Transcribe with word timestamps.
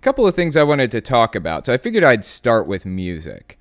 couple 0.00 0.26
of 0.26 0.34
things 0.34 0.56
I 0.56 0.62
wanted 0.62 0.90
to 0.92 1.00
talk 1.00 1.34
about. 1.34 1.66
So 1.66 1.72
I 1.72 1.76
figured 1.76 2.04
I'd 2.04 2.24
start 2.24 2.66
with 2.66 2.86
music. 2.86 3.58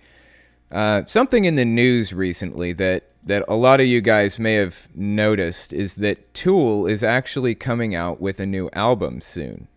Uh, 0.71 1.03
something 1.07 1.45
in 1.45 1.55
the 1.55 1.65
news 1.65 2.13
recently 2.13 2.73
that 2.73 3.03
that 3.25 3.43
a 3.47 3.55
lot 3.55 3.81
of 3.81 3.85
you 3.85 4.01
guys 4.01 4.39
may 4.39 4.53
have 4.53 4.87
noticed 4.95 5.73
is 5.73 5.95
that 5.95 6.33
Tool 6.33 6.87
is 6.87 7.03
actually 7.03 7.53
coming 7.53 7.93
out 7.93 8.21
with 8.21 8.39
a 8.39 8.45
new 8.45 8.69
album 8.71 9.19
soon. 9.19 9.67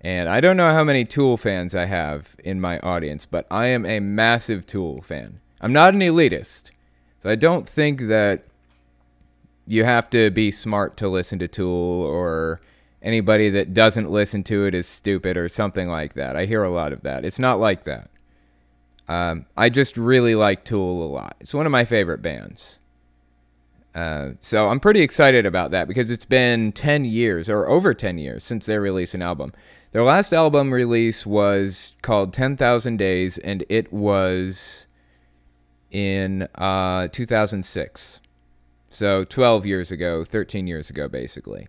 And 0.00 0.28
I 0.28 0.40
don't 0.40 0.56
know 0.56 0.72
how 0.72 0.82
many 0.82 1.04
Tool 1.04 1.36
fans 1.36 1.74
I 1.74 1.84
have 1.84 2.34
in 2.42 2.60
my 2.60 2.78
audience, 2.80 3.26
but 3.26 3.46
I 3.50 3.66
am 3.66 3.84
a 3.84 4.00
massive 4.00 4.66
Tool 4.66 5.02
fan. 5.02 5.40
I'm 5.60 5.72
not 5.72 5.94
an 5.94 6.00
elitist, 6.00 6.70
so 7.22 7.30
I 7.30 7.36
don't 7.36 7.68
think 7.68 8.00
that 8.08 8.42
you 9.66 9.84
have 9.84 10.10
to 10.10 10.30
be 10.30 10.50
smart 10.50 10.96
to 10.96 11.08
listen 11.08 11.38
to 11.38 11.48
Tool 11.48 12.02
or 12.02 12.60
anybody 13.02 13.50
that 13.50 13.74
doesn't 13.74 14.10
listen 14.10 14.44
to 14.44 14.64
it 14.64 14.74
is 14.74 14.86
stupid 14.86 15.36
or 15.36 15.48
something 15.48 15.88
like 15.88 16.14
that. 16.14 16.36
I 16.36 16.46
hear 16.46 16.62
a 16.62 16.70
lot 16.70 16.92
of 16.92 17.02
that. 17.02 17.24
It's 17.24 17.38
not 17.38 17.60
like 17.60 17.84
that. 17.84 18.10
Um, 19.08 19.46
I 19.56 19.68
just 19.68 19.96
really 19.96 20.34
like 20.34 20.64
Tool 20.64 21.04
a 21.04 21.10
lot. 21.10 21.36
It's 21.40 21.54
one 21.54 21.66
of 21.66 21.72
my 21.72 21.84
favorite 21.84 22.22
bands. 22.22 22.78
Uh, 23.94 24.30
so 24.40 24.68
I'm 24.68 24.80
pretty 24.80 25.02
excited 25.02 25.44
about 25.44 25.70
that 25.72 25.86
because 25.86 26.10
it's 26.10 26.24
been 26.24 26.72
10 26.72 27.04
years 27.04 27.50
or 27.50 27.68
over 27.68 27.92
10 27.92 28.16
years 28.16 28.42
since 28.44 28.66
they 28.66 28.78
released 28.78 29.14
an 29.14 29.20
album. 29.20 29.52
Their 29.90 30.04
last 30.04 30.32
album 30.32 30.72
release 30.72 31.26
was 31.26 31.92
called 32.00 32.32
10,000 32.32 32.96
Days 32.96 33.36
and 33.38 33.64
it 33.68 33.92
was 33.92 34.86
in 35.90 36.48
uh, 36.54 37.08
2006. 37.08 38.20
So 38.88 39.24
12 39.24 39.66
years 39.66 39.90
ago, 39.90 40.24
13 40.24 40.66
years 40.66 40.88
ago, 40.88 41.08
basically. 41.08 41.68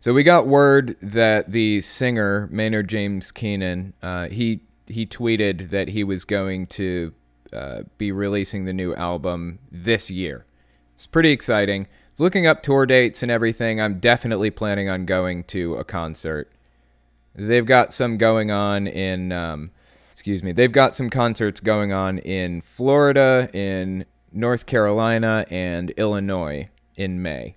So 0.00 0.14
we 0.14 0.22
got 0.22 0.46
word 0.46 0.96
that 1.02 1.50
the 1.50 1.80
singer 1.80 2.48
Maynard 2.52 2.88
James 2.88 3.32
Keenan, 3.32 3.94
uh, 4.02 4.28
he 4.28 4.60
he 4.86 5.04
tweeted 5.06 5.70
that 5.70 5.88
he 5.88 6.04
was 6.04 6.24
going 6.24 6.66
to 6.68 7.12
uh, 7.52 7.82
be 7.98 8.12
releasing 8.12 8.64
the 8.64 8.72
new 8.72 8.94
album 8.94 9.58
this 9.72 10.10
year. 10.10 10.46
It's 10.94 11.06
pretty 11.06 11.30
exciting. 11.30 11.88
It's 12.12 12.20
looking 12.20 12.46
up 12.46 12.62
tour 12.62 12.86
dates 12.86 13.22
and 13.22 13.30
everything. 13.30 13.80
I'm 13.80 13.98
definitely 13.98 14.50
planning 14.50 14.88
on 14.88 15.04
going 15.04 15.44
to 15.44 15.74
a 15.74 15.84
concert. 15.84 16.50
They've 17.34 17.66
got 17.66 17.92
some 17.92 18.18
going 18.18 18.50
on 18.50 18.86
in, 18.86 19.30
um, 19.30 19.70
excuse 20.10 20.42
me, 20.42 20.52
they've 20.52 20.72
got 20.72 20.96
some 20.96 21.10
concerts 21.10 21.60
going 21.60 21.92
on 21.92 22.18
in 22.18 22.60
Florida, 22.62 23.48
in 23.52 24.04
North 24.32 24.66
Carolina, 24.66 25.44
and 25.50 25.90
Illinois 25.90 26.68
in 26.96 27.22
May. 27.22 27.56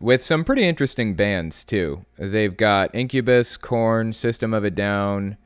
With 0.00 0.22
some 0.22 0.44
pretty 0.44 0.66
interesting 0.66 1.14
bands, 1.14 1.62
too. 1.62 2.04
They've 2.18 2.56
got 2.56 2.94
Incubus, 2.94 3.56
Korn, 3.56 4.12
System 4.12 4.54
of 4.54 4.64
a 4.64 4.70
Down, 4.70 5.36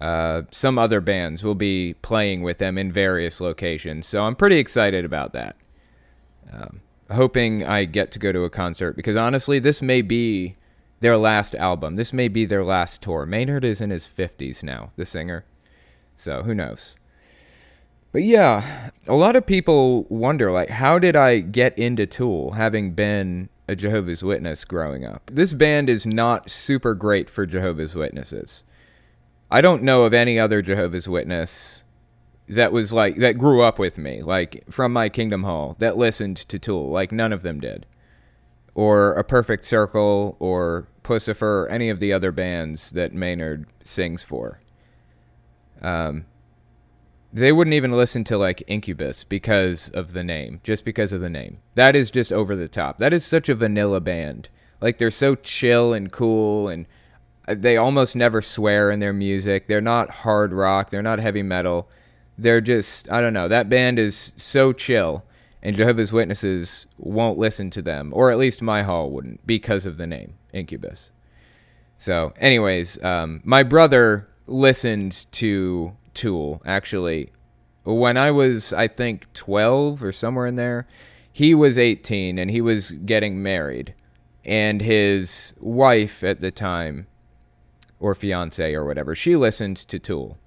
uh, 0.00 0.42
some 0.50 0.78
other 0.78 1.00
bands 1.00 1.42
will 1.42 1.54
be 1.54 1.94
playing 2.02 2.42
with 2.42 2.58
them 2.58 2.76
in 2.76 2.92
various 2.92 3.40
locations. 3.40 4.06
So 4.06 4.22
I'm 4.22 4.36
pretty 4.36 4.58
excited 4.58 5.04
about 5.04 5.32
that. 5.32 5.56
Um, 6.52 6.80
hoping 7.10 7.64
I 7.64 7.84
get 7.84 8.10
to 8.12 8.18
go 8.18 8.32
to 8.32 8.44
a 8.44 8.50
concert 8.50 8.96
because 8.96 9.16
honestly, 9.16 9.58
this 9.58 9.80
may 9.80 10.02
be 10.02 10.56
their 11.00 11.16
last 11.16 11.54
album. 11.54 11.96
This 11.96 12.12
may 12.12 12.28
be 12.28 12.44
their 12.44 12.64
last 12.64 13.02
tour. 13.02 13.24
Maynard 13.24 13.64
is 13.64 13.80
in 13.80 13.90
his 13.90 14.06
50s 14.06 14.62
now, 14.62 14.90
the 14.96 15.06
singer. 15.06 15.44
So 16.16 16.42
who 16.42 16.54
knows? 16.54 16.96
But 18.12 18.22
yeah, 18.22 18.90
a 19.08 19.14
lot 19.14 19.36
of 19.36 19.46
people 19.46 20.04
wonder 20.04 20.52
like 20.52 20.70
how 20.70 20.98
did 20.98 21.16
I 21.16 21.40
get 21.40 21.76
into 21.78 22.06
Tool 22.06 22.52
having 22.52 22.92
been 22.92 23.48
a 23.68 23.74
Jehovah's 23.74 24.22
Witness 24.22 24.64
growing 24.64 25.04
up? 25.04 25.30
This 25.32 25.54
band 25.54 25.88
is 25.88 26.06
not 26.06 26.50
super 26.50 26.94
great 26.94 27.30
for 27.30 27.46
Jehovah's 27.46 27.94
Witnesses. 27.94 28.64
I 29.50 29.60
don't 29.60 29.82
know 29.82 30.02
of 30.02 30.14
any 30.14 30.38
other 30.38 30.62
Jehovah's 30.62 31.08
Witness 31.08 31.84
that 32.48 32.72
was 32.72 32.92
like 32.92 33.16
that 33.18 33.38
grew 33.38 33.62
up 33.62 33.78
with 33.78 33.98
me, 33.98 34.22
like 34.22 34.64
from 34.70 34.92
my 34.92 35.08
Kingdom 35.08 35.44
Hall, 35.44 35.76
that 35.78 35.96
listened 35.96 36.36
to 36.36 36.58
Tool. 36.58 36.90
Like 36.90 37.12
none 37.12 37.32
of 37.32 37.42
them 37.42 37.60
did, 37.60 37.86
or 38.74 39.12
a 39.14 39.24
Perfect 39.24 39.64
Circle, 39.64 40.36
or 40.38 40.88
Puscifer, 41.02 41.64
or 41.64 41.68
any 41.68 41.88
of 41.88 42.00
the 42.00 42.12
other 42.12 42.32
bands 42.32 42.90
that 42.90 43.14
Maynard 43.14 43.66
sings 43.82 44.22
for. 44.22 44.60
Um, 45.80 46.26
they 47.34 47.50
wouldn't 47.50 47.74
even 47.74 47.90
listen 47.90 48.22
to 48.22 48.38
like 48.38 48.62
Incubus 48.68 49.24
because 49.24 49.88
of 49.90 50.12
the 50.12 50.22
name, 50.22 50.60
just 50.62 50.84
because 50.84 51.12
of 51.12 51.20
the 51.20 51.28
name. 51.28 51.58
That 51.74 51.96
is 51.96 52.12
just 52.12 52.32
over 52.32 52.54
the 52.54 52.68
top. 52.68 52.98
That 52.98 53.12
is 53.12 53.24
such 53.24 53.48
a 53.48 53.56
vanilla 53.56 54.00
band. 54.00 54.48
Like 54.80 54.98
they're 54.98 55.10
so 55.10 55.34
chill 55.34 55.92
and 55.92 56.12
cool 56.12 56.68
and 56.68 56.86
they 57.48 57.76
almost 57.76 58.14
never 58.14 58.40
swear 58.40 58.92
in 58.92 59.00
their 59.00 59.12
music. 59.12 59.66
They're 59.66 59.80
not 59.80 60.10
hard 60.10 60.52
rock. 60.52 60.90
They're 60.90 61.02
not 61.02 61.18
heavy 61.18 61.42
metal. 61.42 61.88
They're 62.38 62.60
just 62.60 63.10
I 63.10 63.20
don't 63.20 63.34
know. 63.34 63.48
That 63.48 63.68
band 63.68 63.98
is 63.98 64.32
so 64.36 64.72
chill, 64.72 65.24
and 65.60 65.76
Jehovah's 65.76 66.12
Witnesses 66.12 66.86
won't 66.98 67.38
listen 67.38 67.68
to 67.70 67.82
them, 67.82 68.12
or 68.14 68.30
at 68.30 68.38
least 68.38 68.62
my 68.62 68.82
hall 68.82 69.10
wouldn't 69.10 69.44
because 69.46 69.86
of 69.86 69.96
the 69.96 70.06
name 70.06 70.34
Incubus. 70.52 71.10
So, 71.96 72.32
anyways, 72.38 73.02
um, 73.04 73.40
my 73.44 73.62
brother 73.62 74.28
listened 74.46 75.26
to 75.32 75.96
Tool 76.14 76.62
actually 76.64 77.30
when 77.84 78.16
I 78.16 78.30
was 78.30 78.72
I 78.72 78.88
think 78.88 79.32
12 79.34 80.02
or 80.02 80.12
somewhere 80.12 80.46
in 80.46 80.56
there. 80.56 80.86
He 81.30 81.54
was 81.54 81.78
18 81.78 82.38
and 82.38 82.50
he 82.50 82.60
was 82.60 82.92
getting 82.92 83.42
married, 83.42 83.94
and 84.44 84.80
his 84.80 85.52
wife 85.58 86.22
at 86.22 86.40
the 86.40 86.50
time 86.50 87.06
or 87.98 88.14
fiance 88.14 88.74
or 88.74 88.84
whatever, 88.84 89.14
she 89.14 89.36
listened 89.36 89.76
to 89.76 89.98
Tool. 89.98 90.38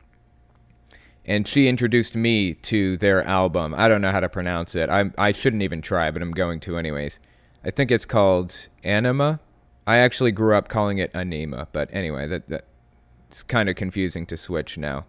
And 1.25 1.45
she 1.45 1.67
introduced 1.67 2.15
me 2.15 2.53
to 2.53 2.95
their 2.97 3.21
album. 3.23 3.73
I 3.75 3.89
don't 3.89 4.01
know 4.01 4.11
how 4.11 4.21
to 4.21 4.29
pronounce 4.29 4.75
it. 4.75 4.89
I 4.89 5.11
I 5.17 5.31
shouldn't 5.31 5.63
even 5.63 5.81
try, 5.81 6.09
but 6.09 6.21
I'm 6.21 6.31
going 6.31 6.59
to 6.61 6.77
anyways. 6.77 7.19
I 7.65 7.71
think 7.71 7.91
it's 7.91 8.05
called 8.05 8.69
Anima. 8.83 9.39
I 9.85 9.97
actually 9.97 10.31
grew 10.31 10.55
up 10.55 10.69
calling 10.69 10.99
it 10.99 11.11
Anima, 11.13 11.67
but 11.73 11.89
anyway, 11.91 12.27
that 12.27 12.47
that 12.47 12.65
it's 13.29 13.43
kind 13.43 13.67
of 13.67 13.75
confusing 13.75 14.25
to 14.27 14.37
switch 14.37 14.77
now. 14.77 15.05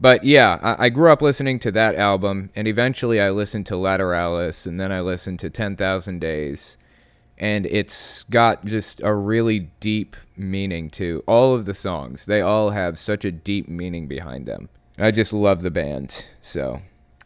But 0.00 0.24
yeah, 0.24 0.58
I, 0.62 0.86
I, 0.86 0.88
grew 0.90 1.10
up 1.10 1.22
listening 1.22 1.58
to 1.60 1.72
that 1.72 1.96
album, 1.96 2.50
and 2.54 2.68
eventually 2.68 3.20
I 3.20 3.30
listened 3.30 3.66
to 3.66 3.74
Lateralus, 3.74 4.66
and 4.66 4.78
then 4.78 4.92
I 4.92 5.00
listened 5.00 5.40
to 5.40 5.50
Ten 5.50 5.76
Thousand 5.76 6.20
Days, 6.20 6.78
and 7.36 7.66
it's 7.66 8.22
got 8.24 8.64
just 8.64 9.00
a 9.02 9.12
really 9.12 9.70
deep 9.80 10.14
meaning 10.36 10.88
to 10.90 11.24
all 11.26 11.54
of 11.54 11.64
the 11.64 11.74
songs. 11.74 12.26
They 12.26 12.40
all 12.40 12.70
have 12.70 12.98
such 12.98 13.24
a 13.24 13.32
deep 13.32 13.68
meaning 13.68 14.06
behind 14.06 14.46
them. 14.46 14.68
I 14.98 15.10
just 15.10 15.32
love 15.32 15.62
the 15.62 15.70
band, 15.70 16.26
so 16.42 16.80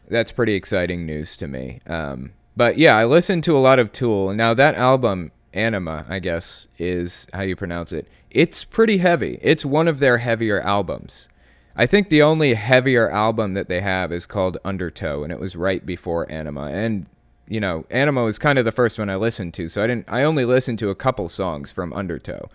that's 0.07 0.31
pretty 0.31 0.55
exciting 0.55 1.05
news 1.05 1.37
to 1.37 1.47
me. 1.47 1.79
Um, 1.85 2.33
but 2.55 2.77
yeah, 2.77 2.97
I 2.97 3.05
listened 3.05 3.43
to 3.45 3.57
a 3.57 3.59
lot 3.59 3.79
of 3.79 3.91
Tool. 3.91 4.33
Now 4.33 4.53
that 4.55 4.75
album, 4.75 5.31
Anima, 5.53 6.05
I 6.09 6.19
guess 6.19 6.67
is 6.79 7.27
how 7.33 7.41
you 7.41 7.55
pronounce 7.55 7.93
it. 7.93 8.07
It's 8.31 8.63
pretty 8.63 8.97
heavy. 8.97 9.39
It's 9.41 9.63
one 9.63 9.87
of 9.87 9.99
their 9.99 10.17
heavier 10.17 10.59
albums. 10.61 11.27
I 11.75 11.85
think 11.85 12.09
the 12.09 12.21
only 12.21 12.53
heavier 12.53 13.09
album 13.09 13.53
that 13.55 13.67
they 13.67 13.81
have 13.81 14.11
is 14.11 14.25
called 14.25 14.57
Undertow, 14.63 15.23
and 15.23 15.31
it 15.31 15.39
was 15.39 15.55
right 15.55 15.83
before 15.85 16.31
Anima. 16.31 16.65
And 16.67 17.07
you 17.47 17.59
know, 17.59 17.85
Anima 17.89 18.23
was 18.23 18.39
kind 18.39 18.57
of 18.57 18.65
the 18.65 18.71
first 18.71 18.97
one 18.97 19.09
I 19.09 19.15
listened 19.15 19.53
to, 19.55 19.67
so 19.67 19.83
I 19.83 19.87
didn't. 19.87 20.05
I 20.07 20.23
only 20.23 20.45
listened 20.45 20.79
to 20.79 20.89
a 20.89 20.95
couple 20.95 21.27
songs 21.29 21.71
from 21.71 21.93
Undertow. 21.93 22.49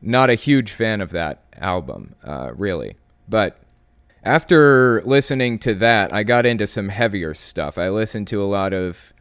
Not 0.00 0.30
a 0.30 0.34
huge 0.34 0.72
fan 0.72 1.00
of 1.00 1.10
that 1.10 1.42
album, 1.56 2.14
uh, 2.24 2.52
really. 2.54 2.96
But 3.28 3.58
after 4.22 5.02
listening 5.04 5.58
to 5.60 5.74
that, 5.76 6.12
I 6.12 6.24
got 6.24 6.46
into 6.46 6.66
some 6.66 6.88
heavier 6.88 7.34
stuff. 7.34 7.78
I 7.78 7.90
listened 7.90 8.28
to 8.28 8.42
a 8.42 8.46
lot 8.46 8.72
of 8.72 9.12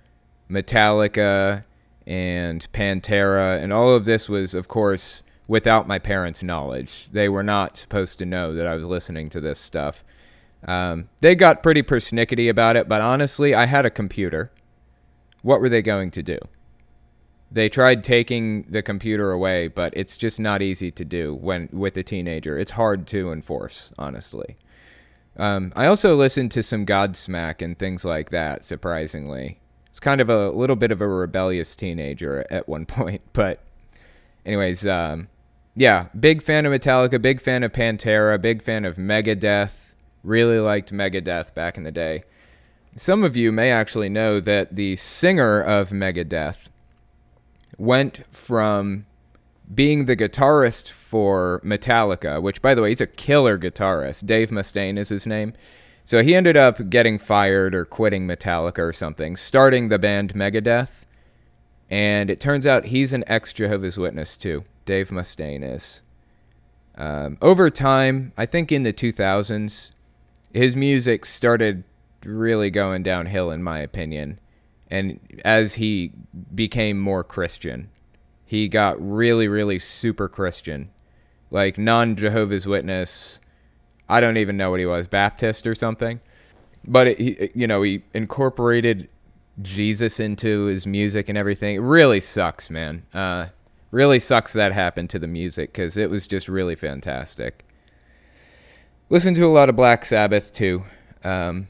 Metallica 0.50 1.64
and 2.08 2.68
Pantera, 2.74 3.62
and 3.62 3.72
all 3.72 3.96
of 3.96 4.06
this 4.06 4.28
was, 4.28 4.54
of 4.54 4.68
course, 4.68 5.24
without 5.48 5.88
my 5.88 6.00
parents' 6.00 6.44
knowledge. 6.44 7.10
They 7.12 7.30
were 7.30 7.44
not 7.44 7.78
supposed 7.78 8.20
to 8.20 8.26
know 8.26 8.54
that 8.56 8.68
I 8.68 8.76
was 8.76 8.86
listening 8.86 9.30
to 9.32 9.42
this 9.42 9.60
stuff. 9.60 10.04
Um, 10.66 11.10
they 11.22 11.36
got 11.36 11.64
pretty 11.64 11.84
persnickety 11.84 12.50
about 12.50 12.76
it, 12.78 12.88
but 12.88 13.02
honestly, 13.02 13.54
I 13.54 13.66
had 13.66 13.86
a 13.86 13.90
computer 13.90 14.52
what 15.44 15.62
were 15.62 15.70
they 15.70 15.82
going 15.84 16.10
to 16.12 16.24
do? 16.24 16.40
They 17.52 17.70
tried 17.70 18.04
taking 18.04 18.64
the 18.64 18.82
computer 18.82 19.32
away, 19.32 19.68
but 19.68 19.94
it's 19.96 20.18
just 20.18 20.40
not 20.40 20.64
easy 20.64 20.90
to 20.90 21.06
do 21.06 21.36
when 21.36 21.70
with 21.72 21.96
a 21.98 22.04
teenager. 22.04 22.58
It's 22.58 22.72
hard 22.72 23.06
to 23.08 23.32
enforce, 23.32 23.92
honestly. 24.00 24.58
Um, 25.38 25.72
I 25.76 25.86
also 25.86 26.16
listened 26.16 26.52
to 26.54 26.64
some 26.64 26.86
Godsmack 26.86 27.62
and 27.62 27.78
things 27.78 28.04
like 28.06 28.32
that. 28.32 28.64
Surprisingly, 28.64 29.60
it's 29.92 30.00
kind 30.00 30.20
of 30.20 30.30
a 30.30 30.50
little 30.50 30.76
bit 30.76 30.92
of 30.92 31.02
a 31.02 31.08
rebellious 31.08 31.76
teenager 31.76 32.46
at 32.50 32.68
one 32.68 32.86
point, 32.88 33.22
but 33.34 33.60
anyways, 34.46 34.88
um, 34.88 35.28
yeah, 35.76 36.08
big 36.20 36.42
fan 36.42 36.66
of 36.66 36.72
Metallica, 36.72 37.22
big 37.22 37.42
fan 37.42 37.64
of 37.64 37.72
Pantera, 37.72 38.40
big 38.42 38.62
fan 38.62 38.86
of 38.86 38.98
Megadeth. 38.98 39.94
Really 40.24 40.60
liked 40.60 40.94
Megadeth 40.94 41.54
back 41.54 41.78
in 41.78 41.84
the 41.84 41.92
day. 41.92 42.24
Some 42.96 43.24
of 43.24 43.36
you 43.36 43.52
may 43.52 43.72
actually 43.72 44.10
know 44.10 44.40
that 44.40 44.76
the 44.76 44.96
singer 44.96 45.60
of 45.60 45.90
Megadeth 45.90 46.70
went 47.78 48.24
from 48.32 49.06
being 49.74 50.06
the 50.06 50.16
guitarist 50.16 50.92
for 50.92 51.60
Metallica, 51.66 52.42
which, 52.42 52.62
by 52.62 52.76
the 52.76 52.82
way, 52.82 52.90
he's 52.90 53.02
a 53.02 53.08
killer 53.08 53.58
guitarist. 53.58 54.26
Dave 54.26 54.50
Mustaine 54.50 55.00
is 55.00 55.10
his 55.10 55.26
name. 55.26 55.54
So 56.06 56.22
he 56.22 56.36
ended 56.36 56.58
up 56.58 56.90
getting 56.90 57.18
fired 57.18 57.74
or 57.74 57.86
quitting 57.86 58.28
Metallica 58.28 58.80
or 58.80 58.94
something, 58.94 59.36
starting 59.36 59.90
the 59.90 59.98
band 59.98 60.34
Megadeth. 60.34 61.06
And 61.94 62.32
it 62.32 62.40
turns 62.40 62.66
out 62.66 62.86
he's 62.86 63.14
an 63.14 63.24
ex 63.28 63.54
Jehovah's 63.54 64.00
Witness 64.00 64.36
too. 64.36 64.64
Dave 64.84 65.10
Mustaine 65.10 65.64
is. 65.64 66.02
Um, 66.96 67.38
over 67.40 67.70
time, 67.70 68.34
I 68.36 68.48
think 68.48 68.72
in 68.72 68.82
the 68.82 68.92
2000s, 68.92 69.92
his 70.52 70.76
music 70.76 71.24
started 71.24 71.84
really 72.26 72.72
going 72.72 73.04
downhill, 73.04 73.52
in 73.52 73.62
my 73.62 73.78
opinion. 73.78 74.40
And 74.90 75.20
as 75.46 75.76
he 75.76 76.12
became 76.56 76.98
more 77.00 77.24
Christian, 77.24 77.92
he 78.44 78.68
got 78.68 79.00
really, 79.00 79.48
really 79.48 79.78
super 79.78 80.28
Christian, 80.28 80.90
like 81.52 81.78
non 81.78 82.16
Jehovah's 82.16 82.66
Witness. 82.66 83.40
I 84.10 84.20
don't 84.20 84.38
even 84.38 84.58
know 84.58 84.72
what 84.72 84.80
he 84.80 84.88
was, 84.88 85.08
Baptist 85.08 85.68
or 85.68 85.76
something. 85.76 86.22
But 86.88 87.06
it, 87.06 87.20
he, 87.20 87.52
you 87.54 87.68
know, 87.68 87.84
he 87.84 88.02
incorporated 88.16 89.10
Jesus 89.62 90.20
into 90.20 90.66
his 90.66 90.88
music 90.88 91.30
and 91.30 91.38
everything. 91.38 91.76
It 91.76 91.80
really 91.80 92.20
sucks, 92.20 92.70
man. 92.70 93.06
Uh, 93.14 93.48
really 93.92 94.20
sucks 94.20 94.54
that 94.54 94.74
happened 94.74 95.10
to 95.12 95.20
the 95.20 95.28
music 95.28 95.72
because 95.72 95.98
it 95.98 96.10
was 96.10 96.26
just 96.26 96.50
really 96.50 96.76
fantastic. 96.76 97.64
Listen 99.10 99.36
to 99.36 99.46
a 99.46 99.54
lot 99.54 99.70
of 99.70 99.76
Black 99.76 100.06
Sabbath 100.06 100.52
too, 100.52 100.84
um, 101.24 101.68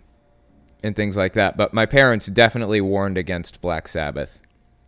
and 0.81 0.95
things 0.95 1.17
like 1.17 1.33
that. 1.33 1.57
But 1.57 1.73
my 1.73 1.85
parents 1.85 2.27
definitely 2.27 2.79
warned 2.79 3.17
against 3.17 3.59
Black 3.59 3.87
Sabbath, 3.89 4.39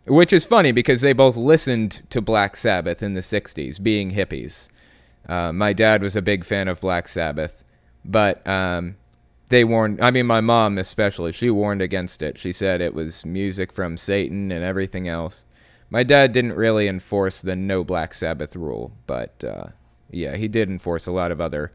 which 0.06 0.32
is 0.32 0.46
funny 0.46 0.72
because 0.72 1.02
they 1.02 1.12
both 1.12 1.36
listened 1.36 2.02
to 2.10 2.22
Black 2.22 2.56
Sabbath 2.56 3.02
in 3.02 3.12
the 3.12 3.20
'60s, 3.20 3.82
being 3.82 4.10
hippies. 4.10 4.68
Uh, 5.28 5.52
my 5.52 5.72
dad 5.72 6.02
was 6.02 6.16
a 6.16 6.22
big 6.22 6.44
fan 6.44 6.68
of 6.68 6.80
Black 6.80 7.08
Sabbath, 7.08 7.62
but 8.04 8.46
um, 8.46 8.96
they 9.48 9.64
warned. 9.64 10.00
I 10.02 10.10
mean, 10.10 10.26
my 10.26 10.40
mom 10.40 10.78
especially. 10.78 11.32
She 11.32 11.50
warned 11.50 11.82
against 11.82 12.22
it. 12.22 12.38
She 12.38 12.52
said 12.52 12.80
it 12.80 12.94
was 12.94 13.24
music 13.24 13.72
from 13.72 13.96
Satan 13.96 14.50
and 14.50 14.64
everything 14.64 15.08
else. 15.08 15.44
My 15.88 16.02
dad 16.02 16.32
didn't 16.32 16.54
really 16.54 16.88
enforce 16.88 17.40
the 17.40 17.54
no 17.54 17.84
Black 17.84 18.12
Sabbath 18.12 18.56
rule, 18.56 18.92
but 19.06 19.42
uh, 19.44 19.66
yeah, 20.10 20.36
he 20.36 20.48
did 20.48 20.68
enforce 20.68 21.06
a 21.06 21.12
lot 21.12 21.30
of 21.30 21.40
other 21.40 21.72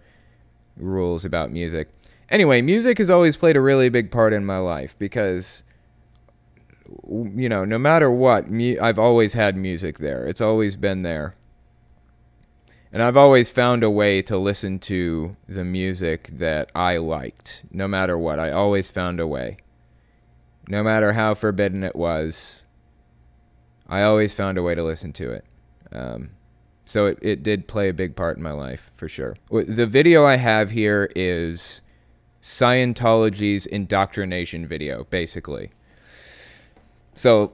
rules 0.75 1.23
about 1.23 1.51
music. 1.51 1.89
Anyway, 2.29 2.61
music 2.61 2.97
has 2.97 3.09
always 3.09 3.37
played 3.37 3.55
a 3.55 3.61
really 3.61 3.89
big 3.89 4.11
part 4.11 4.33
in 4.33 4.45
my 4.45 4.57
life 4.57 4.97
because, 4.97 5.63
you 7.09 7.49
know, 7.49 7.65
no 7.65 7.77
matter 7.77 8.09
what, 8.09 8.45
I've 8.81 8.99
always 8.99 9.33
had 9.33 9.55
music 9.57 9.99
there. 9.99 10.25
It's 10.25 10.41
always 10.41 10.75
been 10.75 11.03
there. 11.03 11.35
And 12.93 13.01
I've 13.01 13.17
always 13.17 13.49
found 13.49 13.83
a 13.83 13.89
way 13.89 14.21
to 14.23 14.37
listen 14.37 14.77
to 14.79 15.35
the 15.47 15.63
music 15.63 16.29
that 16.33 16.71
I 16.75 16.97
liked, 16.97 17.63
no 17.71 17.87
matter 17.87 18.17
what. 18.17 18.37
I 18.37 18.51
always 18.51 18.89
found 18.89 19.19
a 19.19 19.27
way. 19.27 19.57
No 20.67 20.83
matter 20.83 21.13
how 21.13 21.33
forbidden 21.33 21.83
it 21.83 21.95
was, 21.95 22.65
I 23.87 24.03
always 24.03 24.33
found 24.33 24.57
a 24.57 24.63
way 24.63 24.75
to 24.75 24.83
listen 24.83 25.13
to 25.13 25.31
it. 25.31 25.45
Um, 25.93 26.31
so 26.85 27.05
it, 27.05 27.19
it 27.21 27.43
did 27.43 27.67
play 27.67 27.87
a 27.87 27.93
big 27.93 28.15
part 28.15 28.35
in 28.35 28.43
my 28.43 28.51
life 28.51 28.91
for 28.95 29.07
sure. 29.07 29.37
The 29.49 29.85
video 29.85 30.25
I 30.25 30.35
have 30.35 30.69
here 30.69 31.09
is 31.15 31.81
Scientology's 32.41 33.65
indoctrination 33.67 34.67
video, 34.67 35.05
basically. 35.05 35.71
So 37.15 37.53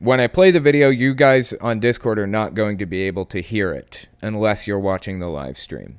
when 0.00 0.18
I 0.18 0.26
play 0.26 0.50
the 0.50 0.58
video, 0.58 0.88
you 0.88 1.14
guys 1.14 1.52
on 1.60 1.78
Discord 1.78 2.18
are 2.18 2.26
not 2.26 2.54
going 2.54 2.78
to 2.78 2.86
be 2.86 3.02
able 3.02 3.24
to 3.26 3.40
hear 3.40 3.72
it 3.72 4.08
unless 4.20 4.66
you're 4.66 4.80
watching 4.80 5.20
the 5.20 5.28
live 5.28 5.56
stream. 5.56 5.98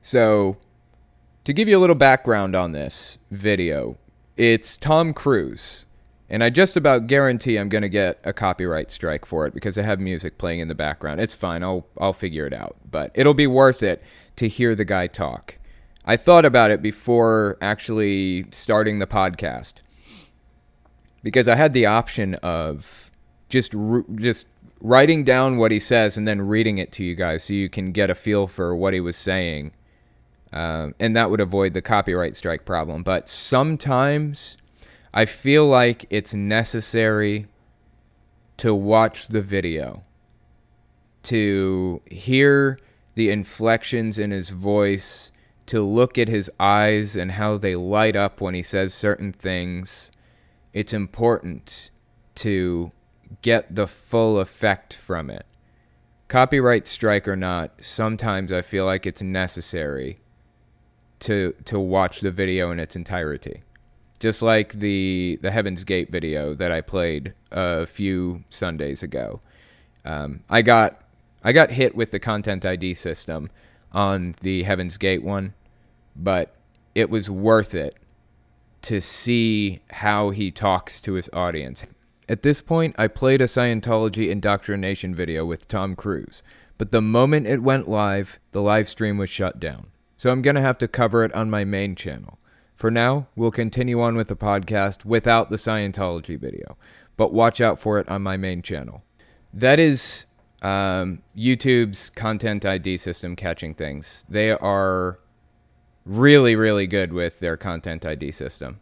So, 0.00 0.56
to 1.44 1.52
give 1.52 1.68
you 1.68 1.78
a 1.78 1.80
little 1.80 1.96
background 1.96 2.56
on 2.56 2.72
this 2.72 3.18
video, 3.30 3.98
it's 4.36 4.76
Tom 4.78 5.12
Cruise 5.12 5.84
and 6.34 6.42
I 6.42 6.50
just 6.50 6.76
about 6.76 7.06
guarantee 7.06 7.58
I'm 7.58 7.68
going 7.68 7.82
to 7.82 7.88
get 7.88 8.18
a 8.24 8.32
copyright 8.32 8.90
strike 8.90 9.26
for 9.26 9.46
it 9.46 9.54
because 9.54 9.76
I 9.76 9.82
have 9.82 10.00
music 10.00 10.38
playing 10.38 10.60
in 10.60 10.68
the 10.68 10.74
background. 10.74 11.20
It's 11.20 11.34
fine. 11.34 11.62
I'll 11.62 11.86
I'll 12.00 12.12
figure 12.12 12.46
it 12.46 12.52
out. 12.52 12.76
But 12.90 13.10
it'll 13.14 13.34
be 13.34 13.46
worth 13.46 13.82
it 13.82 14.02
to 14.36 14.48
hear 14.48 14.74
the 14.74 14.84
guy 14.84 15.06
talk. 15.06 15.58
I 16.04 16.16
thought 16.16 16.44
about 16.44 16.70
it 16.70 16.82
before 16.82 17.56
actually 17.60 18.46
starting 18.50 18.98
the 18.98 19.06
podcast. 19.06 19.74
Because 21.24 21.48
I 21.48 21.56
had 21.56 21.72
the 21.72 21.86
option 21.86 22.34
of 22.36 23.10
just 23.48 23.74
just 24.14 24.46
writing 24.80 25.24
down 25.24 25.56
what 25.56 25.72
he 25.72 25.80
says 25.80 26.16
and 26.16 26.28
then 26.28 26.42
reading 26.42 26.78
it 26.78 26.92
to 26.92 27.02
you 27.02 27.14
guys 27.14 27.42
so 27.42 27.54
you 27.54 27.68
can 27.68 27.90
get 27.90 28.10
a 28.10 28.14
feel 28.14 28.46
for 28.46 28.76
what 28.76 28.94
he 28.94 29.00
was 29.00 29.16
saying. 29.16 29.72
Um, 30.52 30.94
and 31.00 31.16
that 31.16 31.30
would 31.30 31.40
avoid 31.40 31.74
the 31.74 31.82
copyright 31.82 32.36
strike 32.36 32.64
problem. 32.64 33.02
But 33.02 33.28
sometimes 33.28 34.56
I 35.12 35.24
feel 35.24 35.66
like 35.66 36.06
it's 36.10 36.34
necessary 36.34 37.46
to 38.58 38.74
watch 38.74 39.28
the 39.28 39.40
video, 39.40 40.04
to 41.24 42.00
hear 42.10 42.78
the 43.14 43.30
inflections 43.30 44.18
in 44.18 44.30
his 44.30 44.50
voice, 44.50 45.32
to 45.66 45.82
look 45.82 46.18
at 46.18 46.28
his 46.28 46.50
eyes 46.60 47.16
and 47.16 47.32
how 47.32 47.56
they 47.56 47.74
light 47.74 48.16
up 48.16 48.40
when 48.40 48.54
he 48.54 48.62
says 48.62 48.92
certain 48.92 49.32
things. 49.32 50.12
It's 50.74 50.92
important 50.92 51.90
to 52.34 52.92
get 53.40 53.74
the 53.74 53.86
full 53.86 54.38
effect 54.40 54.92
from 54.92 55.30
it. 55.30 55.46
Copyright 56.28 56.86
strike 56.86 57.26
or 57.26 57.36
not, 57.36 57.72
sometimes 57.80 58.52
I 58.52 58.60
feel 58.60 58.84
like 58.84 59.06
it's 59.06 59.22
necessary 59.22 60.20
to 61.20 61.54
to 61.64 61.80
watch 61.80 62.20
the 62.20 62.30
video 62.30 62.70
in 62.70 62.78
its 62.78 62.96
entirety 62.96 63.62
just 64.24 64.40
like 64.40 64.72
the 64.78 65.38
the 65.42 65.50
Heaven's 65.50 65.84
Gate 65.84 66.10
video 66.10 66.54
that 66.54 66.72
I 66.72 66.80
played 66.80 67.34
a 67.50 67.84
few 67.84 68.42
Sundays 68.48 69.02
ago. 69.02 69.40
Um, 70.06 70.42
I 70.48 70.62
got 70.62 71.02
I 71.42 71.52
got 71.52 71.70
hit 71.70 71.94
with 71.94 72.10
the 72.10 72.18
content 72.18 72.64
ID 72.64 72.94
system 72.94 73.50
on 73.92 74.34
the 74.40 74.62
Heaven's 74.62 74.96
Gate 74.96 75.22
one, 75.22 75.52
but 76.16 76.54
it 76.94 77.10
was 77.10 77.28
worth 77.28 77.74
it 77.74 77.96
to 78.84 79.00
see 79.00 79.80
how 79.90 80.30
he 80.30 80.50
talks 80.50 81.00
to 81.00 81.14
his 81.14 81.28
audience. 81.32 81.84
At 82.28 82.42
this 82.42 82.60
point, 82.60 82.94
I 82.98 83.08
played 83.08 83.40
a 83.40 83.46
Scientology 83.46 84.30
indoctrination 84.30 85.14
video 85.14 85.44
with 85.44 85.68
Tom 85.68 85.96
Cruise, 85.96 86.42
but 86.78 86.90
the 86.90 87.02
moment 87.02 87.46
it 87.46 87.62
went 87.62 87.88
live, 87.88 88.38
the 88.52 88.62
live 88.62 88.88
stream 88.88 89.18
was 89.18 89.30
shut 89.30 89.60
down. 89.60 89.88
So 90.16 90.30
I'm 90.30 90.42
going 90.42 90.56
to 90.56 90.62
have 90.62 90.78
to 90.78 90.88
cover 90.88 91.24
it 91.24 91.34
on 91.34 91.50
my 91.50 91.64
main 91.64 91.94
channel. 91.94 92.38
For 92.76 92.90
now, 92.90 93.28
we'll 93.36 93.50
continue 93.50 94.00
on 94.00 94.16
with 94.16 94.28
the 94.28 94.36
podcast 94.36 95.04
without 95.04 95.50
the 95.50 95.56
Scientology 95.56 96.38
video, 96.38 96.76
but 97.16 97.32
watch 97.32 97.60
out 97.60 97.78
for 97.78 97.98
it 97.98 98.08
on 98.08 98.22
my 98.22 98.36
main 98.36 98.62
channel. 98.62 99.02
That 99.52 99.78
is 99.78 100.24
um, 100.62 101.22
YouTube's 101.36 102.10
content 102.10 102.64
ID 102.64 102.96
system 102.96 103.36
catching 103.36 103.74
things. 103.74 104.24
They 104.28 104.50
are 104.50 105.18
really, 106.04 106.56
really 106.56 106.86
good 106.86 107.12
with 107.12 107.40
their 107.40 107.56
content 107.56 108.04
ID 108.04 108.32
system, 108.32 108.80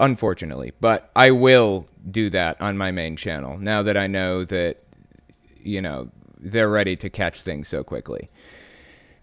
unfortunately. 0.00 0.72
But 0.80 1.10
I 1.16 1.30
will 1.30 1.86
do 2.10 2.30
that 2.30 2.60
on 2.60 2.76
my 2.76 2.90
main 2.90 3.16
channel 3.16 3.58
now 3.58 3.82
that 3.82 3.96
I 3.96 4.06
know 4.06 4.44
that, 4.44 4.82
you 5.58 5.82
know, 5.82 6.10
they're 6.38 6.68
ready 6.68 6.96
to 6.96 7.10
catch 7.10 7.42
things 7.42 7.68
so 7.68 7.82
quickly. 7.82 8.28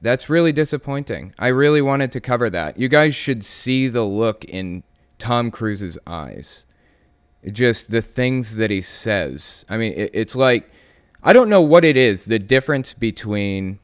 That's 0.01 0.29
really 0.29 0.51
disappointing. 0.51 1.33
I 1.39 1.47
really 1.47 1.81
wanted 1.81 2.11
to 2.11 2.19
cover 2.19 2.49
that. 2.49 2.77
You 2.77 2.89
guys 2.89 3.15
should 3.15 3.45
see 3.45 3.87
the 3.87 4.03
look 4.03 4.43
in 4.43 4.83
Tom 5.17 5.49
Cruise's 5.49 5.97
eyes. 6.05 6.65
Just 7.51 7.91
the 7.91 8.01
things 8.01 8.57
that 8.57 8.69
he 8.69 8.81
says. 8.81 9.63
I 9.69 9.77
mean, 9.77 9.93
it, 9.93 10.11
it's 10.13 10.35
like, 10.35 10.69
I 11.23 11.31
don't 11.31 11.49
know 11.49 11.61
what 11.61 11.85
it 11.85 11.95
is, 11.95 12.25
the 12.25 12.39
difference 12.39 12.93
between 12.93 13.79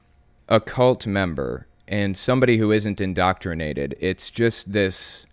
a 0.50 0.60
cult 0.60 1.08
member 1.08 1.68
and 1.88 2.18
somebody 2.18 2.58
who 2.58 2.72
isn't 2.72 3.00
indoctrinated. 3.00 3.96
It's 4.00 4.30
just 4.30 4.74
this 4.74 5.26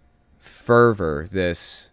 fervor, 0.66 1.28
this 1.30 1.90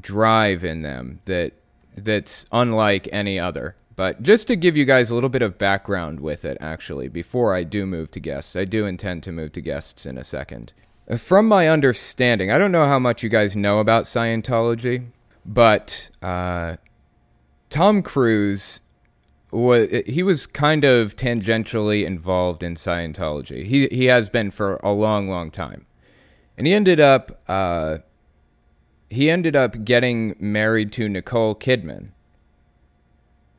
drive 0.00 0.64
in 0.64 0.82
them 0.82 1.18
that 1.24 1.52
that's 1.96 2.46
unlike 2.52 3.08
any 3.12 3.40
other. 3.40 3.74
But 3.96 4.22
just 4.22 4.46
to 4.46 4.56
give 4.56 4.76
you 4.76 4.84
guys 4.84 5.10
a 5.10 5.14
little 5.14 5.28
bit 5.28 5.42
of 5.42 5.58
background 5.58 6.20
with 6.20 6.44
it, 6.44 6.56
actually, 6.60 7.08
before 7.08 7.54
I 7.54 7.64
do 7.64 7.86
move 7.86 8.10
to 8.12 8.20
guests, 8.20 8.56
I 8.56 8.64
do 8.64 8.86
intend 8.86 9.22
to 9.24 9.32
move 9.32 9.52
to 9.52 9.60
guests 9.60 10.06
in 10.06 10.16
a 10.16 10.24
second. 10.24 10.72
Uh, 11.08 11.16
from 11.16 11.46
my 11.46 11.68
understanding, 11.68 12.50
I 12.50 12.58
don't 12.58 12.72
know 12.72 12.86
how 12.86 12.98
much 12.98 13.22
you 13.22 13.28
guys 13.28 13.56
know 13.56 13.80
about 13.80 14.04
Scientology, 14.04 15.06
but 15.44 16.10
uh, 16.22 16.76
Tom 17.70 18.02
Cruise 18.02 18.80
was 19.50 19.88
he 20.06 20.22
was 20.22 20.46
kind 20.46 20.84
of 20.84 21.14
tangentially 21.14 22.04
involved 22.04 22.62
in 22.62 22.74
Scientology. 22.74 23.64
He 23.66 23.86
he 23.88 24.06
has 24.06 24.28
been 24.28 24.50
for 24.50 24.76
a 24.82 24.90
long, 24.90 25.28
long 25.28 25.50
time, 25.50 25.86
and 26.56 26.66
he 26.66 26.74
ended 26.74 27.00
up 27.00 27.42
uh, 27.48 27.98
he 29.10 29.30
ended 29.30 29.56
up 29.56 29.84
getting 29.84 30.34
married 30.38 30.92
to 30.92 31.08
Nicole 31.08 31.54
Kidman 31.54 32.10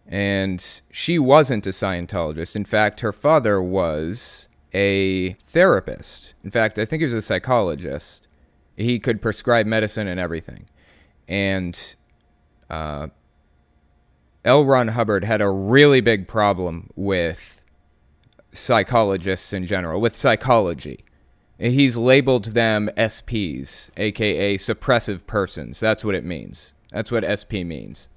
and 0.08 0.82
she 0.92 1.18
wasn't 1.18 1.66
a 1.66 1.72
Scientologist. 1.72 2.56
In 2.56 2.66
fact, 2.66 3.00
her 3.00 3.12
father 3.12 3.62
was 3.62 4.48
a 4.74 5.34
therapist. 5.44 6.34
In 6.44 6.52
fact, 6.52 6.78
I 6.78 6.86
think 6.86 7.00
he 7.02 7.06
was 7.06 7.14
a 7.14 7.22
psychologist. 7.22 8.28
He 8.76 9.00
could 9.00 9.22
prescribe 9.22 9.66
medicine 9.66 10.08
and 10.08 10.20
everything. 10.20 10.68
And 11.28 11.96
uh, 12.70 13.08
L. 14.44 14.66
Ron 14.66 14.90
Hubbard 14.90 15.24
had 15.24 15.42
a 15.42 15.50
really 15.50 16.02
big 16.02 16.28
problem 16.28 16.90
with 16.96 17.64
psychologists 18.52 19.54
in 19.54 19.66
general, 19.66 20.02
with 20.02 20.16
psychology. 20.16 21.05
He's 21.58 21.96
labeled 21.96 22.46
them 22.46 22.90
SPs, 22.98 23.90
aka 23.96 24.58
suppressive 24.58 25.26
persons. 25.26 25.80
That's 25.80 26.04
what 26.04 26.16
it 26.16 26.26
means. 26.26 26.74
That's 26.92 27.12
what 27.12 27.24
SP 27.24 27.64
means. 27.64 28.10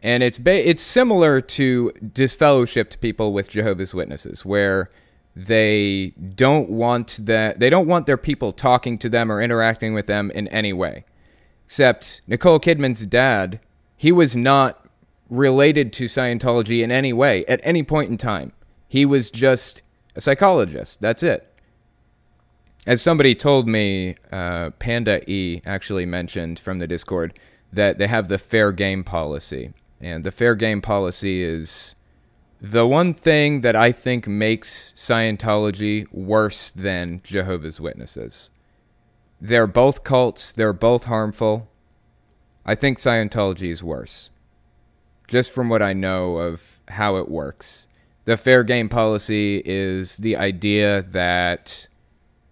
And 0.00 0.22
it's 0.22 0.38
ba- 0.38 0.68
it's 0.68 0.82
similar 0.82 1.40
to 1.40 1.92
disfellowshipped 2.04 3.00
people 3.00 3.32
with 3.32 3.48
Jehovah's 3.48 3.94
Witnesses, 3.94 4.44
where 4.44 4.90
they 5.34 6.12
don't 6.34 6.68
want 6.68 7.20
that 7.22 7.58
they 7.58 7.70
don't 7.70 7.86
want 7.86 8.06
their 8.06 8.16
people 8.16 8.52
talking 8.52 8.98
to 8.98 9.08
them 9.08 9.32
or 9.32 9.40
interacting 9.40 9.94
with 9.94 10.06
them 10.06 10.30
in 10.32 10.46
any 10.48 10.72
way. 10.72 11.04
Except 11.64 12.22
Nicole 12.26 12.60
Kidman's 12.60 13.04
dad, 13.06 13.60
he 13.96 14.12
was 14.12 14.36
not 14.36 14.86
related 15.28 15.92
to 15.94 16.04
Scientology 16.04 16.82
in 16.82 16.90
any 16.90 17.12
way 17.12 17.44
at 17.46 17.60
any 17.62 17.82
point 17.82 18.10
in 18.10 18.18
time. 18.18 18.52
He 18.88 19.04
was 19.04 19.30
just 19.30 19.82
a 20.16 20.20
psychologist. 20.20 21.00
That's 21.00 21.22
it. 21.22 21.52
As 22.88 23.02
somebody 23.02 23.34
told 23.34 23.68
me, 23.68 24.16
uh, 24.32 24.70
Panda 24.78 25.20
E 25.30 25.60
actually 25.66 26.06
mentioned 26.06 26.58
from 26.58 26.78
the 26.78 26.86
Discord 26.86 27.38
that 27.70 27.98
they 27.98 28.06
have 28.06 28.28
the 28.28 28.38
fair 28.38 28.72
game 28.72 29.04
policy. 29.04 29.74
And 30.00 30.24
the 30.24 30.30
fair 30.30 30.54
game 30.54 30.80
policy 30.80 31.44
is 31.44 31.96
the 32.62 32.86
one 32.86 33.12
thing 33.12 33.60
that 33.60 33.76
I 33.76 33.92
think 33.92 34.26
makes 34.26 34.94
Scientology 34.96 36.06
worse 36.12 36.70
than 36.70 37.20
Jehovah's 37.24 37.78
Witnesses. 37.78 38.48
They're 39.38 39.66
both 39.66 40.02
cults, 40.02 40.50
they're 40.50 40.72
both 40.72 41.04
harmful. 41.04 41.68
I 42.64 42.74
think 42.74 42.96
Scientology 42.96 43.70
is 43.70 43.82
worse. 43.82 44.30
Just 45.26 45.52
from 45.52 45.68
what 45.68 45.82
I 45.82 45.92
know 45.92 46.38
of 46.38 46.80
how 46.88 47.16
it 47.16 47.30
works. 47.30 47.86
The 48.24 48.38
fair 48.38 48.64
game 48.64 48.88
policy 48.88 49.60
is 49.66 50.16
the 50.16 50.36
idea 50.38 51.02
that 51.02 51.86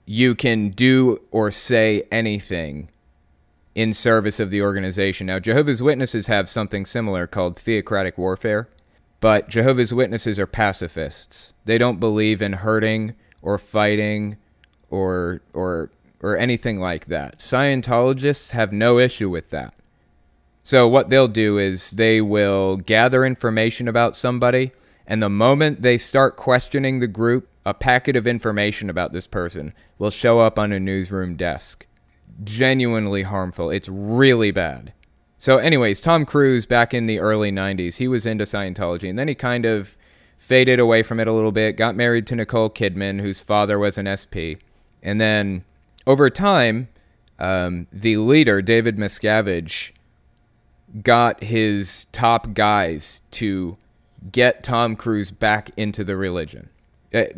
you 0.06 0.34
can 0.34 0.70
do 0.70 1.20
or 1.30 1.50
say 1.50 2.04
anything 2.10 2.88
in 3.74 3.92
service 3.92 4.40
of 4.40 4.50
the 4.50 4.62
organization. 4.62 5.26
Now, 5.26 5.38
Jehovah's 5.38 5.82
Witnesses 5.82 6.28
have 6.28 6.48
something 6.48 6.86
similar 6.86 7.26
called 7.26 7.58
theocratic 7.58 8.16
warfare, 8.16 8.68
but 9.20 9.48
Jehovah's 9.48 9.92
Witnesses 9.92 10.38
are 10.38 10.46
pacifists. 10.46 11.52
They 11.66 11.76
don't 11.76 12.00
believe 12.00 12.40
in 12.40 12.54
hurting 12.54 13.14
or 13.42 13.58
fighting 13.58 14.36
or 14.88 15.42
or 15.52 15.90
or 16.22 16.36
anything 16.36 16.80
like 16.80 17.06
that. 17.06 17.38
Scientologists 17.38 18.52
have 18.52 18.72
no 18.72 18.98
issue 18.98 19.28
with 19.28 19.50
that. 19.50 19.74
So 20.62 20.88
what 20.88 21.10
they'll 21.10 21.28
do 21.28 21.58
is 21.58 21.90
they 21.90 22.20
will 22.20 22.76
gather 22.76 23.24
information 23.24 23.86
about 23.86 24.16
somebody 24.16 24.72
and 25.06 25.22
the 25.22 25.28
moment 25.28 25.82
they 25.82 25.98
start 25.98 26.36
questioning 26.36 26.98
the 26.98 27.06
group, 27.06 27.48
a 27.66 27.74
packet 27.74 28.14
of 28.14 28.28
information 28.28 28.88
about 28.88 29.12
this 29.12 29.26
person 29.26 29.74
will 29.98 30.10
show 30.10 30.38
up 30.38 30.56
on 30.56 30.72
a 30.72 30.78
newsroom 30.78 31.36
desk 31.36 31.84
genuinely 32.44 33.24
harmful. 33.24 33.70
It's 33.70 33.88
really 33.88 34.52
bad. 34.52 34.92
So, 35.38 35.58
anyways, 35.58 36.00
Tom 36.00 36.24
Cruise 36.24 36.64
back 36.64 36.94
in 36.94 37.06
the 37.06 37.18
early 37.18 37.50
90s, 37.50 37.96
he 37.96 38.06
was 38.06 38.24
into 38.24 38.44
Scientology, 38.44 39.10
and 39.10 39.18
then 39.18 39.26
he 39.28 39.34
kind 39.34 39.66
of 39.66 39.98
faded 40.38 40.78
away 40.78 41.02
from 41.02 41.18
it 41.18 41.26
a 41.26 41.32
little 41.32 41.50
bit, 41.50 41.76
got 41.76 41.96
married 41.96 42.26
to 42.28 42.36
Nicole 42.36 42.70
Kidman, 42.70 43.20
whose 43.20 43.40
father 43.40 43.78
was 43.78 43.98
an 43.98 44.06
SP. 44.16 44.62
And 45.02 45.20
then 45.20 45.64
over 46.06 46.30
time, 46.30 46.88
um, 47.40 47.88
the 47.92 48.16
leader, 48.18 48.62
David 48.62 48.96
Miscavige, 48.96 49.90
got 51.02 51.42
his 51.42 52.06
top 52.12 52.54
guys 52.54 53.22
to 53.32 53.76
get 54.30 54.62
Tom 54.62 54.94
Cruise 54.94 55.32
back 55.32 55.70
into 55.76 56.04
the 56.04 56.16
religion, 56.16 56.70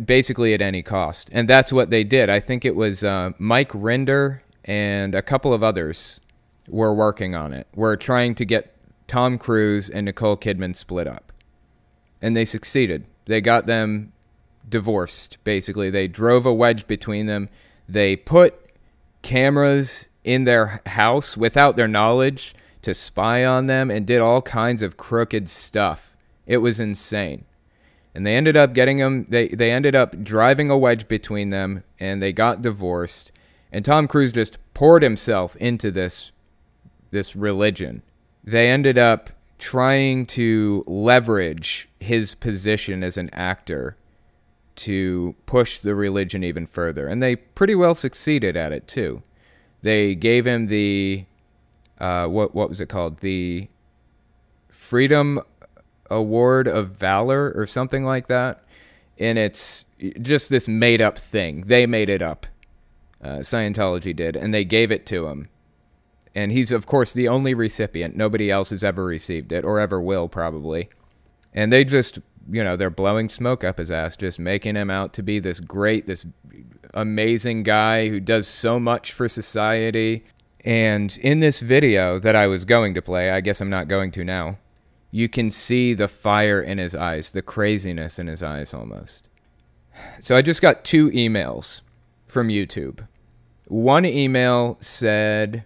basically 0.05 0.55
at 0.55 0.63
any 0.63 0.83
cost. 0.83 1.29
And 1.33 1.49
that's 1.49 1.73
what 1.73 1.91
they 1.91 2.05
did. 2.05 2.31
I 2.31 2.41
think 2.41 2.65
it 2.65 2.77
was 2.77 3.05
uh, 3.05 3.31
Mike 3.39 3.73
Rinder 3.73 4.41
and 4.65 5.15
a 5.15 5.23
couple 5.23 5.53
of 5.53 5.63
others 5.63 6.21
were 6.69 6.95
working 6.95 7.35
on 7.35 7.53
it. 7.53 7.67
We're 7.75 7.97
trying 7.97 8.35
to 8.37 8.45
get 8.45 8.75
Tom 9.07 9.39
Cruise 9.39 9.89
and 9.89 10.05
Nicole 10.05 10.37
Kidman 10.37 10.77
split 10.77 11.07
up. 11.07 11.33
And 12.21 12.37
they 12.37 12.45
succeeded. 12.45 13.07
They 13.27 13.41
got 13.41 13.67
them 13.67 14.13
divorced, 14.69 15.39
basically. 15.45 15.91
They 15.91 16.09
drove 16.09 16.45
a 16.47 16.53
wedge 16.53 16.87
between 16.87 17.27
them. 17.27 17.49
They 17.89 18.17
put 18.17 18.55
cameras 19.23 20.09
in 20.25 20.45
their 20.45 20.83
house 20.87 21.37
without 21.37 21.77
their 21.77 21.89
knowledge 21.89 22.55
to 22.83 22.93
spy 22.93 23.45
on 23.45 23.67
them 23.67 23.91
and 23.91 24.07
did 24.07 24.21
all 24.21 24.43
kinds 24.43 24.83
of 24.83 24.97
crooked 24.97 25.49
stuff. 25.49 26.17
It 26.47 26.59
was 26.59 26.81
insane. 26.81 27.45
And 28.19 28.27
they 28.27 28.37
ended 28.37 28.57
up 28.57 28.75
getting 28.75 28.99
them, 28.99 29.27
they, 29.29 29.49
they 29.49 29.71
ended 29.71 29.95
up 29.95 30.23
driving 30.25 30.71
a 30.71 30.77
wedge 30.77 31.07
between 31.07 31.51
them 31.51 31.85
and 31.99 32.21
they 32.21 32.33
got 32.33 32.63
divorced 32.63 33.31
and 33.73 33.85
Tom 33.85 34.09
Cruise 34.09 34.33
just 34.33 34.59
poured 34.75 35.03
himself 35.03 35.57
into 35.57 35.91
this 35.91 36.33
this 37.11 37.35
religion. 37.35 38.03
They 38.45 38.69
ended 38.69 38.99
up 38.99 39.31
trying 39.59 40.27
to 40.27 40.85
leverage 40.87 41.89
his 41.99 42.35
position 42.35 43.03
as 43.03 43.17
an 43.17 43.31
actor 43.33 43.97
to 44.77 45.35
push 45.47 45.81
the 45.81 45.95
religion 45.95 46.45
even 46.45 46.67
further, 46.67 47.09
and 47.09 47.23
they 47.23 47.35
pretty 47.35 47.75
well 47.75 47.95
succeeded 47.95 48.57
at 48.57 48.73
it 48.73 48.87
too. 48.87 49.23
They 49.83 50.15
gave 50.15 50.47
him 50.47 50.67
the 50.67 51.25
uh, 51.99 52.27
what 52.27 52.55
what 52.55 52.69
was 52.69 52.81
it 52.81 52.89
called? 52.89 53.19
The 53.21 53.69
Freedom 54.69 55.41
Award 56.11 56.67
of 56.67 56.91
Valor 56.91 57.53
or 57.55 57.67
something 57.67 58.05
like 58.05 58.29
that. 58.29 58.63
And 59.19 59.37
it's 59.37 59.85
just 60.23 60.49
this 60.49 60.69
made 60.69 61.03
up 61.03 61.19
thing. 61.19 61.63
They 61.63 61.87
made 61.87 62.09
it 62.09 62.23
up 62.23 62.47
uh, 63.23 63.39
Scientology 63.39 64.15
did, 64.15 64.37
and 64.37 64.55
they 64.55 64.65
gave 64.65 64.91
it 64.91 65.07
to 65.07 65.27
him. 65.27 65.49
And 66.35 66.53
he's, 66.53 66.71
of 66.71 66.87
course, 66.87 67.13
the 67.13 67.29
only 67.29 67.55
recipient. 67.55 68.17
Nobody 68.17 68.51
else 68.51 68.71
has 68.71 68.85
ever 68.85 69.05
received 69.05 69.51
it, 69.51 69.65
or 69.65 69.81
ever 69.81 70.01
will, 70.01 70.29
probably. 70.29 70.89
And 71.53 71.73
they 71.73 71.85
just, 71.85 72.19
you 72.51 72.63
know, 72.63 72.77
they're 72.77 72.91
blowing 72.91 73.29
smoke 73.29 73.65
up 73.65 73.79
his 73.79 73.91
ass, 73.91 74.17
just 74.17 74.39
making 74.39 74.77
him 74.77 74.91
out 74.91 75.13
to 75.15 75.23
be 75.23 75.41
this 75.41 75.59
great, 75.59 76.07
this 76.07 76.25
amazing 76.95 77.65
guy 77.65 78.09
who 78.09 78.21
does 78.21 78.47
so 78.47 78.79
much 78.79 79.13
for 79.13 79.29
society. 79.29 80.25
And 80.65 81.17
in 81.23 81.41
this 81.41 81.61
video 81.61 82.19
that 82.21 82.37
I 82.37 82.47
was 82.47 82.65
going 82.65 82.95
to 82.95 83.03
play, 83.03 83.31
I 83.31 83.41
guess 83.41 83.61
I'm 83.61 83.71
not 83.71 83.89
going 83.89 84.13
to 84.13 84.25
now, 84.25 84.59
you 85.11 85.29
can 85.29 85.51
see 85.51 85.95
the 85.95 86.09
fire 86.09 86.61
in 86.61 86.79
his 86.79 86.95
eyes, 86.95 87.31
the 87.31 87.43
craziness 87.43 88.19
in 88.19 88.27
his 88.27 88.43
eyes 88.43 88.75
almost. 88.75 89.29
So 90.21 90.37
I 90.37 90.43
just 90.43 90.63
got 90.63 90.85
two 90.85 91.11
emails 91.11 91.81
from 92.27 92.49
YouTube. 92.49 93.07
One 93.67 94.05
email 94.05 94.77
said, 94.81 95.65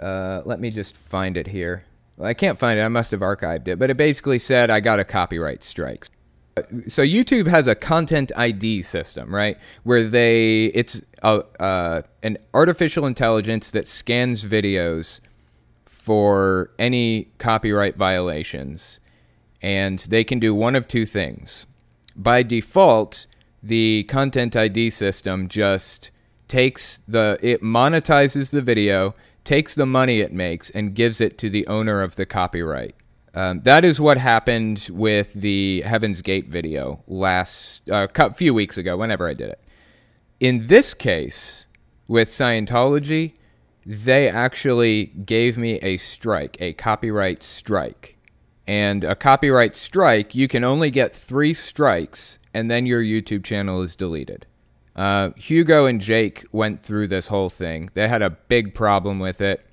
uh, 0.00 0.42
let 0.44 0.60
me 0.60 0.70
just 0.70 0.96
find 0.96 1.36
it 1.36 1.46
here. 1.46 1.84
I 2.20 2.34
can't 2.34 2.58
find 2.58 2.78
it. 2.78 2.82
I 2.82 2.88
must 2.88 3.10
have 3.12 3.20
archived 3.20 3.68
it. 3.68 3.78
But 3.78 3.90
it 3.90 3.96
basically 3.96 4.38
said 4.38 4.70
I 4.70 4.80
got 4.80 5.00
a 5.00 5.04
copyright 5.04 5.64
strike. 5.64 6.06
So 6.88 7.02
YouTube 7.02 7.46
has 7.46 7.66
a 7.66 7.74
content 7.74 8.32
ID 8.36 8.82
system, 8.82 9.34
right? 9.34 9.56
Where 9.84 10.08
they 10.08 10.66
it's 10.66 11.00
a, 11.22 11.42
uh, 11.58 12.02
an 12.22 12.36
artificial 12.52 13.06
intelligence 13.06 13.70
that 13.70 13.88
scans 13.88 14.44
videos 14.44 15.20
for 16.00 16.70
any 16.78 17.24
copyright 17.36 17.94
violations, 17.94 19.00
and 19.60 19.98
they 20.08 20.24
can 20.24 20.38
do 20.38 20.54
one 20.54 20.74
of 20.74 20.88
two 20.88 21.04
things. 21.04 21.66
By 22.16 22.42
default, 22.42 23.26
the 23.62 24.04
content 24.04 24.56
ID 24.56 24.88
system 24.90 25.46
just 25.48 26.10
takes 26.48 27.02
the 27.06 27.38
it 27.42 27.62
monetizes 27.62 28.50
the 28.50 28.62
video, 28.62 29.14
takes 29.44 29.74
the 29.74 29.84
money 29.84 30.20
it 30.20 30.32
makes, 30.32 30.70
and 30.70 30.94
gives 30.94 31.20
it 31.20 31.36
to 31.38 31.50
the 31.50 31.66
owner 31.66 32.00
of 32.00 32.16
the 32.16 32.24
copyright. 32.24 32.94
Um, 33.34 33.60
that 33.64 33.84
is 33.84 34.00
what 34.00 34.16
happened 34.16 34.88
with 34.90 35.34
the 35.34 35.82
Heaven's 35.82 36.22
Gate 36.22 36.48
video 36.48 37.04
last 37.06 37.82
a 37.90 38.08
uh, 38.10 38.30
few 38.30 38.54
weeks 38.54 38.78
ago, 38.78 38.96
whenever 38.96 39.28
I 39.28 39.34
did 39.34 39.50
it. 39.50 39.60
In 40.40 40.66
this 40.66 40.94
case, 40.94 41.66
with 42.08 42.28
Scientology, 42.28 43.34
they 43.90 44.28
actually 44.28 45.06
gave 45.06 45.58
me 45.58 45.72
a 45.80 45.96
strike, 45.96 46.56
a 46.60 46.72
copyright 46.74 47.42
strike. 47.42 48.16
And 48.64 49.02
a 49.02 49.16
copyright 49.16 49.74
strike, 49.74 50.32
you 50.32 50.46
can 50.46 50.62
only 50.62 50.92
get 50.92 51.12
three 51.12 51.52
strikes 51.52 52.38
and 52.54 52.70
then 52.70 52.86
your 52.86 53.02
YouTube 53.02 53.42
channel 53.42 53.82
is 53.82 53.96
deleted. 53.96 54.46
Uh, 54.94 55.30
Hugo 55.30 55.86
and 55.86 56.00
Jake 56.00 56.46
went 56.52 56.84
through 56.84 57.08
this 57.08 57.26
whole 57.26 57.48
thing. 57.48 57.90
They 57.94 58.06
had 58.06 58.22
a 58.22 58.30
big 58.30 58.76
problem 58.76 59.18
with 59.18 59.40
it 59.40 59.66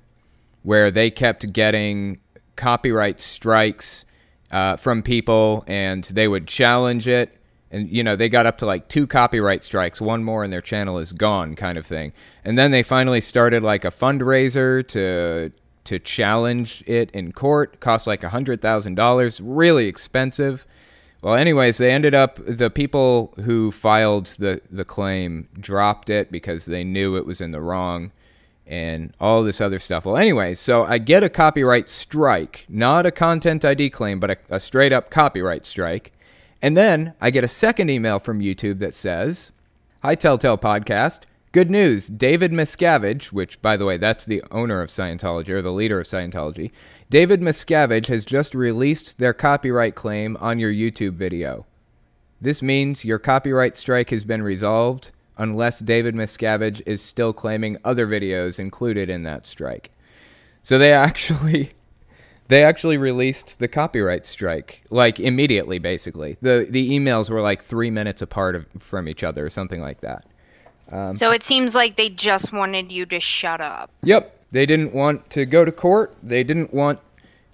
where 0.64 0.90
they 0.90 1.12
kept 1.12 1.52
getting 1.52 2.18
copyright 2.56 3.20
strikes 3.20 4.04
uh, 4.50 4.76
from 4.78 5.04
people, 5.04 5.62
and 5.68 6.02
they 6.04 6.26
would 6.26 6.48
challenge 6.48 7.06
it. 7.06 7.37
And 7.70 7.88
you 7.88 8.02
know 8.02 8.16
they 8.16 8.28
got 8.28 8.46
up 8.46 8.58
to 8.58 8.66
like 8.66 8.88
two 8.88 9.06
copyright 9.06 9.62
strikes, 9.62 10.00
one 10.00 10.24
more, 10.24 10.42
and 10.42 10.52
their 10.52 10.62
channel 10.62 10.98
is 10.98 11.12
gone, 11.12 11.54
kind 11.54 11.76
of 11.76 11.86
thing. 11.86 12.12
And 12.44 12.58
then 12.58 12.70
they 12.70 12.82
finally 12.82 13.20
started 13.20 13.62
like 13.62 13.84
a 13.84 13.90
fundraiser 13.90 14.86
to 14.88 15.52
to 15.84 15.98
challenge 15.98 16.82
it 16.86 17.10
in 17.12 17.32
court. 17.32 17.80
Cost 17.80 18.06
like 18.06 18.22
a 18.24 18.28
hundred 18.30 18.62
thousand 18.62 18.94
dollars, 18.94 19.40
really 19.40 19.86
expensive. 19.86 20.66
Well, 21.20 21.34
anyways, 21.34 21.78
they 21.78 21.90
ended 21.90 22.14
up 22.14 22.38
the 22.46 22.70
people 22.70 23.34
who 23.44 23.70
filed 23.70 24.26
the 24.38 24.60
the 24.70 24.84
claim 24.84 25.48
dropped 25.58 26.10
it 26.10 26.30
because 26.30 26.64
they 26.64 26.84
knew 26.84 27.16
it 27.16 27.26
was 27.26 27.40
in 27.40 27.50
the 27.50 27.60
wrong 27.60 28.12
and 28.68 29.14
all 29.18 29.42
this 29.42 29.60
other 29.60 29.78
stuff. 29.78 30.04
Well, 30.04 30.16
anyways, 30.16 30.60
so 30.60 30.84
I 30.84 30.98
get 30.98 31.24
a 31.24 31.30
copyright 31.30 31.88
strike, 31.88 32.66
not 32.68 33.06
a 33.06 33.10
content 33.10 33.64
ID 33.64 33.90
claim, 33.90 34.20
but 34.20 34.30
a, 34.30 34.36
a 34.50 34.60
straight 34.60 34.92
up 34.92 35.10
copyright 35.10 35.64
strike. 35.66 36.12
And 36.60 36.76
then 36.76 37.14
I 37.20 37.30
get 37.30 37.44
a 37.44 37.48
second 37.48 37.90
email 37.90 38.18
from 38.18 38.40
YouTube 38.40 38.78
that 38.80 38.94
says, 38.94 39.52
Hi, 40.02 40.14
Telltale 40.14 40.58
Podcast. 40.58 41.22
Good 41.52 41.70
news. 41.70 42.08
David 42.08 42.52
Miscavige, 42.52 43.26
which, 43.26 43.62
by 43.62 43.76
the 43.76 43.84
way, 43.84 43.96
that's 43.96 44.24
the 44.24 44.42
owner 44.50 44.82
of 44.82 44.90
Scientology 44.90 45.48
or 45.48 45.62
the 45.62 45.72
leader 45.72 46.00
of 46.00 46.06
Scientology, 46.06 46.70
David 47.10 47.40
Miscavige 47.40 48.08
has 48.08 48.24
just 48.24 48.54
released 48.54 49.18
their 49.18 49.32
copyright 49.32 49.94
claim 49.94 50.36
on 50.40 50.58
your 50.58 50.72
YouTube 50.72 51.14
video. 51.14 51.64
This 52.40 52.60
means 52.60 53.04
your 53.04 53.18
copyright 53.18 53.76
strike 53.76 54.10
has 54.10 54.24
been 54.24 54.42
resolved 54.42 55.10
unless 55.38 55.78
David 55.78 56.14
Miscavige 56.14 56.82
is 56.84 57.00
still 57.00 57.32
claiming 57.32 57.78
other 57.84 58.06
videos 58.06 58.58
included 58.58 59.08
in 59.08 59.22
that 59.22 59.46
strike. 59.46 59.90
So 60.62 60.78
they 60.78 60.92
actually 61.08 61.72
they 62.48 62.64
actually 62.64 62.96
released 62.96 63.58
the 63.58 63.68
copyright 63.68 64.26
strike 64.26 64.82
like 64.90 65.20
immediately 65.20 65.78
basically. 65.78 66.36
The 66.40 66.66
the 66.68 66.90
emails 66.90 67.30
were 67.30 67.40
like 67.40 67.62
3 67.62 67.90
minutes 67.90 68.22
apart 68.22 68.56
of, 68.56 68.66
from 68.78 69.08
each 69.08 69.22
other 69.22 69.46
or 69.46 69.50
something 69.50 69.80
like 69.80 70.00
that. 70.00 70.24
Um, 70.90 71.14
so 71.14 71.30
it 71.30 71.42
seems 71.42 71.74
like 71.74 71.96
they 71.96 72.08
just 72.08 72.52
wanted 72.52 72.90
you 72.90 73.04
to 73.06 73.20
shut 73.20 73.60
up. 73.60 73.90
Yep. 74.02 74.34
They 74.50 74.64
didn't 74.64 74.94
want 74.94 75.28
to 75.30 75.44
go 75.44 75.64
to 75.64 75.72
court. 75.72 76.16
They 76.22 76.42
didn't 76.42 76.72
want 76.72 77.00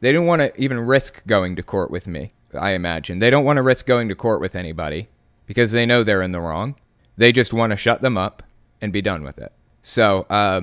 they 0.01 0.13
didn't 0.13 0.27
want 0.27 0.43
to 0.43 0.61
even 0.61 0.79
risk 0.81 1.27
going 1.27 1.57
to 1.57 1.63
court 1.63 1.91
with 1.91 2.07
me. 2.07 2.33
I 2.53 2.73
imagine. 2.73 3.19
They 3.19 3.31
don't 3.31 3.45
want 3.45 3.57
to 3.57 3.63
risk 3.63 3.87
going 3.87 4.09
to 4.09 4.15
court 4.15 4.41
with 4.41 4.55
anybody 4.55 5.09
because 5.47 5.73
they 5.73 5.87
know 5.87 6.05
they're 6.05 6.23
in 6.23 6.33
the 6.33 6.41
wrong. 6.41 6.77
They 7.17 7.33
just 7.33 7.53
want 7.53 7.71
to 7.71 7.77
shut 7.77 8.01
them 8.01 8.17
up 8.17 8.43
and 8.81 8.93
be 8.93 9.03
done 9.03 9.25
with 9.25 9.39
it. 9.39 9.53
So 9.83 10.27
uh, 10.31 10.63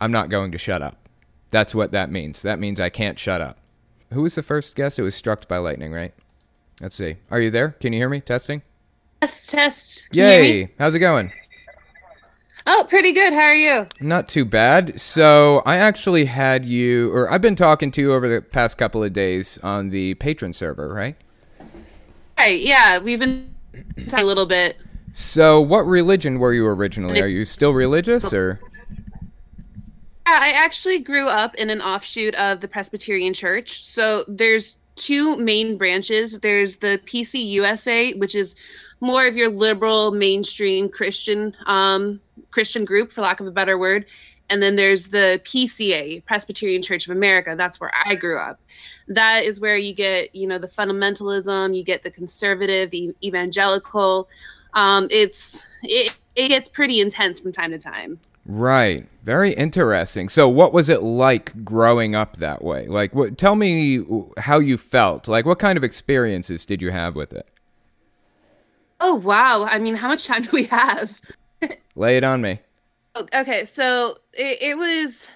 I'm 0.00 0.12
not 0.12 0.28
going 0.28 0.52
to 0.52 0.58
shut 0.58 0.82
up. 0.82 1.07
That's 1.50 1.74
what 1.74 1.92
that 1.92 2.10
means. 2.10 2.42
That 2.42 2.58
means 2.58 2.78
I 2.80 2.90
can't 2.90 3.18
shut 3.18 3.40
up. 3.40 3.58
Who 4.12 4.22
was 4.22 4.34
the 4.34 4.42
first 4.42 4.74
guest? 4.74 4.98
It 4.98 5.02
was 5.02 5.14
struck 5.14 5.46
by 5.48 5.58
lightning, 5.58 5.92
right? 5.92 6.14
Let's 6.80 6.96
see. 6.96 7.16
Are 7.30 7.40
you 7.40 7.50
there? 7.50 7.70
Can 7.80 7.92
you 7.92 7.98
hear 7.98 8.08
me? 8.08 8.20
Testing. 8.20 8.62
Test, 9.20 9.50
test. 9.50 10.04
Can 10.12 10.18
Yay! 10.18 10.70
How's 10.78 10.94
it 10.94 11.00
going? 11.00 11.32
Oh, 12.66 12.86
pretty 12.88 13.12
good. 13.12 13.32
How 13.32 13.46
are 13.46 13.54
you? 13.54 13.86
Not 14.00 14.28
too 14.28 14.44
bad. 14.44 15.00
So 15.00 15.62
I 15.64 15.76
actually 15.76 16.26
had 16.26 16.64
you, 16.64 17.10
or 17.12 17.30
I've 17.32 17.40
been 17.40 17.56
talking 17.56 17.90
to 17.92 18.00
you 18.00 18.12
over 18.12 18.28
the 18.28 18.42
past 18.42 18.76
couple 18.76 19.02
of 19.02 19.12
days 19.12 19.58
on 19.62 19.88
the 19.88 20.14
Patreon 20.16 20.54
server, 20.54 20.92
right? 20.92 21.16
Right. 22.38 22.60
Yeah, 22.60 22.98
we've 22.98 23.18
been 23.18 23.54
talking 24.08 24.24
a 24.24 24.28
little 24.28 24.46
bit. 24.46 24.76
So, 25.14 25.60
what 25.60 25.80
religion 25.80 26.38
were 26.38 26.52
you 26.52 26.66
originally? 26.66 27.20
Are 27.20 27.26
you 27.26 27.44
still 27.44 27.72
religious, 27.72 28.32
or? 28.32 28.60
I 30.28 30.52
actually 30.54 31.00
grew 31.00 31.28
up 31.28 31.54
in 31.54 31.70
an 31.70 31.80
offshoot 31.80 32.34
of 32.36 32.60
the 32.60 32.68
Presbyterian 32.68 33.34
Church. 33.34 33.84
So 33.84 34.24
there's 34.28 34.76
two 34.96 35.36
main 35.36 35.76
branches. 35.76 36.40
There's 36.40 36.78
the 36.78 37.00
PCUSA, 37.04 38.18
which 38.18 38.34
is 38.34 38.56
more 39.00 39.26
of 39.26 39.36
your 39.36 39.48
liberal, 39.48 40.10
mainstream 40.10 40.88
Christian 40.88 41.56
um, 41.66 42.20
Christian 42.50 42.84
group, 42.84 43.12
for 43.12 43.20
lack 43.20 43.40
of 43.40 43.46
a 43.46 43.50
better 43.50 43.78
word, 43.78 44.06
and 44.50 44.62
then 44.62 44.76
there's 44.76 45.08
the 45.08 45.40
PCA, 45.44 46.24
Presbyterian 46.24 46.82
Church 46.82 47.06
of 47.06 47.14
America. 47.14 47.54
That's 47.56 47.78
where 47.78 47.92
I 48.06 48.14
grew 48.14 48.38
up. 48.38 48.58
That 49.08 49.44
is 49.44 49.60
where 49.60 49.76
you 49.76 49.94
get, 49.94 50.34
you 50.34 50.46
know, 50.46 50.58
the 50.58 50.68
fundamentalism, 50.68 51.76
you 51.76 51.84
get 51.84 52.02
the 52.02 52.10
conservative, 52.10 52.90
the 52.90 53.14
evangelical, 53.22 54.28
um, 54.74 55.08
it's 55.10 55.66
it, 55.82 56.16
it 56.34 56.48
gets 56.48 56.68
pretty 56.68 57.00
intense 57.00 57.40
from 57.40 57.52
time 57.52 57.70
to 57.70 57.78
time. 57.78 58.20
Right. 58.48 59.06
Very 59.24 59.52
interesting. 59.52 60.30
So, 60.30 60.48
what 60.48 60.72
was 60.72 60.88
it 60.88 61.02
like 61.02 61.64
growing 61.64 62.14
up 62.14 62.38
that 62.38 62.64
way? 62.64 62.86
Like, 62.86 63.14
what? 63.14 63.36
Tell 63.36 63.54
me 63.54 64.02
how 64.38 64.58
you 64.58 64.78
felt. 64.78 65.28
Like, 65.28 65.44
what 65.44 65.58
kind 65.58 65.76
of 65.76 65.84
experiences 65.84 66.64
did 66.64 66.80
you 66.80 66.90
have 66.90 67.14
with 67.14 67.34
it? 67.34 67.46
Oh 69.00 69.16
wow! 69.16 69.64
I 69.70 69.78
mean, 69.78 69.94
how 69.94 70.08
much 70.08 70.24
time 70.24 70.42
do 70.42 70.50
we 70.50 70.64
have? 70.64 71.20
Lay 71.94 72.16
it 72.16 72.24
on 72.24 72.40
me. 72.40 72.58
Okay, 73.34 73.66
so 73.66 74.16
it, 74.32 74.62
it 74.62 74.78
was 74.78 75.28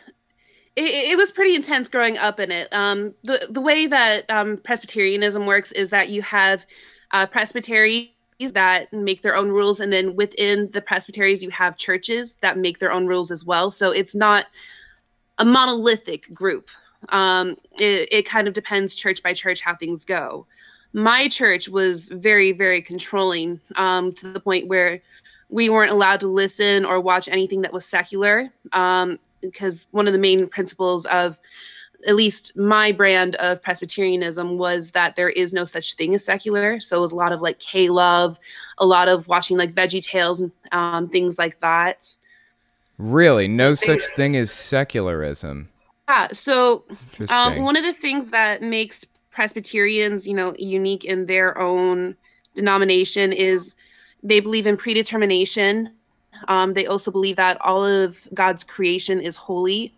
it, 0.77 1.13
it, 1.13 1.19
was 1.19 1.31
pretty 1.31 1.55
intense 1.55 1.91
growing 1.91 2.17
up 2.17 2.41
in 2.41 2.51
it. 2.51 2.73
Um, 2.73 3.13
the 3.25 3.47
the 3.51 3.61
way 3.61 3.87
that 3.89 4.31
um, 4.31 4.57
Presbyterianism 4.57 5.45
works 5.45 5.71
is 5.73 5.91
that 5.91 6.09
you 6.09 6.23
have 6.23 6.65
uh, 7.11 7.27
presbytery 7.27 8.15
that 8.51 8.93
make 8.93 9.23
their 9.23 9.37
own 9.37 9.51
rules. 9.51 9.79
And 9.79 9.93
then 9.93 10.17
within 10.17 10.69
the 10.73 10.81
presbyteries 10.81 11.43
you 11.43 11.51
have 11.51 11.77
churches 11.77 12.37
that 12.41 12.59
make 12.59 12.79
their 12.79 12.91
own 12.93 13.07
rules 13.07 13.31
as 13.31 13.45
well. 13.45 13.71
So 13.71 13.93
it's 13.93 14.15
not 14.15 14.47
a 15.39 15.45
monolithic 15.45 16.35
group. 16.35 16.69
Um, 17.11 17.57
it, 17.79 18.09
it 18.11 18.27
kind 18.27 18.49
of 18.49 18.55
depends 18.55 18.95
church 18.95 19.23
by 19.23 19.33
church 19.35 19.61
how 19.61 19.77
things 19.77 20.05
go. 20.05 20.47
My 20.93 21.29
church 21.29 21.69
was 21.69 22.09
very 22.09 22.53
very 22.53 22.83
controlling 22.83 23.61
um, 23.77 24.11
to 24.13 24.33
the 24.33 24.41
point 24.41 24.67
where 24.67 25.01
we 25.49 25.69
weren't 25.69 25.93
allowed 25.93 26.21
to 26.21 26.29
listen 26.29 26.85
or 26.85 27.01
watch 27.01 27.29
anything 27.29 27.63
that 27.63 27.73
was 27.73 27.87
secular 27.87 28.49
um, 28.73 29.19
because 29.43 29.87
one 29.91 30.07
of 30.07 30.13
the 30.15 30.19
main 30.19 30.49
principles 30.49 31.05
of 31.07 31.39
at 32.07 32.15
least 32.15 32.57
my 32.57 32.93
brand 32.93 33.37
of 33.37 33.63
Presbyterianism 33.63 34.59
was 34.59 34.91
that 34.93 35.17
there 35.17 35.29
is 35.29 35.53
no 35.53 35.65
such 35.65 35.95
thing 35.95 36.15
as 36.15 36.25
secular. 36.25 36.81
So 36.81 36.99
it 36.99 37.01
was 37.01 37.13
a 37.13 37.17
lot 37.17 37.33
of 37.33 37.41
like 37.41 37.59
K 37.59 37.89
love, 37.89 38.39
a 38.79 38.87
lot 38.87 39.09
of 39.09 39.29
watching 39.29 39.57
like 39.57 39.75
Veggie 39.75 40.05
Tales 40.05 40.41
and 40.41 40.53
um, 40.73 41.09
things 41.09 41.39
like 41.39 41.61
that. 41.61 42.15
Really, 42.99 43.49
no 43.49 43.75
such 43.75 44.03
thing 44.17 44.37
as 44.37 44.53
secularism. 44.53 45.69
Yeah. 46.09 46.29
So 46.29 46.85
um, 47.31 47.63
one 47.63 47.77
of 47.77 47.85
the 47.85 47.95
things 47.95 48.31
that 48.31 48.63
makes 48.63 49.05
Presbyterians, 49.31 50.27
you 50.27 50.35
know, 50.35 50.55
unique 50.59 51.05
in 51.05 51.27
their 51.27 51.59
own 51.59 52.15
denomination 52.55 53.33
is 53.33 53.75
they 54.23 54.41
believe 54.41 54.67
in 54.67 54.77
predetermination. 54.77 55.91
Um, 56.49 56.75
they 56.75 56.87
also 56.87 57.11
believe 57.11 57.37
that 57.37 57.61
all 57.61 57.85
of 57.85 58.29
God's 58.35 58.63
creation 58.63 59.21
is 59.21 59.37
holy. 59.37 59.95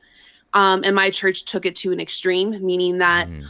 Um, 0.55 0.83
and 0.85 0.95
my 0.95 1.11
church 1.11 1.45
took 1.45 1.67
it 1.67 1.77
to 1.77 1.93
an 1.93 2.01
extreme, 2.01 2.65
meaning 2.65 2.99
that 2.99 3.29
mm. 3.29 3.45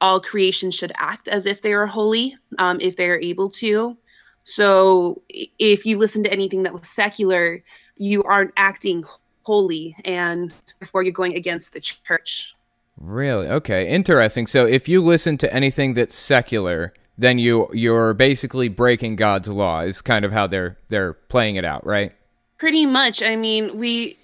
all 0.00 0.20
creation 0.20 0.70
should 0.70 0.92
act 0.96 1.28
as 1.28 1.46
if 1.46 1.62
they 1.62 1.74
are 1.74 1.86
holy, 1.86 2.36
um, 2.58 2.78
if 2.80 2.96
they 2.96 3.08
are 3.08 3.20
able 3.20 3.50
to. 3.50 3.96
So 4.42 5.22
if 5.28 5.84
you 5.84 5.98
listen 5.98 6.22
to 6.24 6.32
anything 6.32 6.62
that 6.62 6.72
was 6.72 6.88
secular, 6.88 7.62
you 7.96 8.22
aren't 8.22 8.52
acting 8.56 9.04
holy, 9.42 9.94
and 10.04 10.54
therefore 10.80 11.02
you're 11.02 11.12
going 11.12 11.36
against 11.36 11.72
the 11.72 11.80
church. 11.80 12.54
Really? 12.98 13.48
Okay. 13.48 13.88
Interesting. 13.88 14.46
So 14.46 14.64
if 14.66 14.88
you 14.88 15.02
listen 15.02 15.36
to 15.38 15.52
anything 15.52 15.94
that's 15.94 16.14
secular, 16.14 16.94
then 17.18 17.38
you 17.38 17.68
you're 17.72 18.14
basically 18.14 18.68
breaking 18.68 19.16
God's 19.16 19.48
law. 19.48 19.80
Is 19.80 20.00
kind 20.00 20.24
of 20.24 20.32
how 20.32 20.46
they're 20.46 20.78
they're 20.88 21.14
playing 21.14 21.56
it 21.56 21.64
out, 21.64 21.84
right? 21.86 22.12
Pretty 22.58 22.86
much. 22.86 23.22
I 23.22 23.36
mean, 23.36 23.76
we 23.78 24.16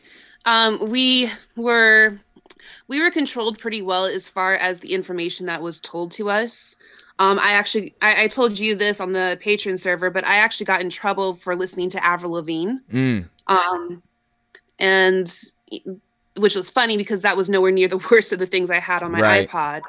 um, 0.45 0.91
we 0.91 1.31
were 1.57 2.19
we 2.89 3.01
were 3.01 3.11
controlled 3.11 3.59
pretty 3.59 3.83
well 3.83 4.05
as 4.05 4.29
far 4.29 4.55
as 4.55 4.81
the 4.81 4.93
information 4.93 5.47
that 5.47 5.63
was 5.63 5.81
told 5.81 6.13
to 6.13 6.31
us. 6.31 6.77
Um, 7.19 7.39
I 7.39 7.53
actually 7.53 7.95
I, 8.03 8.25
I, 8.25 8.29
told 8.29 8.59
you 8.59 8.75
this 8.75 9.01
on 9.01 9.13
the 9.13 9.39
Patreon 9.43 9.79
server, 9.79 10.11
but 10.11 10.25
I 10.25 10.37
actually 10.37 10.67
got 10.67 10.81
in 10.81 10.91
trouble 10.91 11.35
for 11.35 11.55
listening 11.55 11.91
to 11.91 12.05
Avril 12.05 12.33
Lavigne. 12.33 12.79
Mm. 12.93 13.29
Um, 13.47 14.03
and 14.79 15.33
which 16.37 16.55
was 16.55 16.71
funny 16.71 16.97
because 16.97 17.21
that 17.21 17.37
was 17.37 17.49
nowhere 17.49 17.71
near 17.71 17.89
the 17.89 17.99
worst 18.11 18.33
of 18.33 18.39
the 18.39 18.47
things 18.47 18.71
I 18.71 18.79
had 18.79 19.03
on 19.03 19.13
my 19.13 19.21
right. 19.21 19.49
iPod. 19.49 19.83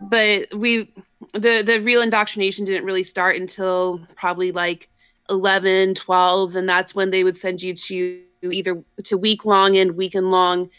But 0.00 0.52
we 0.54 0.92
the 1.32 1.62
the 1.64 1.80
real 1.82 2.02
indoctrination 2.02 2.64
didn't 2.64 2.84
really 2.84 3.04
start 3.04 3.36
until 3.36 4.00
probably 4.16 4.50
like 4.50 4.88
11, 5.30 5.94
12 5.94 6.56
and 6.56 6.68
that's 6.68 6.94
when 6.94 7.10
they 7.10 7.24
would 7.24 7.36
send 7.36 7.62
you 7.62 7.74
to 7.74 8.23
either 8.52 8.82
to 9.04 9.16
week 9.16 9.44
long 9.44 9.76
and 9.76 9.96
weekend 9.96 10.30
long 10.30 10.70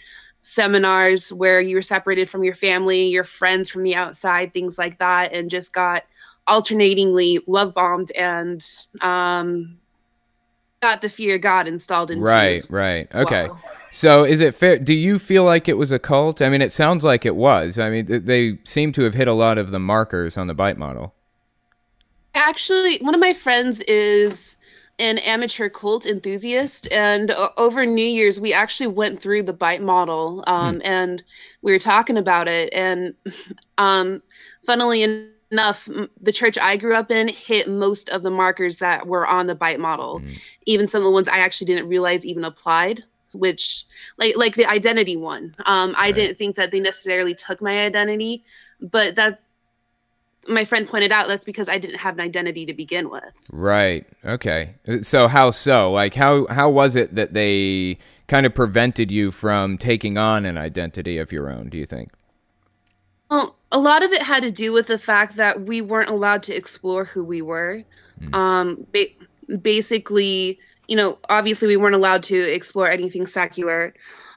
seminars 0.41 1.33
where 1.33 1.59
you 1.59 1.75
were 1.75 1.81
separated 1.81 2.29
from 2.29 2.43
your 2.43 2.53
family, 2.53 3.07
your 3.07 3.23
friends 3.23 3.69
from 3.69 3.83
the 3.83 3.95
outside, 3.95 4.53
things 4.53 4.77
like 4.77 4.99
that, 4.99 5.33
and 5.33 5.49
just 5.49 5.73
got 5.73 6.03
alternatingly 6.47 7.39
love 7.47 7.73
bombed 7.73 8.11
and 8.11 8.63
um, 9.01 9.79
got 10.81 11.01
the 11.01 11.09
fear 11.09 11.35
of 11.35 11.41
God 11.41 11.67
installed 11.67 12.11
into 12.11 12.21
you. 12.21 12.27
right, 12.27 12.65
right, 12.69 13.07
okay. 13.13 13.49
So 13.91 14.25
is 14.25 14.41
it 14.41 14.53
fair? 14.53 14.77
Do 14.77 14.93
you 14.93 15.17
feel 15.17 15.45
like 15.45 15.67
it 15.69 15.77
was 15.77 15.91
a 15.91 15.99
cult? 15.99 16.41
I 16.41 16.49
mean, 16.49 16.61
it 16.61 16.71
sounds 16.71 17.03
like 17.03 17.25
it 17.25 17.35
was. 17.35 17.79
I 17.79 17.89
mean, 17.89 18.25
they 18.25 18.59
seem 18.65 18.91
to 18.93 19.03
have 19.03 19.13
hit 19.13 19.27
a 19.27 19.33
lot 19.33 19.57
of 19.57 19.71
the 19.71 19.79
markers 19.79 20.37
on 20.37 20.47
the 20.47 20.53
bite 20.53 20.77
model. 20.77 21.13
Actually, 22.35 22.97
one 22.97 23.15
of 23.15 23.21
my 23.21 23.33
friends 23.33 23.81
is 23.81 24.57
an 24.99 25.17
amateur 25.19 25.69
cult 25.69 26.05
enthusiast, 26.05 26.87
and 26.91 27.31
uh, 27.31 27.49
over 27.57 27.85
New 27.85 28.05
Year's 28.05 28.39
we 28.39 28.53
actually 28.53 28.87
went 28.87 29.21
through 29.21 29.43
the 29.43 29.53
bite 29.53 29.81
model, 29.81 30.43
um, 30.47 30.81
and 30.83 31.23
we 31.61 31.71
were 31.71 31.79
talking 31.79 32.17
about 32.17 32.47
it. 32.47 32.73
And 32.73 33.13
um, 33.77 34.21
funnily 34.65 35.03
enough, 35.03 35.49
m- 35.53 35.71
the 35.81 35.91
church 35.93 36.13
I 36.17 36.35
grew 36.35 36.59
up 36.59 36.69
in 36.73 36.91
hit 37.29 37.31
most 37.31 37.73
of 37.73 37.91
the 37.91 37.99
markers 37.99 38.45
that 38.55 38.81
were 38.81 39.01
on 39.03 39.25
the 39.25 39.31
bite 39.33 39.57
model, 39.59 40.03
even 40.55 40.75
some 40.75 40.89
of 40.89 40.93
the 40.93 41.01
ones 41.01 41.17
I 41.17 41.29
actually 41.29 41.57
didn't 41.59 41.87
realize 41.87 42.25
even 42.25 42.43
applied. 42.43 43.03
Which, 43.33 43.85
like, 44.17 44.37
like 44.37 44.55
the 44.55 44.65
identity 44.65 45.15
one, 45.17 45.55
um, 45.65 45.93
I 45.97 46.11
Right. 46.11 46.13
didn't 46.13 46.37
think 46.37 46.55
that 46.55 46.71
they 46.71 46.79
necessarily 46.79 47.35
took 47.35 47.61
my 47.61 47.85
identity, 47.85 48.43
but 48.79 49.15
that 49.15 49.41
my 50.47 50.65
friend 50.65 50.87
pointed 50.87 51.11
out 51.11 51.27
that's 51.27 51.45
because 51.45 51.69
I 51.69 51.77
didn't 51.77 51.97
have 51.97 52.15
an 52.15 52.21
identity 52.21 52.65
to 52.65 52.73
begin 52.73 53.09
with. 53.09 53.49
Right. 53.51 54.05
Okay. 54.23 54.75
So 55.01 55.27
how 55.27 55.51
so? 55.51 55.91
Like 55.91 56.13
how 56.13 56.47
how 56.47 56.69
was 56.69 56.95
it 56.95 57.15
that 57.15 57.33
they 57.33 57.97
kind 58.27 58.45
of 58.45 58.53
prevented 58.55 59.11
you 59.11 59.31
from 59.31 59.77
taking 59.77 60.17
on 60.17 60.45
an 60.45 60.57
identity 60.57 61.17
of 61.17 61.31
your 61.31 61.49
own, 61.49 61.69
do 61.69 61.77
you 61.77 61.85
think? 61.85 62.11
Well, 63.29 63.55
a 63.71 63.79
lot 63.79 64.03
of 64.03 64.11
it 64.11 64.21
had 64.21 64.43
to 64.43 64.51
do 64.51 64.71
with 64.71 64.87
the 64.87 64.97
fact 64.97 65.35
that 65.35 65.61
we 65.61 65.81
weren't 65.81 66.09
allowed 66.09 66.43
to 66.43 66.55
explore 66.55 67.05
who 67.05 67.23
we 67.23 67.41
were. 67.41 67.83
Um, 68.33 68.87
ba- 68.93 69.57
basically, 69.61 70.59
you 70.87 70.95
know, 70.95 71.17
obviously 71.29 71.67
we 71.67 71.77
weren't 71.77 71.95
allowed 71.95 72.23
to 72.23 72.37
explore 72.37 72.89
anything 72.89 73.25
secular. 73.25 73.93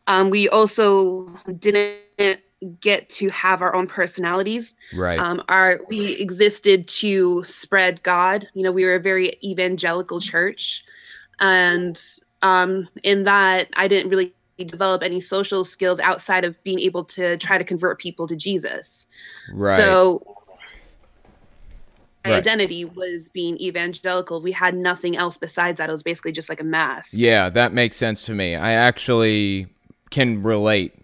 Um, 0.06 0.30
we 0.30 0.48
also 0.48 1.28
didn't 1.58 2.40
get 2.80 3.08
to 3.08 3.28
have 3.30 3.62
our 3.62 3.74
own 3.74 3.86
personalities. 3.86 4.76
Right. 4.94 5.20
Um, 5.20 5.42
our 5.48 5.80
we 5.88 6.16
existed 6.16 6.88
to 6.88 7.44
spread 7.44 8.02
God. 8.02 8.48
You 8.54 8.62
know, 8.62 8.72
we 8.72 8.84
were 8.84 8.96
a 8.96 9.00
very 9.00 9.32
evangelical 9.44 10.20
church, 10.20 10.84
and 11.40 12.00
um, 12.42 12.88
in 13.04 13.24
that, 13.24 13.68
I 13.76 13.88
didn't 13.88 14.10
really 14.10 14.34
develop 14.58 15.02
any 15.02 15.20
social 15.20 15.64
skills 15.64 16.00
outside 16.00 16.44
of 16.44 16.62
being 16.64 16.80
able 16.80 17.04
to 17.04 17.36
try 17.36 17.58
to 17.58 17.64
convert 17.64 18.00
people 18.00 18.26
to 18.26 18.36
Jesus. 18.36 19.06
right. 19.52 19.76
So 19.76 20.22
my 22.24 22.32
Right. 22.32 22.38
identity 22.38 22.84
was 22.84 23.28
being 23.28 23.56
evangelical. 23.60 24.42
We 24.42 24.52
had 24.52 24.74
nothing 24.74 25.16
else 25.16 25.38
besides 25.38 25.78
that. 25.78 25.88
It 25.88 25.92
was 25.92 26.02
basically 26.02 26.32
just 26.32 26.48
like 26.48 26.60
a 26.60 26.64
mask. 26.64 27.14
Yeah, 27.16 27.48
that 27.50 27.72
makes 27.72 27.96
sense 27.96 28.24
to 28.24 28.34
me. 28.34 28.56
I 28.56 28.72
actually 28.72 29.68
can 30.10 30.42
relate 30.42 30.94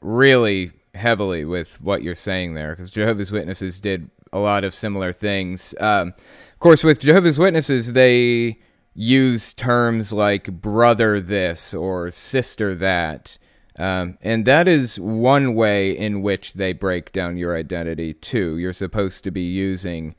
really 0.00 0.72
heavily 0.98 1.44
with 1.44 1.80
what 1.80 2.02
you're 2.02 2.14
saying 2.14 2.54
there 2.54 2.74
because 2.74 2.90
Jehovah's 2.90 3.32
Witnesses 3.32 3.80
did 3.80 4.10
a 4.32 4.38
lot 4.38 4.64
of 4.64 4.74
similar 4.74 5.12
things. 5.12 5.74
Um, 5.80 6.08
of 6.52 6.58
course, 6.58 6.84
with 6.84 7.00
Jehovah's 7.00 7.38
Witnesses, 7.38 7.92
they 7.92 8.58
use 8.94 9.54
terms 9.54 10.12
like 10.12 10.52
brother 10.60 11.20
this 11.20 11.72
or 11.72 12.10
sister 12.10 12.74
that. 12.74 13.38
Um, 13.78 14.18
and 14.20 14.44
that 14.44 14.66
is 14.68 14.98
one 14.98 15.54
way 15.54 15.96
in 15.96 16.20
which 16.20 16.54
they 16.54 16.72
break 16.72 17.12
down 17.12 17.36
your 17.36 17.56
identity, 17.56 18.12
too. 18.12 18.58
You're 18.58 18.72
supposed 18.72 19.22
to 19.24 19.30
be 19.30 19.42
using 19.42 20.14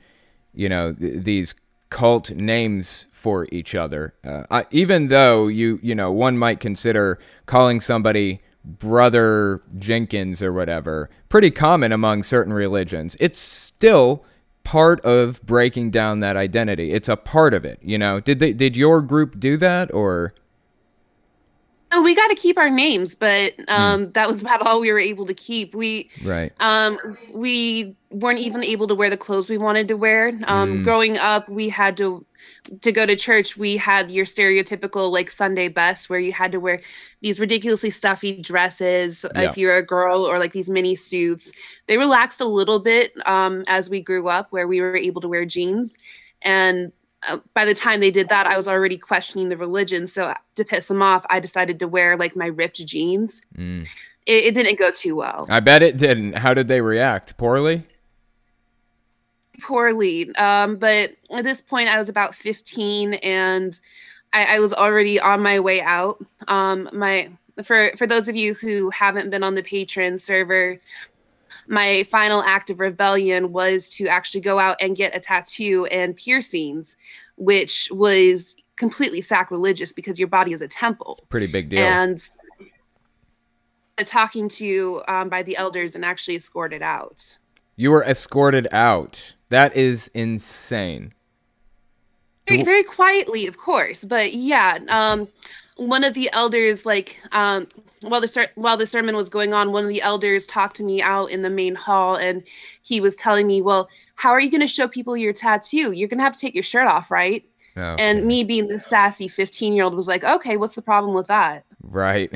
you 0.54 0.70
know 0.70 0.94
th- 0.94 1.24
these 1.24 1.56
cult 1.90 2.32
names 2.32 3.08
for 3.12 3.48
each 3.52 3.74
other 3.74 4.14
uh, 4.24 4.44
I, 4.52 4.66
even 4.72 5.08
though 5.08 5.48
you 5.48 5.80
you 5.82 5.96
know 5.96 6.12
one 6.12 6.38
might 6.38 6.60
consider 6.60 7.20
calling 7.46 7.82
somebody 7.82 8.42
brother 8.66 9.62
jenkins 9.78 10.42
or 10.44 10.52
whatever 10.52 11.10
pretty 11.30 11.50
common 11.52 11.92
among 11.92 12.24
certain 12.24 12.54
religions 12.54 13.16
it's 13.20 13.40
still 13.40 14.24
part 14.64 15.00
of 15.02 15.42
breaking 15.46 15.90
down 15.90 16.20
that 16.20 16.36
identity 16.36 16.92
it's 16.92 17.08
a 17.10 17.16
part 17.16 17.54
of 17.54 17.66
it 17.66 17.80
you 17.82 17.98
know 17.98 18.20
did 18.20 18.40
they 18.40 18.52
did 18.54 18.76
your 18.76 19.02
group 19.02 19.40
do 19.40 19.58
that 19.58 19.92
or 19.94 20.34
Oh, 21.92 22.04
we 22.04 22.14
got 22.14 22.28
to 22.28 22.36
keep 22.36 22.60
our 22.60 22.70
names, 22.70 23.16
but 23.16 23.56
um, 23.68 24.12
that 24.12 24.28
was 24.28 24.42
about 24.44 24.62
all 24.62 24.80
we 24.80 24.92
were 24.92 25.00
able 25.00 25.26
to 25.26 25.34
keep. 25.34 25.74
We 25.74 26.08
right 26.24 26.54
um, 26.60 27.00
we 27.34 27.96
weren't 28.12 28.38
even 28.40 28.64
able 28.64 28.88
to 28.88 28.94
wear 28.94 29.10
the 29.10 29.18
clothes 29.18 29.50
we 29.50 29.58
wanted 29.58 29.88
to 29.88 29.98
wear. 29.98 30.28
Um, 30.46 30.80
Mm. 30.80 30.84
Growing 30.84 31.18
up, 31.18 31.50
we 31.50 31.68
had 31.68 31.98
to 31.98 32.24
to 32.82 32.92
go 32.92 33.06
to 33.06 33.16
church. 33.16 33.58
We 33.58 33.78
had 33.78 34.12
your 34.12 34.26
stereotypical 34.26 35.12
like 35.12 35.32
Sunday 35.32 35.68
best, 35.68 36.10
where 36.10 36.20
you 36.20 36.32
had 36.32 36.52
to 36.52 36.60
wear 36.60 36.82
these 37.22 37.40
ridiculously 37.40 37.90
stuffy 37.90 38.42
dresses 38.42 39.26
Yeah. 39.36 39.50
if 39.50 39.58
you're 39.58 39.76
a 39.76 39.86
girl, 39.86 40.26
or 40.26 40.40
like 40.40 40.54
these 40.54 40.70
mini 40.70 40.96
suits. 40.96 41.52
They 41.88 41.98
relaxed 41.98 42.42
a 42.42 42.46
little 42.46 42.80
bit 42.80 43.12
um, 43.28 43.64
as 43.68 43.90
we 43.90 44.02
grew 44.02 44.28
up, 44.28 44.52
where 44.52 44.68
we 44.68 44.82
were 44.82 44.96
able 44.96 45.22
to 45.22 45.28
wear 45.28 45.46
jeans. 45.46 45.98
And 46.42 46.92
uh, 47.28 47.40
by 47.54 47.66
the 47.66 47.74
time 47.74 48.00
they 48.00 48.12
did 48.12 48.30
that, 48.30 48.48
I 48.48 48.56
was 48.56 48.68
already 48.68 48.98
questioning 48.98 49.50
the 49.50 49.58
religion. 49.58 50.08
So 50.08 50.34
to 50.56 50.64
piss 50.66 50.88
them 50.88 51.02
off, 51.02 51.26
I 51.30 51.40
decided 51.40 51.80
to 51.80 51.88
wear 51.88 52.16
like 52.18 52.36
my 52.36 52.48
ripped 52.48 52.86
jeans. 52.86 53.42
Mm. 53.58 53.88
It, 54.26 54.46
it 54.46 54.54
didn't 54.54 54.78
go 54.78 54.92
too 54.92 55.16
well. 55.16 55.48
i 55.50 55.60
bet 55.60 55.82
it 55.82 55.98
didn't 55.98 56.34
how 56.38 56.54
did 56.54 56.68
they 56.68 56.82
react 56.82 57.36
poorly 57.38 57.84
poorly. 59.60 60.34
Um, 60.36 60.78
but 60.78 61.12
at 61.32 61.44
this 61.44 61.62
point, 61.62 61.90
I 61.90 61.98
was 61.98 62.10
about 62.10 62.36
15 62.36 63.16
and 63.16 63.80
I, 64.34 64.56
I 64.56 64.60
was 64.60 64.74
already 64.74 65.20
on 65.20 65.42
my 65.42 65.60
way 65.60 65.82
out. 65.82 66.24
Um, 66.48 66.90
my 66.94 67.30
for 67.64 67.92
for 67.98 68.08
those 68.08 68.28
of 68.28 68.36
you 68.36 68.54
who 68.54 68.90
haven't 68.90 69.30
been 69.30 69.44
on 69.44 69.56
the 69.56 69.64
Patreon 69.64 70.22
server, 70.22 70.80
my 71.68 72.04
final 72.04 72.42
act 72.42 72.70
of 72.70 72.80
rebellion 72.80 73.52
was 73.52 73.90
to 73.92 74.08
actually 74.08 74.42
go 74.42 74.60
out 74.60 74.78
and 74.82 74.96
get 74.96 75.16
a 75.16 75.20
tattoo 75.20 75.86
and 75.92 76.16
piercings, 76.16 76.98
which 77.38 77.90
was 77.92 78.56
completely 78.76 79.22
sacrilegious 79.22 79.92
because 79.92 80.18
your 80.18 80.28
body 80.28 80.54
is 80.54 80.62
a 80.62 80.68
temple. 80.68 81.20
pretty 81.30 81.48
big 81.48 81.70
deal 81.70 81.80
And 81.80 82.22
talking 84.06 84.48
to 84.48 85.02
um, 85.10 85.28
by 85.28 85.44
the 85.44 85.58
elders 85.58 85.96
and 85.96 86.06
actually 86.06 86.36
escorted 86.36 86.82
out. 86.82 87.38
you 87.76 87.92
were 87.92 88.04
escorted 88.04 88.68
out 88.72 89.36
that 89.50 89.76
is 89.76 90.10
insane 90.14 91.14
very, 92.50 92.64
very 92.64 92.84
quietly, 92.84 93.48
of 93.48 93.58
course. 93.58 94.04
But 94.04 94.34
yeah, 94.34 94.80
um, 94.90 95.28
one 95.78 96.04
of 96.04 96.14
the 96.14 96.30
elders, 96.34 96.86
like, 96.86 97.18
um, 97.32 97.68
while 98.02 98.22
the 98.22 98.28
ser- 98.28 98.52
while 98.56 98.78
the 98.78 98.88
sermon 98.88 99.16
was 99.16 99.30
going 99.30 99.54
on, 99.54 99.72
one 99.72 99.84
of 99.84 99.90
the 99.90 100.02
elders 100.02 100.46
talked 100.46 100.76
to 100.78 100.84
me 100.84 101.02
out 101.02 101.32
in 101.32 101.42
the 101.42 101.50
main 101.50 101.76
hall, 101.76 102.16
and 102.16 102.44
he 102.82 103.02
was 103.02 103.16
telling 103.16 103.48
me, 103.48 103.62
"Well, 103.62 103.90
how 104.16 104.32
are 104.32 104.40
you 104.40 104.50
going 104.50 104.62
to 104.62 104.68
show 104.68 104.88
people 104.88 105.16
your 105.16 105.34
tattoo? 105.34 105.92
You're 105.92 106.08
going 106.08 106.18
to 106.20 106.24
have 106.24 106.34
to 106.34 106.40
take 106.40 106.56
your 106.56 106.64
shirt 106.64 106.88
off, 106.88 107.12
right?" 107.12 107.44
Oh, 107.78 107.96
And 108.00 108.26
me, 108.26 108.44
being 108.44 108.68
the 108.68 108.80
sassy 108.80 109.28
15 109.28 109.74
year 109.74 109.84
old, 109.84 109.96
was 109.96 110.08
like, 110.08 110.24
"Okay, 110.24 110.58
what's 110.58 110.76
the 110.76 110.82
problem 110.82 111.14
with 111.14 111.28
that?" 111.28 111.66
Right. 111.84 112.34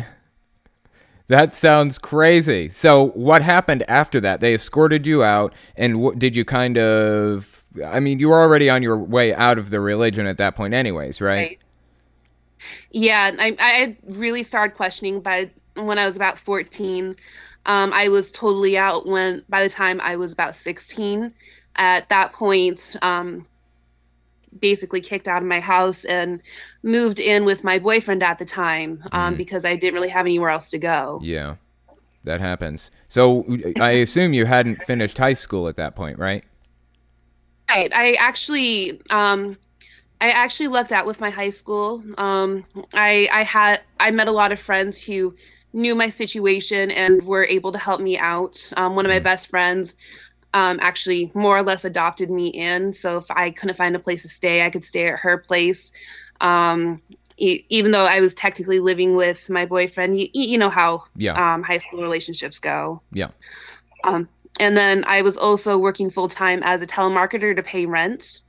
That 1.28 1.56
sounds 1.56 1.98
crazy. 1.98 2.70
So, 2.70 3.08
what 3.10 3.42
happened 3.42 3.84
after 3.88 4.20
that? 4.22 4.42
They 4.42 4.54
escorted 4.54 5.08
you 5.08 5.24
out, 5.24 5.54
and 5.78 6.02
what 6.02 6.20
did 6.20 6.36
you 6.36 6.44
kind 6.44 6.78
of? 6.78 7.64
I 7.86 8.00
mean, 8.00 8.20
you 8.20 8.30
were 8.30 8.42
already 8.42 8.70
on 8.70 8.84
your 8.84 8.98
way 8.98 9.34
out 9.34 9.58
of 9.58 9.70
the 9.70 9.80
religion 9.80 10.28
at 10.28 10.38
that 10.38 10.56
point, 10.56 10.74
anyways, 10.74 11.22
right? 11.22 11.36
Right. 11.36 11.60
Yeah, 12.92 13.32
I 13.40 13.56
I 13.60 13.98
really 14.06 14.44
started 14.44 14.76
questioning 14.76 15.22
by 15.22 15.50
when 15.76 15.98
I 15.98 16.06
was 16.06 16.16
about 16.16 16.38
14. 16.38 17.16
Um, 17.66 17.94
I 17.94 18.10
was 18.10 18.32
totally 18.32 18.78
out 18.78 19.08
when 19.08 19.44
by 19.48 19.64
the 19.64 19.70
time 19.70 20.02
I 20.02 20.18
was 20.18 20.34
about 20.34 20.56
16. 20.56 21.34
At 21.76 22.10
that 22.10 22.34
point, 22.34 22.96
um, 23.02 23.48
basically 24.60 25.02
kicked 25.02 25.28
out 25.28 25.42
of 25.42 25.48
my 25.48 25.60
house 25.60 26.06
and 26.06 26.42
moved 26.84 27.20
in 27.20 27.46
with 27.46 27.64
my 27.64 27.80
boyfriend 27.80 28.24
at 28.24 28.40
the 28.40 28.46
time 28.46 29.04
um, 29.12 29.36
Mhm. 29.36 29.38
because 29.38 29.66
I 29.66 29.76
didn't 29.76 29.96
really 29.96 30.10
have 30.10 30.26
anywhere 30.26 30.50
else 30.50 30.70
to 30.72 30.80
go. 30.80 31.20
Yeah, 31.24 31.56
that 32.24 32.42
happens. 32.42 32.92
So, 33.10 33.46
I 33.80 33.92
assume 33.92 34.34
you 34.34 34.46
hadn't 34.46 34.82
finished 34.82 35.18
high 35.18 35.34
school 35.34 35.68
at 35.68 35.78
that 35.78 35.96
point, 35.96 36.20
right? 36.20 36.44
Right. 37.70 37.92
I 37.96 38.14
actually 38.20 39.02
um 39.10 39.58
I 40.22 40.32
actually 40.32 40.68
lucked 40.70 40.92
out 40.92 41.06
with 41.06 41.20
my 41.22 41.30
high 41.30 41.50
school. 41.50 42.04
Um 42.18 42.66
I 42.94 43.28
I 43.34 43.44
had 43.44 43.82
I 44.00 44.12
met 44.12 44.28
a 44.28 44.32
lot 44.32 44.52
of 44.52 44.60
friends 44.60 45.02
who 45.02 45.36
knew 45.74 45.96
my 45.96 46.10
situation 46.10 46.92
and 46.92 47.24
were 47.24 47.46
able 47.46 47.72
to 47.72 47.80
help 47.80 48.02
me 48.02 48.18
out. 48.18 48.72
Um 48.78 48.96
one 48.96 49.06
of 49.06 49.10
my 49.10 49.20
Mhm. 49.20 49.24
best 49.24 49.50
friends 49.50 49.96
um 50.54 50.80
actually 50.82 51.32
more 51.34 51.58
or 51.58 51.64
less 51.64 51.86
adopted 51.86 52.30
me 52.30 52.48
in, 52.48 52.94
so 52.94 53.18
if 53.18 53.26
I 53.32 53.52
couldn't 53.52 53.76
find 53.76 53.96
a 53.96 54.00
place 54.00 54.22
to 54.24 54.30
stay, 54.30 54.66
I 54.66 54.70
could 54.70 54.86
stay 54.86 55.08
at 55.08 55.20
her 55.20 55.38
place. 55.38 55.92
Um 56.42 57.02
e- 57.38 57.64
even 57.70 57.92
though 57.92 58.06
I 58.06 58.20
was 58.20 58.34
technically 58.34 58.80
living 58.80 59.16
with 59.16 59.50
my 59.50 59.66
boyfriend, 59.66 60.18
you, 60.20 60.28
you 60.34 60.58
know 60.58 60.70
how 60.70 61.04
Yeah. 61.16 61.34
um, 61.54 61.64
high 61.64 61.80
school 61.80 62.02
relationships 62.02 62.60
go. 62.60 63.02
Yeah. 63.12 63.30
Um, 64.04 64.28
and 64.60 64.78
then 64.78 65.04
I 65.08 65.22
was 65.22 65.38
also 65.38 65.78
working 65.78 66.10
full 66.10 66.28
time 66.28 66.62
as 66.64 66.82
a 66.82 66.88
telemarketer 66.88 67.56
to 67.56 67.64
pay 67.64 67.86
rent 67.86 68.42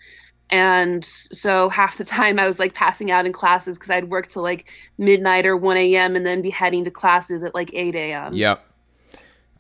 and 0.51 1.05
so 1.05 1.69
half 1.69 1.97
the 1.97 2.05
time 2.05 2.39
I 2.39 2.47
was 2.47 2.59
like 2.59 2.75
passing 2.75 3.11
out 3.11 3.27
in 3.27 3.33
classes 3.33 3.79
because 3.79 3.91
I'd 3.91 4.11
work 4.11 4.27
till 4.29 4.43
like 4.43 4.71
midnight 4.99 5.47
or 5.47 5.57
1 5.57 5.77
a.m. 5.77 6.17
and 6.17 6.27
then 6.27 6.43
be 6.43 6.51
heading 6.51 6.85
to 6.85 6.91
classes 6.91 7.43
at 7.43 7.55
like 7.55 7.71
8 7.73 7.95
a.m. 7.95 8.35
Yep. 8.35 8.65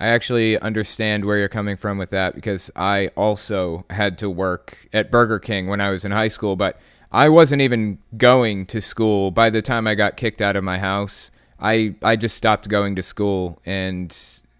I 0.00 0.08
actually 0.08 0.58
understand 0.58 1.24
where 1.24 1.38
you're 1.38 1.48
coming 1.48 1.76
from 1.76 1.98
with 1.98 2.10
that 2.10 2.34
because 2.34 2.70
I 2.74 3.08
also 3.16 3.84
had 3.90 4.18
to 4.18 4.28
work 4.28 4.88
at 4.92 5.10
Burger 5.10 5.38
King 5.38 5.68
when 5.68 5.80
I 5.80 5.90
was 5.90 6.04
in 6.04 6.10
high 6.10 6.28
school, 6.28 6.56
but 6.56 6.78
I 7.12 7.28
wasn't 7.28 7.62
even 7.62 7.98
going 8.16 8.66
to 8.66 8.80
school 8.80 9.30
by 9.30 9.50
the 9.50 9.62
time 9.62 9.86
I 9.86 9.94
got 9.94 10.16
kicked 10.16 10.42
out 10.42 10.56
of 10.56 10.64
my 10.64 10.78
house. 10.78 11.30
I 11.60 11.94
I 12.02 12.16
just 12.16 12.36
stopped 12.36 12.68
going 12.68 12.96
to 12.96 13.02
school 13.02 13.60
and 13.64 14.16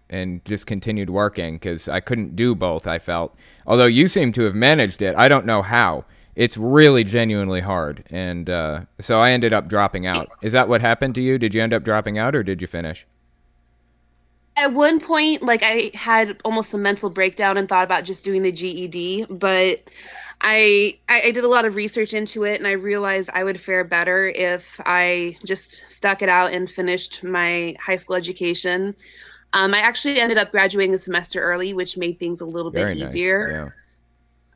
and 0.09 0.43
just 0.45 0.65
continued 0.65 1.09
working 1.09 1.59
cuz 1.59 1.89
I 1.89 1.99
couldn't 1.99 2.37
do 2.37 2.55
both, 2.55 2.87
I 2.87 2.97
felt. 2.97 3.35
Although 3.67 3.87
you 3.87 4.07
seem 4.07 4.31
to 4.33 4.43
have 4.43 4.55
managed 4.55 5.01
it. 5.01 5.15
I 5.17 5.27
don't 5.27 5.45
know 5.45 5.61
how. 5.61 6.05
It's 6.35 6.57
really 6.57 7.03
genuinely 7.03 7.61
hard. 7.61 8.03
And 8.09 8.49
uh, 8.49 8.81
so 8.99 9.19
I 9.19 9.31
ended 9.31 9.53
up 9.53 9.67
dropping 9.67 10.05
out. 10.05 10.27
Is 10.41 10.53
that 10.53 10.69
what 10.69 10.81
happened 10.81 11.15
to 11.15 11.21
you? 11.21 11.37
Did 11.37 11.53
you 11.53 11.61
end 11.61 11.73
up 11.73 11.83
dropping 11.83 12.17
out 12.17 12.35
or 12.35 12.43
did 12.43 12.61
you 12.61 12.67
finish? 12.67 13.05
At 14.57 14.73
one 14.73 14.99
point, 15.01 15.43
like 15.43 15.63
I 15.63 15.91
had 15.93 16.37
almost 16.45 16.73
a 16.73 16.77
mental 16.77 17.09
breakdown 17.09 17.57
and 17.57 17.67
thought 17.67 17.83
about 17.83 18.05
just 18.05 18.23
doing 18.23 18.41
the 18.41 18.51
GED, 18.53 19.25
but 19.29 19.81
I, 20.39 20.97
I 21.09 21.31
did 21.31 21.43
a 21.43 21.47
lot 21.47 21.65
of 21.65 21.75
research 21.75 22.13
into 22.13 22.45
it 22.45 22.59
and 22.59 22.67
I 22.67 22.71
realized 22.71 23.29
I 23.33 23.43
would 23.43 23.59
fare 23.59 23.83
better 23.83 24.27
if 24.27 24.79
I 24.85 25.37
just 25.45 25.83
stuck 25.87 26.21
it 26.21 26.29
out 26.29 26.53
and 26.53 26.69
finished 26.69 27.23
my 27.23 27.75
high 27.81 27.97
school 27.97 28.15
education. 28.15 28.95
Um, 29.51 29.73
I 29.73 29.79
actually 29.79 30.19
ended 30.19 30.37
up 30.37 30.51
graduating 30.51 30.93
a 30.93 30.97
semester 30.97 31.41
early, 31.41 31.73
which 31.73 31.97
made 31.97 32.19
things 32.19 32.41
a 32.41 32.45
little 32.45 32.71
Very 32.71 32.93
bit 32.93 32.99
nice, 32.99 33.09
easier. 33.09 33.49
yeah. 33.51 33.69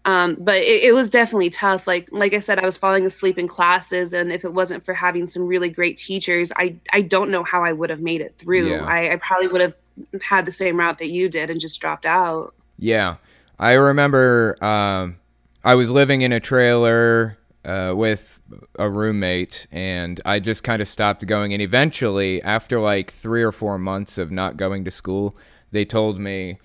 Um, 0.05 0.37
but 0.39 0.57
it, 0.57 0.83
it 0.83 0.93
was 0.93 1.09
definitely 1.09 1.49
tough. 1.49 1.85
Like 1.85 2.07
like 2.11 2.33
I 2.33 2.39
said, 2.39 2.57
I 2.57 2.65
was 2.65 2.77
falling 2.77 3.05
asleep 3.05 3.37
in 3.37 3.47
classes, 3.47 4.13
and 4.13 4.31
if 4.31 4.43
it 4.45 4.53
wasn't 4.53 4.83
for 4.83 4.93
having 4.93 5.27
some 5.27 5.45
really 5.45 5.69
great 5.69 5.97
teachers, 5.97 6.51
I 6.55 6.77
I 6.93 7.01
don't 7.01 7.29
know 7.29 7.43
how 7.43 7.63
I 7.63 7.73
would 7.73 7.89
have 7.89 7.99
made 7.99 8.21
it 8.21 8.35
through. 8.37 8.69
Yeah. 8.69 8.85
I, 8.85 9.11
I 9.11 9.15
probably 9.17 9.47
would 9.47 9.61
have 9.61 9.73
had 10.21 10.45
the 10.45 10.51
same 10.51 10.77
route 10.77 10.97
that 10.99 11.09
you 11.09 11.29
did 11.29 11.49
and 11.49 11.59
just 11.59 11.79
dropped 11.79 12.05
out. 12.05 12.53
Yeah, 12.77 13.17
I 13.57 13.73
remember 13.73 14.63
um, 14.63 15.17
I 15.63 15.75
was 15.75 15.91
living 15.91 16.21
in 16.21 16.31
a 16.31 16.39
trailer 16.39 17.37
uh, 17.65 17.93
with 17.95 18.39
a 18.77 18.89
roommate, 18.89 19.67
and 19.71 20.19
I 20.25 20.39
just 20.39 20.63
kind 20.63 20.81
of 20.81 20.87
stopped 20.87 21.25
going. 21.27 21.53
And 21.53 21.61
eventually, 21.61 22.41
after 22.41 22.79
like 22.79 23.11
three 23.11 23.43
or 23.43 23.51
four 23.51 23.77
months 23.77 24.17
of 24.17 24.31
not 24.31 24.57
going 24.57 24.85
to 24.85 24.91
school, 24.91 25.35
they 25.71 25.85
told 25.85 26.19
me 26.19 26.59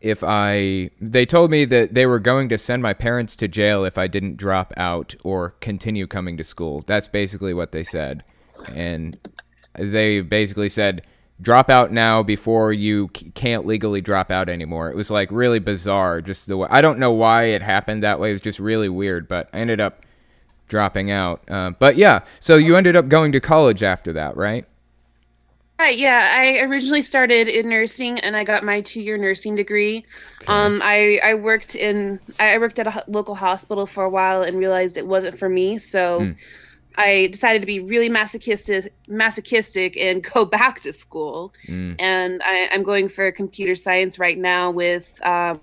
if 0.00 0.22
I 0.24 0.90
they 1.00 1.26
told 1.26 1.50
me 1.50 1.64
that 1.66 1.94
they 1.94 2.06
were 2.06 2.18
going 2.18 2.48
to 2.48 2.58
send 2.58 2.82
my 2.82 2.94
parents 2.94 3.36
to 3.36 3.48
jail 3.48 3.84
if 3.84 3.98
I 3.98 4.06
didn't 4.06 4.36
drop 4.36 4.72
out 4.76 5.14
or 5.24 5.50
continue 5.60 6.06
coming 6.06 6.36
to 6.36 6.44
school. 6.44 6.82
That's 6.86 7.08
basically 7.08 7.54
what 7.54 7.72
they 7.72 7.84
said. 7.84 8.24
And 8.74 9.16
they 9.74 10.20
basically 10.20 10.68
said 10.68 11.02
drop 11.40 11.70
out 11.70 11.92
now 11.92 12.22
before 12.22 12.72
you 12.72 13.10
c- 13.16 13.30
can't 13.34 13.66
legally 13.66 14.00
drop 14.00 14.30
out 14.30 14.48
anymore. 14.48 14.90
It 14.90 14.96
was 14.96 15.10
like 15.10 15.30
really 15.30 15.58
bizarre 15.58 16.20
just 16.20 16.46
the 16.46 16.56
way 16.56 16.68
I 16.70 16.80
don't 16.80 16.98
know 16.98 17.12
why 17.12 17.44
it 17.44 17.62
happened 17.62 18.02
that 18.02 18.20
way. 18.20 18.30
It 18.30 18.32
was 18.32 18.40
just 18.40 18.58
really 18.58 18.88
weird, 18.88 19.28
but 19.28 19.48
I 19.52 19.58
ended 19.58 19.80
up 19.80 20.04
dropping 20.68 21.10
out. 21.10 21.42
Uh, 21.50 21.70
but 21.70 21.96
yeah, 21.96 22.20
so 22.40 22.56
you 22.56 22.76
ended 22.76 22.94
up 22.96 23.08
going 23.08 23.32
to 23.32 23.40
college 23.40 23.82
after 23.82 24.12
that, 24.14 24.36
right? 24.36 24.66
Right, 25.78 25.96
yeah. 25.96 26.28
I 26.34 26.60
originally 26.66 27.02
started 27.02 27.48
in 27.48 27.66
nursing 27.70 28.20
and 28.20 28.36
I 28.36 28.44
got 28.44 28.62
my 28.62 28.82
two 28.82 29.00
year 29.00 29.16
nursing 29.16 29.54
degree. 29.54 30.04
Um, 30.46 30.80
I, 30.84 31.18
I 31.24 31.34
worked 31.34 31.74
in 31.74 32.20
I 32.38 32.58
worked 32.58 32.78
at 32.78 32.86
a 32.86 33.02
local 33.08 33.34
hospital 33.34 33.86
for 33.86 34.04
a 34.04 34.10
while 34.10 34.42
and 34.42 34.58
realized 34.58 34.98
it 34.98 35.06
wasn't 35.06 35.38
for 35.38 35.48
me. 35.48 35.78
So 35.78 36.20
Mm. 36.20 36.36
I 37.00 37.26
decided 37.28 37.60
to 37.60 37.66
be 37.66 37.80
really 37.80 38.08
masochistic 38.08 38.92
masochistic 39.08 39.96
and 39.96 40.22
go 40.34 40.44
back 40.44 40.80
to 40.80 40.92
school. 40.92 41.52
Mm. 41.66 41.96
And 41.98 42.42
I, 42.44 42.68
I'm 42.72 42.82
going 42.82 43.08
for 43.08 43.30
computer 43.32 43.74
science 43.74 44.18
right 44.18 44.38
now 44.38 44.70
with 44.70 45.20
um, 45.24 45.60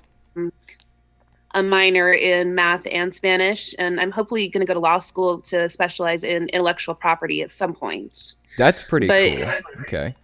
a 1.54 1.64
minor 1.64 2.12
in 2.12 2.56
math 2.56 2.88
and 2.92 3.14
Spanish. 3.14 3.74
And 3.80 4.00
I'm 4.00 4.12
hopefully 4.12 4.48
going 4.50 4.66
to 4.66 4.68
go 4.68 4.74
to 4.74 4.80
law 4.80 5.00
school 5.00 5.40
to 5.42 5.70
specialize 5.70 6.24
in 6.24 6.48
intellectual 6.50 6.96
property 6.96 7.42
at 7.42 7.52
some 7.52 7.74
point. 7.74 8.36
That's 8.58 8.84
pretty 8.84 9.08
But- 9.08 9.64
cool. 9.64 9.82
Okay. 9.82 10.16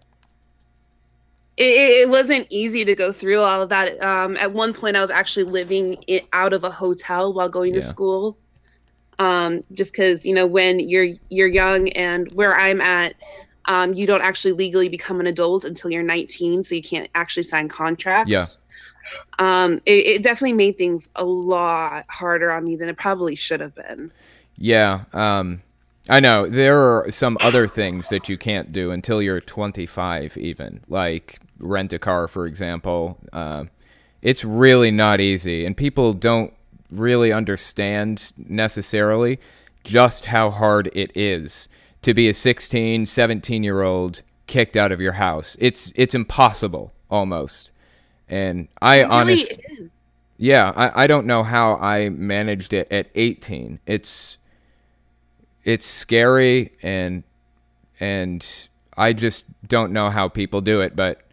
it, 1.56 1.62
it 2.02 2.08
wasn't 2.08 2.46
easy 2.50 2.84
to 2.84 2.94
go 2.94 3.12
through 3.12 3.40
all 3.40 3.62
of 3.62 3.68
that. 3.68 4.02
Um, 4.02 4.36
at 4.36 4.52
one 4.52 4.74
point, 4.74 4.96
I 4.96 5.00
was 5.00 5.10
actually 5.10 5.44
living 5.44 5.96
it 6.08 6.26
out 6.32 6.52
of 6.52 6.64
a 6.64 6.70
hotel 6.70 7.32
while 7.32 7.48
going 7.48 7.74
Yeah. 7.74 7.80
to 7.80 7.86
school. 7.86 8.36
Um, 9.18 9.62
just 9.72 9.92
because 9.92 10.26
you 10.26 10.34
know 10.34 10.46
when 10.46 10.80
you're 10.80 11.08
you're 11.28 11.48
young 11.48 11.88
and 11.90 12.32
where 12.34 12.56
I'm 12.56 12.80
at, 12.80 13.14
um, 13.66 13.92
you 13.92 14.06
don't 14.06 14.22
actually 14.22 14.52
legally 14.52 14.88
become 14.88 15.20
an 15.20 15.26
adult 15.26 15.64
until 15.64 15.90
you're 15.90 16.02
19, 16.02 16.62
so 16.62 16.74
you 16.74 16.82
can't 16.82 17.08
actually 17.14 17.44
sign 17.44 17.68
contracts. 17.68 18.30
Yeah. 18.30 18.44
Um, 19.38 19.80
it, 19.86 20.06
it 20.06 20.22
definitely 20.22 20.54
made 20.54 20.76
things 20.76 21.10
a 21.16 21.24
lot 21.24 22.04
harder 22.08 22.52
on 22.52 22.64
me 22.64 22.76
than 22.76 22.88
it 22.88 22.96
probably 22.96 23.36
should 23.36 23.60
have 23.60 23.74
been. 23.74 24.12
Yeah, 24.58 25.04
um, 25.12 25.62
I 26.08 26.20
know 26.20 26.48
there 26.48 26.78
are 26.78 27.10
some 27.10 27.38
other 27.40 27.66
things 27.66 28.08
that 28.08 28.28
you 28.28 28.36
can't 28.36 28.72
do 28.72 28.90
until 28.90 29.22
you're 29.22 29.40
25, 29.40 30.36
even 30.36 30.80
like 30.88 31.40
rent 31.58 31.92
a 31.92 31.98
car, 31.98 32.28
for 32.28 32.46
example. 32.46 33.18
Uh, 33.32 33.64
it's 34.20 34.44
really 34.44 34.90
not 34.90 35.20
easy, 35.20 35.64
and 35.64 35.76
people 35.76 36.12
don't 36.12 36.52
really 36.98 37.32
understand 37.32 38.32
necessarily 38.36 39.38
just 39.82 40.26
how 40.26 40.50
hard 40.50 40.90
it 40.94 41.14
is 41.16 41.68
to 42.02 42.14
be 42.14 42.28
a 42.28 42.34
16, 42.34 43.06
17 43.06 43.62
year 43.62 43.82
old 43.82 44.22
kicked 44.46 44.76
out 44.76 44.92
of 44.92 45.00
your 45.00 45.12
house. 45.12 45.56
It's 45.58 45.92
it's 45.94 46.14
impossible 46.14 46.92
almost, 47.10 47.70
and 48.28 48.68
I 48.80 48.96
It 48.96 49.10
honestly. 49.10 49.58
Yeah, 50.36 50.72
I, 50.74 51.04
I 51.04 51.06
don't 51.06 51.26
know 51.26 51.44
how 51.44 51.76
I 51.76 52.08
managed 52.08 52.72
it 52.72 52.90
at 52.90 53.06
18. 53.14 53.78
It's 53.86 54.38
it's 55.62 55.86
scary 55.86 56.72
and 56.82 57.22
and 58.00 58.68
I 58.96 59.12
just 59.12 59.44
don't 59.66 59.92
know 59.92 60.10
how 60.10 60.28
people 60.28 60.60
do 60.60 60.80
it, 60.80 60.96
but 60.96 61.23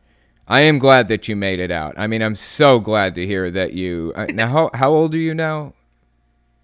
I 0.51 0.63
am 0.63 0.79
glad 0.79 1.07
that 1.07 1.29
you 1.29 1.37
made 1.37 1.61
it 1.61 1.71
out. 1.71 1.95
I 1.97 2.07
mean, 2.07 2.21
I'm 2.21 2.35
so 2.35 2.77
glad 2.77 3.15
to 3.15 3.25
hear 3.25 3.49
that 3.51 3.71
you 3.71 4.11
uh, 4.17 4.25
Now 4.29 4.49
how 4.49 4.69
how 4.73 4.91
old 4.91 5.15
are 5.15 5.17
you 5.17 5.33
now? 5.33 5.73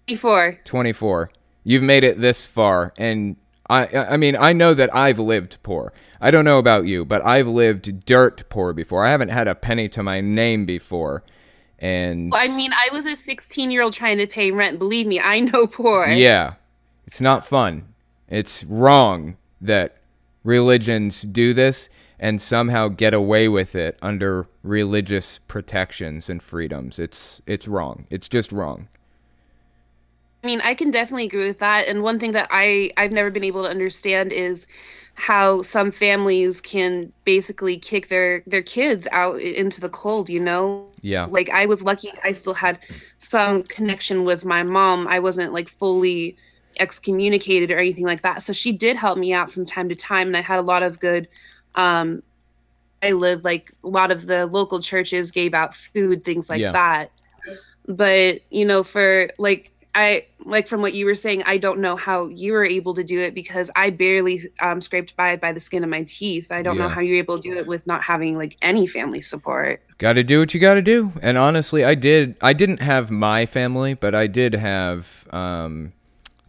Before 0.06 0.60
24. 0.64 1.30
You've 1.64 1.82
made 1.82 2.04
it 2.04 2.20
this 2.20 2.44
far 2.44 2.92
and 2.98 3.36
I 3.70 3.86
I 3.86 4.16
mean, 4.18 4.36
I 4.36 4.52
know 4.52 4.74
that 4.74 4.94
I've 4.94 5.18
lived 5.18 5.62
poor. 5.62 5.94
I 6.20 6.30
don't 6.30 6.44
know 6.44 6.58
about 6.58 6.84
you, 6.84 7.06
but 7.06 7.24
I've 7.24 7.48
lived 7.48 8.04
dirt 8.04 8.50
poor 8.50 8.74
before. 8.74 9.06
I 9.06 9.10
haven't 9.10 9.30
had 9.30 9.48
a 9.48 9.54
penny 9.54 9.88
to 9.90 10.02
my 10.02 10.20
name 10.20 10.66
before. 10.66 11.22
And 11.78 12.30
I 12.34 12.48
mean, 12.48 12.72
I 12.74 12.92
was 12.92 13.06
a 13.06 13.16
16 13.16 13.70
year 13.70 13.82
old 13.82 13.94
trying 13.94 14.18
to 14.18 14.26
pay 14.26 14.50
rent. 14.50 14.78
Believe 14.78 15.06
me, 15.06 15.18
I 15.18 15.40
know 15.40 15.66
poor. 15.66 16.06
Yeah. 16.08 16.54
It's 17.06 17.22
not 17.22 17.46
fun. 17.46 17.94
It's 18.28 18.64
wrong 18.64 19.38
that 19.62 19.97
religions 20.48 21.22
do 21.22 21.52
this 21.52 21.90
and 22.18 22.40
somehow 22.40 22.88
get 22.88 23.12
away 23.12 23.48
with 23.48 23.74
it 23.74 23.98
under 24.00 24.48
religious 24.62 25.38
protections 25.46 26.30
and 26.30 26.42
freedoms. 26.42 26.98
It's 26.98 27.42
it's 27.46 27.68
wrong. 27.68 28.06
It's 28.10 28.28
just 28.28 28.50
wrong. 28.50 28.88
I 30.42 30.46
mean, 30.46 30.60
I 30.62 30.74
can 30.74 30.90
definitely 30.90 31.26
agree 31.26 31.46
with 31.46 31.58
that. 31.58 31.86
And 31.86 32.02
one 32.02 32.18
thing 32.18 32.32
that 32.32 32.48
I 32.50 32.90
I've 32.96 33.12
never 33.12 33.30
been 33.30 33.44
able 33.44 33.62
to 33.64 33.68
understand 33.68 34.32
is 34.32 34.66
how 35.14 35.62
some 35.62 35.90
families 35.90 36.60
can 36.60 37.12
basically 37.24 37.76
kick 37.76 38.08
their 38.08 38.42
their 38.46 38.62
kids 38.62 39.06
out 39.12 39.40
into 39.40 39.80
the 39.82 39.90
cold, 39.90 40.30
you 40.30 40.40
know? 40.40 40.86
Yeah. 41.02 41.26
Like 41.26 41.50
I 41.50 41.66
was 41.66 41.84
lucky 41.84 42.10
I 42.24 42.32
still 42.32 42.54
had 42.54 42.78
some 43.18 43.64
connection 43.64 44.24
with 44.24 44.46
my 44.46 44.62
mom. 44.62 45.08
I 45.08 45.18
wasn't 45.18 45.52
like 45.52 45.68
fully 45.68 46.38
excommunicated 46.78 47.70
or 47.70 47.78
anything 47.78 48.04
like 48.04 48.22
that. 48.22 48.42
So 48.42 48.52
she 48.52 48.72
did 48.72 48.96
help 48.96 49.18
me 49.18 49.32
out 49.32 49.50
from 49.50 49.64
time 49.64 49.88
to 49.88 49.94
time 49.94 50.28
and 50.28 50.36
I 50.36 50.40
had 50.40 50.58
a 50.58 50.62
lot 50.62 50.82
of 50.82 51.00
good 51.00 51.28
um 51.74 52.22
I 53.02 53.12
lived 53.12 53.44
like 53.44 53.72
a 53.84 53.88
lot 53.88 54.10
of 54.10 54.26
the 54.26 54.46
local 54.46 54.80
churches 54.80 55.30
gave 55.30 55.54
out 55.54 55.74
food, 55.74 56.24
things 56.24 56.50
like 56.50 56.60
Yeah. 56.60 56.72
that. 56.72 57.10
But, 57.86 58.40
you 58.50 58.64
know, 58.64 58.82
for 58.82 59.30
like 59.38 59.72
I 59.94 60.26
like 60.44 60.68
from 60.68 60.82
what 60.82 60.94
you 60.94 61.06
were 61.06 61.14
saying, 61.14 61.42
I 61.46 61.56
don't 61.56 61.80
know 61.80 61.96
how 61.96 62.28
you 62.28 62.52
were 62.52 62.64
able 62.64 62.94
to 62.94 63.02
do 63.02 63.18
it 63.18 63.34
because 63.34 63.70
I 63.74 63.90
barely 63.90 64.40
um, 64.60 64.80
scraped 64.80 65.16
by 65.16 65.36
by 65.36 65.52
the 65.52 65.60
skin 65.60 65.82
of 65.82 65.90
my 65.90 66.04
teeth. 66.06 66.52
I 66.52 66.62
don't 66.62 66.76
know 66.78 66.88
how 66.88 67.00
you're 67.00 67.18
able 67.18 67.38
to 67.38 67.50
do 67.50 67.56
it 67.56 67.66
with 67.66 67.86
not 67.86 68.02
having 68.02 68.36
like 68.36 68.56
any 68.62 68.86
family 68.86 69.20
support. 69.20 69.82
Got 69.96 70.12
to 70.14 70.22
do 70.22 70.38
what 70.38 70.54
you 70.54 70.60
got 70.60 70.74
to 70.74 70.82
do. 70.82 71.12
And 71.22 71.38
honestly, 71.38 71.84
I 71.84 71.94
did 71.94 72.36
I 72.42 72.52
didn't 72.52 72.82
have 72.82 73.10
my 73.10 73.46
family, 73.46 73.94
but 73.94 74.14
I 74.14 74.26
did 74.26 74.54
have 74.54 75.26
um 75.30 75.92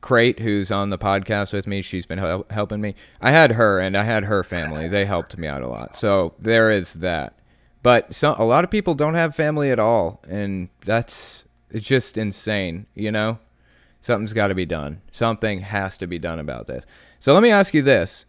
Crate 0.01 0.39
who's 0.39 0.71
on 0.71 0.89
the 0.89 0.97
podcast 0.97 1.51
with 1.53 1.67
me. 1.67 1.81
She's 1.81 2.05
been 2.05 2.19
hel- 2.19 2.45
helping 2.49 2.81
me. 2.81 2.95
I 3.21 3.31
had 3.31 3.51
her 3.51 3.79
and 3.79 3.97
I 3.97 4.03
had 4.03 4.23
her 4.23 4.43
family. 4.43 4.87
They 4.87 5.05
helped 5.05 5.37
me 5.37 5.47
out 5.47 5.61
a 5.61 5.67
lot. 5.67 5.95
So 5.95 6.33
there 6.39 6.71
is 6.71 6.95
that. 6.95 7.37
But 7.83 8.13
some 8.13 8.35
a 8.39 8.45
lot 8.45 8.63
of 8.63 8.69
people 8.69 8.93
don't 8.93 9.13
have 9.15 9.35
family 9.35 9.71
at 9.71 9.79
all, 9.79 10.21
and 10.27 10.69
that's 10.85 11.45
it's 11.69 11.85
just 11.85 12.17
insane, 12.17 12.87
you 12.95 13.11
know. 13.11 13.39
something's 14.01 14.33
got 14.33 14.47
to 14.47 14.55
be 14.55 14.65
done. 14.65 15.01
Something 15.11 15.59
has 15.61 15.97
to 15.99 16.07
be 16.07 16.19
done 16.19 16.39
about 16.39 16.67
this. 16.67 16.85
So 17.19 17.33
let 17.33 17.43
me 17.43 17.51
ask 17.51 17.73
you 17.73 17.81
this: 17.81 18.25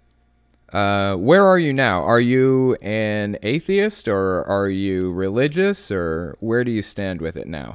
uh, 0.73 1.15
Where 1.17 1.45
are 1.47 1.59
you 1.59 1.73
now? 1.73 2.03
Are 2.03 2.21
you 2.21 2.75
an 2.83 3.39
atheist, 3.43 4.09
or 4.09 4.45
are 4.49 4.69
you 4.69 5.13
religious, 5.13 5.91
or 5.91 6.37
where 6.41 6.65
do 6.65 6.71
you 6.71 6.83
stand 6.83 7.21
with 7.21 7.37
it 7.37 7.47
now? 7.49 7.75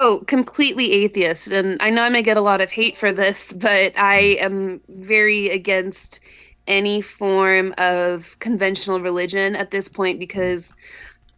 Oh, 0.00 0.22
completely 0.26 0.92
atheist. 0.92 1.48
And 1.48 1.82
I 1.82 1.90
know 1.90 2.02
I 2.02 2.08
may 2.08 2.22
get 2.22 2.36
a 2.36 2.40
lot 2.40 2.60
of 2.60 2.70
hate 2.70 2.96
for 2.96 3.12
this, 3.12 3.52
but 3.52 3.98
I 3.98 4.36
am 4.40 4.80
very 4.88 5.48
against 5.48 6.20
any 6.68 7.00
form 7.00 7.74
of 7.78 8.38
conventional 8.38 9.00
religion 9.00 9.56
at 9.56 9.70
this 9.70 9.88
point 9.88 10.20
because 10.20 10.72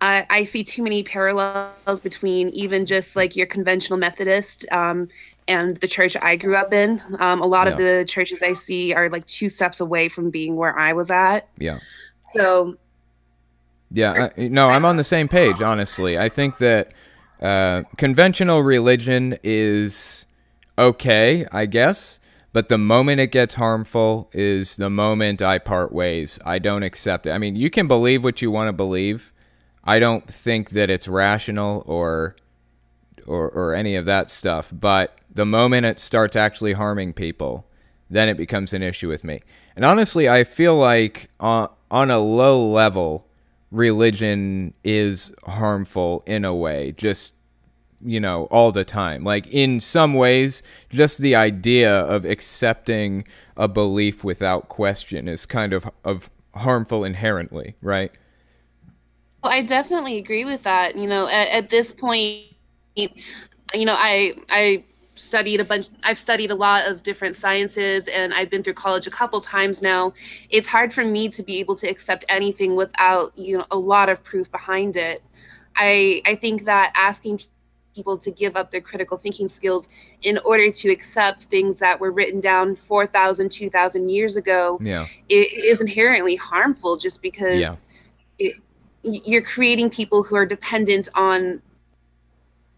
I, 0.00 0.26
I 0.30 0.44
see 0.44 0.64
too 0.64 0.82
many 0.82 1.02
parallels 1.02 2.00
between 2.02 2.50
even 2.50 2.86
just 2.86 3.16
like 3.16 3.36
your 3.36 3.46
conventional 3.46 3.98
Methodist 3.98 4.66
um, 4.72 5.08
and 5.48 5.76
the 5.78 5.88
church 5.88 6.16
I 6.20 6.36
grew 6.36 6.56
up 6.56 6.72
in. 6.74 7.00
Um, 7.18 7.40
a 7.42 7.46
lot 7.46 7.66
Yeah. 7.66 7.72
of 7.72 7.78
the 7.78 8.04
churches 8.06 8.42
I 8.42 8.54
see 8.54 8.92
are 8.94 9.08
like 9.08 9.26
two 9.26 9.48
steps 9.48 9.80
away 9.80 10.08
from 10.08 10.30
being 10.30 10.56
where 10.56 10.78
I 10.78 10.92
was 10.92 11.10
at. 11.10 11.48
Yeah. 11.58 11.78
So 12.20 12.76
Yeah, 13.92 14.30
I, 14.36 14.48
no, 14.48 14.68
I'm 14.68 14.84
on 14.84 14.96
the 14.96 15.04
same 15.04 15.28
page. 15.28 15.62
Honestly, 15.62 16.18
I 16.18 16.28
think 16.28 16.58
that 16.58 16.92
uh, 17.40 17.83
conventional 17.96 18.62
religion 18.62 19.38
is 19.42 20.26
okay, 20.79 21.46
I 21.53 21.66
guess, 21.66 22.18
but 22.53 22.68
the 22.68 22.79
moment 22.79 23.20
it 23.20 23.29
gets 23.29 23.55
harmful 23.55 24.29
is 24.33 24.76
the 24.76 24.90
moment 24.90 25.40
I 25.40 25.59
part 25.59 25.92
ways. 25.92 26.38
I 26.44 26.59
don't 26.59 26.83
accept 26.83 27.26
it. 27.26 27.31
I 27.31 27.38
mean, 27.38 27.57
you 27.57 27.70
can 27.70 27.87
believe 27.87 28.24
what 28.24 28.42
you 28.42 28.50
want 28.50 28.68
to 28.68 28.72
believe. 28.72 29.33
I 29.85 29.98
don't 29.98 30.26
think 30.31 30.70
that 30.70 30.90
it's 30.90 31.09
rational 31.09 31.83
or 31.87 32.37
or 33.26 33.48
or 33.50 33.74
any 33.74 33.94
of 33.96 34.07
that 34.07 34.31
stuff, 34.31 34.72
but 34.72 35.18
the 35.33 35.46
moment 35.46 35.87
it 35.87 36.00
starts 36.00 36.37
actually 36.37 36.72
harming 36.72 37.12
people, 37.12 37.66
then 38.09 38.29
it 38.29 38.37
becomes 38.37 38.72
an 38.72 38.83
issue 38.83 39.09
with 39.09 39.24
me. 39.24 39.40
And 39.76 39.85
honestly, 39.85 40.29
I 40.29 40.44
feel 40.44 40.76
like 40.76 41.31
on 41.38 41.68
on 41.90 42.11
a 42.11 42.18
low 42.18 42.66
level, 42.68 43.26
religion 43.70 44.74
is 44.85 45.30
harmful 45.44 46.22
in 46.26 46.44
a 46.44 46.54
way, 46.54 46.92
just 46.92 47.33
you 48.02 48.18
know, 48.18 48.44
all 48.44 48.72
the 48.72 48.85
time. 48.85 49.24
Like 49.24 49.46
in 49.48 49.80
some 49.80 50.14
ways, 50.14 50.62
just 50.88 51.18
the 51.18 51.35
idea 51.35 52.00
of 52.00 52.24
accepting 52.24 53.24
a 53.56 53.68
belief 53.68 54.24
without 54.24 54.68
question 54.68 55.28
is 55.28 55.46
kind 55.46 55.72
of 55.72 55.88
of 56.04 56.30
harmful 56.54 57.04
inherently, 57.04 57.76
right? 57.83 58.12
Well, 59.42 59.52
I 59.52 59.62
definitely 59.62 60.18
agree 60.18 60.44
with 60.44 60.62
that. 60.64 60.96
You 60.96 61.06
know, 61.06 61.28
at, 61.28 61.48
at 61.48 61.70
this 61.70 61.92
point, 61.92 62.44
you 62.94 63.85
know, 63.85 63.96
I 63.96 64.35
I 64.48 64.85
studied 65.20 65.61
a 65.61 65.64
bunch. 65.64 65.88
I've 66.02 66.18
studied 66.18 66.50
a 66.50 66.54
lot 66.54 66.88
of 66.88 67.02
different 67.02 67.37
sciences, 67.37 68.09
and 68.09 68.33
I've 68.33 68.50
been 68.50 68.62
through 68.62 68.74
college 68.74 69.06
a 69.06 69.11
couple 69.11 69.40
times 69.40 69.83
now. 69.83 70.12
It's 70.48 70.66
hard 70.66 70.92
for 70.92 71.04
me 71.04 71.28
to 71.30 71.42
be 71.42 71.59
able 71.61 71.76
to 71.76 71.88
accept 71.88 72.24
anything 72.28 72.74
without 72.74 73.37
you 73.37 73.59
know 73.59 73.66
a 73.70 73.76
lot 73.76 74.09
of 74.09 74.22
proof 74.24 74.50
behind 74.50 74.96
it. 74.96 75.22
I 75.76 76.22
I 76.26 76.35
think 76.35 76.64
that 76.64 76.92
asking 76.96 77.40
people 77.94 78.16
to 78.16 78.30
give 78.30 78.56
up 78.56 78.70
their 78.70 78.80
critical 78.80 79.18
thinking 79.18 79.48
skills 79.48 79.88
in 80.22 80.38
order 80.44 80.70
to 80.70 80.90
accept 80.90 81.44
things 81.44 81.80
that 81.80 81.98
were 81.98 82.12
written 82.12 82.40
down 82.40 82.76
4,000, 82.76 83.50
2,000 83.50 84.09
years 84.09 84.37
ago 84.37 84.78
Yeah. 84.80 85.06
it 85.28 85.52
is 85.52 85.80
inherently 85.80 86.37
harmful 86.37 86.96
just 86.96 87.20
because 87.20 87.59
Yeah. 87.59 87.74
it, 88.38 88.54
you're 89.02 89.42
creating 89.42 89.90
people 89.90 90.22
who 90.22 90.37
are 90.37 90.46
dependent 90.46 91.09
on 91.16 91.61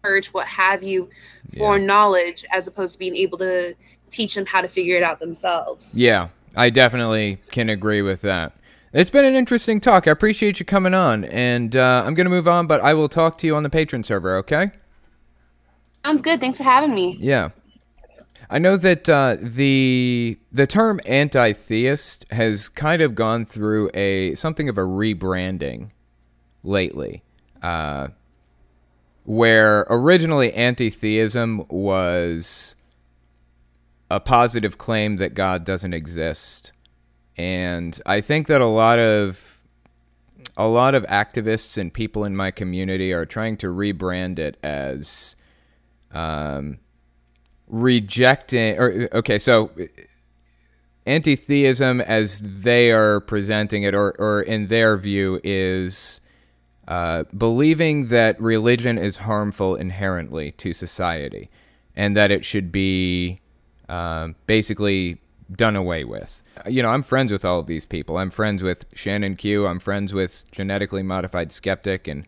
church, 0.03 0.33
what 0.33 0.45
have 0.47 0.83
you, 0.83 1.09
for 1.57 1.77
Yeah. 1.77 1.85
knowledge 1.85 2.43
as 2.51 2.67
opposed 2.67 2.93
to 2.93 2.99
being 2.99 3.15
able 3.15 3.37
to 3.37 3.73
teach 4.09 4.35
them 4.35 4.45
how 4.45 4.61
to 4.61 4.67
figure 4.67 4.97
it 4.97 5.03
out 5.03 5.19
themselves. 5.19 5.99
Yeah, 5.99 6.27
I 6.55 6.69
definitely 6.69 7.39
can 7.51 7.69
agree 7.69 8.01
with 8.01 8.21
that. 8.21 8.53
It's 8.91 9.09
been 9.09 9.25
an 9.25 9.33
interesting 9.33 9.79
talk. 9.79 10.07
I 10.07 10.11
appreciate 10.11 10.59
you 10.59 10.65
coming 10.65 10.93
on, 10.93 11.23
and 11.25 11.75
uh, 11.75 12.03
I'm 12.05 12.13
going 12.13 12.25
to 12.25 12.29
move 12.29 12.47
on, 12.47 12.67
but 12.67 12.81
I 12.81 12.93
will 12.93 13.09
talk 13.09 13.37
to 13.39 13.47
you 13.47 13.55
on 13.55 13.63
the 13.63 13.69
Patreon 13.69 14.05
server, 14.05 14.37
okay? 14.37 14.71
Sounds 16.05 16.21
good. 16.21 16.39
Thanks 16.39 16.57
for 16.57 16.63
having 16.63 16.93
me. 16.93 17.17
Yeah. 17.19 17.49
I 18.49 18.59
know 18.59 18.77
that 18.77 19.09
uh, 19.09 19.37
the 19.41 20.37
the 20.51 20.67
term 20.67 20.99
anti-theist 21.07 22.25
has 22.29 22.69
kind 22.69 23.01
of 23.01 23.15
gone 23.15 23.45
through 23.45 23.89
a 23.95 24.35
something 24.35 24.69
of 24.69 24.77
a 24.77 24.81
rebranding 24.81 25.89
lately, 26.63 27.23
uh, 27.63 28.09
where 29.23 29.85
originally 29.89 30.53
anti-theism 30.53 31.65
was 31.69 32.75
a 34.11 34.19
positive 34.19 34.77
claim 34.77 35.17
that 35.17 35.33
God 35.33 35.63
doesn't 35.63 35.93
exist, 35.93 36.73
and 37.37 37.99
I 38.05 38.21
think 38.21 38.47
that 38.47 38.61
a 38.61 38.67
lot 38.67 38.99
of 38.99 39.53
a 40.57 40.67
lot 40.67 40.93
of 40.93 41.03
activists 41.05 41.77
and 41.77 41.93
people 41.93 42.25
in 42.25 42.35
my 42.35 42.51
community 42.51 43.11
are 43.13 43.25
trying 43.25 43.57
to 43.57 43.67
rebrand 43.67 44.39
it 44.39 44.57
as 44.61 45.35
um, 46.11 46.79
rejecting 47.67 48.77
or 48.77 49.09
okay 49.13 49.39
so 49.39 49.71
anti-theism 51.05 52.01
as 52.01 52.39
they 52.39 52.91
are 52.91 53.19
presenting 53.21 53.83
it 53.83 53.95
or, 53.95 54.11
or 54.19 54.41
in 54.41 54.67
their 54.67 54.97
view 54.97 55.39
is 55.43 56.21
uh, 56.87 57.23
believing 57.37 58.07
that 58.07 58.39
religion 58.41 58.97
is 58.97 59.17
harmful 59.17 59.75
inherently 59.75 60.51
to 60.53 60.73
society 60.73 61.49
and 61.95 62.15
that 62.15 62.31
it 62.31 62.43
should 62.43 62.71
be 62.71 63.39
um, 63.89 64.35
basically 64.47 65.19
done 65.51 65.75
away 65.75 66.03
with 66.03 66.41
you 66.65 66.81
know 66.81 66.89
i'm 66.89 67.03
friends 67.03 67.31
with 67.31 67.45
all 67.45 67.59
of 67.59 67.67
these 67.67 67.85
people 67.85 68.17
i'm 68.17 68.31
friends 68.31 68.63
with 68.63 68.85
shannon 68.95 69.35
q 69.35 69.67
i'm 69.67 69.79
friends 69.79 70.13
with 70.13 70.43
genetically 70.51 71.03
modified 71.03 71.51
skeptic 71.51 72.07
and 72.07 72.25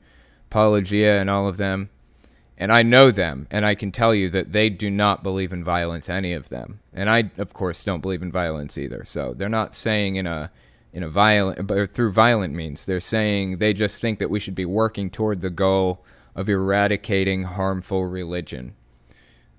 apologia 0.51 1.19
and 1.19 1.29
all 1.29 1.47
of 1.47 1.57
them 1.57 1.89
and 2.57 2.71
I 2.71 2.83
know 2.83 3.11
them, 3.11 3.47
and 3.51 3.65
I 3.65 3.75
can 3.75 3.91
tell 3.91 4.15
you 4.15 4.29
that 4.29 4.53
they 4.53 4.69
do 4.69 4.89
not 4.89 5.23
believe 5.23 5.51
in 5.51 5.63
violence. 5.63 6.07
Any 6.07 6.33
of 6.33 6.49
them, 6.49 6.79
and 6.93 7.09
I, 7.09 7.31
of 7.37 7.53
course, 7.53 7.83
don't 7.83 8.01
believe 8.01 8.21
in 8.21 8.31
violence 8.31 8.77
either. 8.77 9.03
So 9.05 9.33
they're 9.35 9.49
not 9.49 9.75
saying 9.75 10.15
in 10.15 10.25
a 10.25 10.51
in 10.95 11.03
a 11.03 11.09
violent, 11.09 11.67
but 11.67 11.93
through 11.93 12.11
violent 12.11 12.53
means. 12.53 12.85
They're 12.85 12.99
saying 12.99 13.59
they 13.59 13.73
just 13.73 14.01
think 14.01 14.17
that 14.19 14.29
we 14.29 14.39
should 14.39 14.55
be 14.55 14.65
working 14.65 15.11
toward 15.11 15.41
the 15.41 15.51
goal 15.51 16.03
of 16.35 16.49
eradicating 16.49 17.43
harmful 17.43 18.05
religion. 18.05 18.73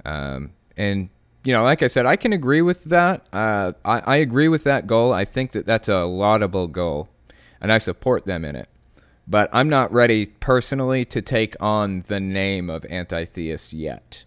Um, 0.04 0.52
and 0.76 1.08
you 1.44 1.52
know, 1.52 1.62
like 1.62 1.82
I 1.82 1.86
said, 1.86 2.06
I 2.06 2.16
can 2.16 2.32
agree 2.32 2.62
with 2.62 2.82
that. 2.84 3.26
Uh, 3.32 3.72
I, 3.84 4.00
I 4.00 4.16
agree 4.16 4.48
with 4.48 4.64
that 4.64 4.88
goal. 4.88 5.12
I 5.12 5.24
think 5.24 5.52
that 5.52 5.64
that's 5.64 5.88
a 5.88 6.04
laudable 6.04 6.66
goal, 6.66 7.08
and 7.60 7.72
I 7.72 7.78
support 7.78 8.26
them 8.26 8.44
in 8.44 8.56
it 8.56 8.68
but 9.26 9.50
I'm 9.52 9.68
not 9.68 9.92
ready 9.92 10.26
personally 10.26 11.04
to 11.06 11.20
take 11.20 11.56
on 11.60 12.04
the 12.06 12.20
name 12.20 12.70
of 12.70 12.84
anti 12.86 13.24
theist 13.24 13.72
yet. 13.72 14.24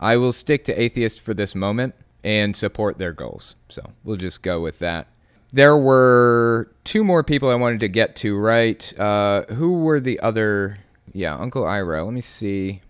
I 0.00 0.16
will 0.16 0.32
stick 0.32 0.64
to 0.64 0.80
atheist 0.80 1.20
for 1.20 1.32
this 1.32 1.54
moment 1.54 1.94
and 2.24 2.56
support 2.56 2.98
their 2.98 3.12
goals. 3.12 3.54
So 3.68 3.92
we'll 4.02 4.16
just 4.16 4.42
go 4.42 4.60
with 4.60 4.80
that. 4.80 5.06
There 5.52 5.76
were 5.76 6.70
two 6.84 7.04
more 7.04 7.22
people 7.22 7.50
I 7.50 7.54
wanted 7.54 7.80
to 7.80 7.88
get 7.88 8.16
to, 8.16 8.36
right? 8.38 8.98
Uh, 8.98 9.42
who 9.44 9.80
were 9.80 10.00
the 10.00 10.18
other? 10.20 10.78
Yeah, 11.12 11.36
Uncle 11.36 11.64
Iroh. 11.64 12.04
Let 12.06 12.14
me 12.14 12.22
see. 12.22 12.80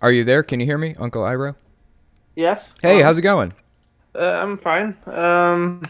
Are 0.00 0.12
you 0.12 0.22
there? 0.24 0.42
Can 0.42 0.60
you 0.60 0.66
hear 0.66 0.78
me, 0.78 0.94
Uncle 0.98 1.22
Iroh? 1.22 1.56
Yes. 2.36 2.74
Hey, 2.82 3.00
um, 3.00 3.04
how's 3.06 3.18
it 3.18 3.22
going? 3.22 3.52
Uh, 4.14 4.40
I'm 4.42 4.56
fine. 4.56 4.96
Um, 5.06 5.82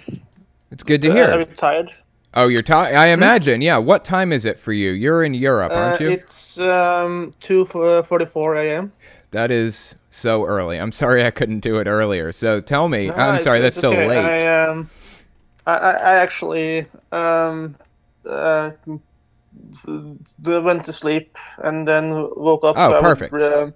It's 0.70 0.82
good 0.82 1.02
to 1.02 1.10
uh, 1.10 1.14
hear. 1.14 1.24
I'm 1.26 1.46
tired. 1.54 1.92
Oh, 2.34 2.48
you're 2.48 2.62
tired. 2.62 2.96
I 2.96 3.08
imagine. 3.08 3.60
Yeah. 3.62 3.78
What 3.78 4.04
time 4.04 4.32
is 4.32 4.44
it 4.44 4.58
for 4.58 4.72
you? 4.72 4.90
You're 4.92 5.22
in 5.24 5.34
Europe, 5.34 5.72
aren't 5.72 6.00
Uh, 6.00 6.04
you? 6.04 6.10
It's 6.10 6.58
um, 6.58 7.34
2:44 7.40 8.56
a.m. 8.56 8.92
That 9.32 9.50
is 9.50 9.96
so 10.10 10.44
early. 10.44 10.78
I'm 10.78 10.92
sorry 10.92 11.24
I 11.24 11.30
couldn't 11.30 11.60
do 11.60 11.78
it 11.78 11.86
earlier. 11.86 12.32
So 12.32 12.60
tell 12.60 12.88
me. 12.88 13.08
No, 13.08 13.14
I'm 13.14 13.42
sorry 13.42 13.60
that's 13.60 13.78
so 13.78 13.90
late. 13.90 14.18
I 14.18 14.64
um, 14.64 14.88
I, 15.66 15.72
I 15.74 16.14
actually 16.16 16.86
um, 17.12 17.76
uh, 18.28 18.70
went 19.86 20.84
to 20.84 20.92
sleep 20.92 21.36
and 21.58 21.86
then 21.86 22.12
woke 22.12 22.64
up. 22.64 22.76
Oh, 22.78 22.90
so 22.90 22.94
I 22.94 23.00
would, 23.00 23.18
perfect. 23.18 23.42
um, 23.42 23.74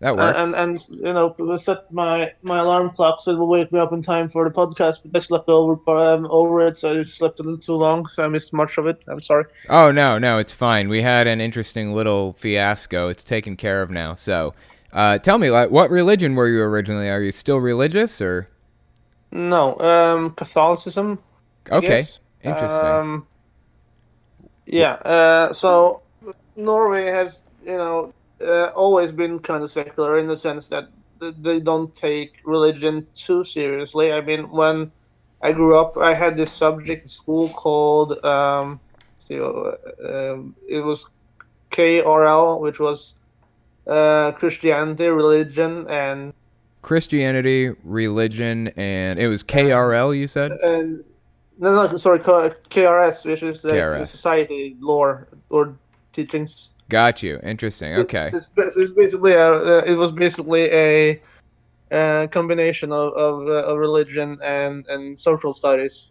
that 0.00 0.16
works. 0.16 0.36
and 0.36 0.54
and 0.56 0.84
you 0.90 1.12
know 1.12 1.56
set 1.58 1.92
my 1.92 2.32
my 2.42 2.58
alarm 2.58 2.90
clock 2.90 3.22
so 3.22 3.30
it 3.30 3.38
will 3.38 3.46
wake 3.46 3.70
me 3.70 3.78
up 3.78 3.92
in 3.92 4.02
time 4.02 4.28
for 4.28 4.42
the 4.42 4.50
podcast. 4.50 4.98
But 5.04 5.16
I 5.16 5.20
slept 5.20 5.48
over 5.48 5.78
um, 5.96 6.26
over 6.28 6.66
it, 6.66 6.76
so 6.78 6.98
I 6.98 7.02
slept 7.04 7.38
a 7.38 7.44
little 7.44 7.58
too 7.58 7.74
long, 7.74 8.08
so 8.08 8.24
I 8.24 8.28
missed 8.28 8.52
much 8.52 8.78
of 8.78 8.86
it. 8.86 9.00
I'm 9.06 9.20
sorry. 9.20 9.44
oh 9.68 9.92
no, 9.92 10.18
no, 10.18 10.38
it's 10.38 10.52
fine. 10.52 10.88
We 10.88 11.02
had 11.02 11.28
an 11.28 11.40
interesting 11.40 11.94
little 11.94 12.32
fiasco. 12.32 13.08
It's 13.08 13.22
taken 13.22 13.56
care 13.56 13.80
of 13.80 13.90
now. 13.90 14.16
So, 14.16 14.54
uh, 14.92 15.18
tell 15.18 15.38
me, 15.38 15.50
like, 15.50 15.70
what 15.70 15.90
religion 15.90 16.34
were 16.34 16.48
you 16.48 16.62
originally? 16.62 17.08
Are 17.08 17.22
you 17.22 17.30
still 17.30 17.58
religious 17.58 18.20
or? 18.20 18.48
No, 19.32 19.78
um, 19.80 20.30
Catholicism. 20.30 21.18
Okay, 21.70 22.04
interesting. 22.42 22.86
Um, 22.86 23.26
yeah. 24.66 24.92
Uh, 24.92 25.52
so 25.52 26.02
Norway 26.56 27.06
has, 27.06 27.42
you 27.64 27.76
know, 27.76 28.12
uh, 28.44 28.66
always 28.74 29.12
been 29.12 29.38
kind 29.38 29.62
of 29.62 29.70
secular 29.70 30.18
in 30.18 30.26
the 30.26 30.36
sense 30.36 30.68
that 30.68 30.88
they 31.20 31.60
don't 31.60 31.94
take 31.94 32.40
religion 32.44 33.06
too 33.14 33.44
seriously. 33.44 34.12
I 34.12 34.20
mean, 34.20 34.50
when 34.50 34.92
I 35.40 35.52
grew 35.52 35.78
up, 35.78 35.96
I 35.96 36.14
had 36.14 36.36
this 36.36 36.52
subject 36.52 37.02
in 37.02 37.08
school 37.08 37.48
called 37.48 38.24
um, 38.24 38.80
see, 39.22 39.40
uh, 39.40 39.72
um, 40.04 40.54
it 40.68 40.84
was 40.84 41.06
KRL, 41.70 42.60
which 42.60 42.78
was 42.80 43.14
uh, 43.86 44.32
Christianity, 44.32 45.06
religion, 45.06 45.86
and 45.88 46.32
Christianity, 46.82 47.70
religion, 47.84 48.68
and 48.76 49.18
it 49.18 49.28
was 49.28 49.42
KRL. 49.42 50.16
You 50.16 50.26
said. 50.26 50.52
and 50.52 51.02
no, 51.58 51.86
no, 51.86 51.96
sorry, 51.96 52.18
KRS, 52.18 53.24
which 53.24 53.42
is 53.42 53.62
the, 53.62 53.72
KRS. 53.72 54.08
society 54.08 54.76
lore 54.80 55.28
or 55.48 55.76
teachings. 56.12 56.70
Got 56.88 57.22
you. 57.22 57.38
Interesting. 57.42 57.94
Okay. 57.94 58.28
It's, 58.32 58.50
it's, 58.56 58.92
basically 58.92 59.32
a, 59.32 59.52
uh, 59.52 59.82
it 59.86 59.94
was 59.94 60.12
basically 60.12 60.64
a, 60.72 61.22
uh 61.90 62.26
combination 62.28 62.90
of 62.90 63.12
of, 63.12 63.48
uh, 63.48 63.70
of 63.70 63.78
religion 63.78 64.38
and 64.42 64.86
and 64.88 65.18
social 65.18 65.52
studies. 65.52 66.10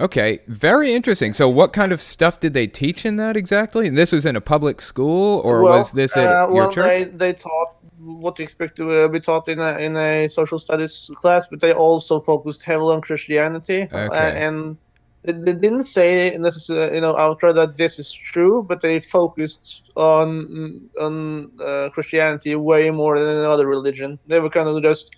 Okay. 0.00 0.40
Very 0.48 0.94
interesting. 0.94 1.32
So, 1.32 1.48
what 1.48 1.72
kind 1.72 1.92
of 1.92 2.00
stuff 2.00 2.40
did 2.40 2.54
they 2.54 2.66
teach 2.66 3.04
in 3.04 3.16
that 3.16 3.36
exactly? 3.36 3.86
And 3.86 3.96
this 3.96 4.12
was 4.12 4.24
in 4.26 4.36
a 4.36 4.40
public 4.40 4.80
school, 4.80 5.40
or 5.44 5.62
well, 5.62 5.78
was 5.78 5.92
this 5.92 6.16
at 6.16 6.24
uh, 6.24 6.46
your 6.46 6.54
well, 6.54 6.72
church? 6.72 6.84
they 6.84 7.04
they 7.04 7.32
taught 7.32 7.76
what 7.98 8.38
you 8.38 8.42
expect 8.44 8.76
to 8.76 9.04
uh, 9.04 9.08
be 9.08 9.20
taught 9.20 9.46
in 9.48 9.58
a 9.60 9.78
in 9.78 9.96
a 9.96 10.28
social 10.28 10.58
studies 10.58 11.10
class, 11.16 11.46
but 11.48 11.60
they 11.60 11.72
also 11.72 12.20
focused 12.20 12.62
heavily 12.62 12.94
on 12.94 13.00
Christianity. 13.02 13.82
Uh, 13.92 14.08
Okay. 14.10 14.40
and 14.46 14.76
they, 15.22 15.32
they 15.32 15.52
didn't 15.52 15.86
say 15.86 16.36
necessarily, 16.38 16.94
you 16.94 17.00
know, 17.02 17.14
outright 17.16 17.54
that 17.56 17.76
this 17.76 17.98
is 17.98 18.10
true, 18.12 18.62
but 18.62 18.80
they 18.80 19.00
focused 19.00 19.90
on 19.96 20.88
on 20.98 21.50
uh, 21.60 21.90
Christianity 21.92 22.54
way 22.56 22.90
more 22.90 23.18
than 23.18 23.28
any 23.28 23.44
other 23.44 23.66
religion. 23.66 24.18
They 24.26 24.40
were 24.40 24.50
kind 24.50 24.68
of 24.68 24.82
just 24.82 25.14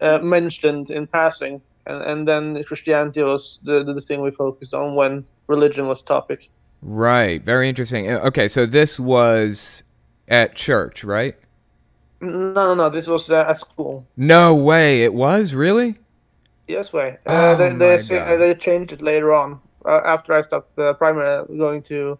uh, 0.00 0.18
mentioned 0.20 0.90
in 0.90 1.06
passing, 1.06 1.60
and 1.86 2.02
and 2.02 2.28
then 2.28 2.62
Christianity 2.64 3.22
was 3.22 3.60
the 3.62 3.84
the 3.84 4.00
thing 4.00 4.22
we 4.22 4.30
focused 4.30 4.74
on 4.74 4.94
when 4.94 5.24
religion 5.48 5.86
was 5.88 6.02
topic. 6.02 6.50
Right. 6.82 7.42
Very 7.42 7.68
interesting. 7.68 8.10
Uh, 8.10 8.20
Okay. 8.20 8.48
So 8.48 8.66
this 8.66 9.00
was 9.00 9.82
at 10.28 10.54
church, 10.54 11.04
right? 11.04 11.36
No, 12.20 12.52
no, 12.52 12.74
no. 12.74 12.88
This 12.88 13.06
was 13.08 13.30
uh, 13.30 13.46
at 13.48 13.56
school. 13.58 14.06
No 14.16 14.54
way. 14.54 15.02
It 15.04 15.14
was 15.14 15.54
really. 15.54 15.98
Yes, 16.66 16.92
way. 16.92 17.18
Oh 17.26 17.54
Uh, 17.54 17.56
they 17.56 17.70
my 17.70 17.74
they, 17.74 17.98
say, 17.98 18.18
God. 18.18 18.36
they 18.38 18.54
changed 18.54 18.92
it 18.92 19.02
later 19.02 19.32
on 19.32 19.60
uh, 19.84 20.00
after 20.04 20.32
I 20.32 20.40
stopped 20.42 20.78
uh, 20.78 20.94
primary 20.94 21.44
going 21.58 21.82
to 21.84 22.18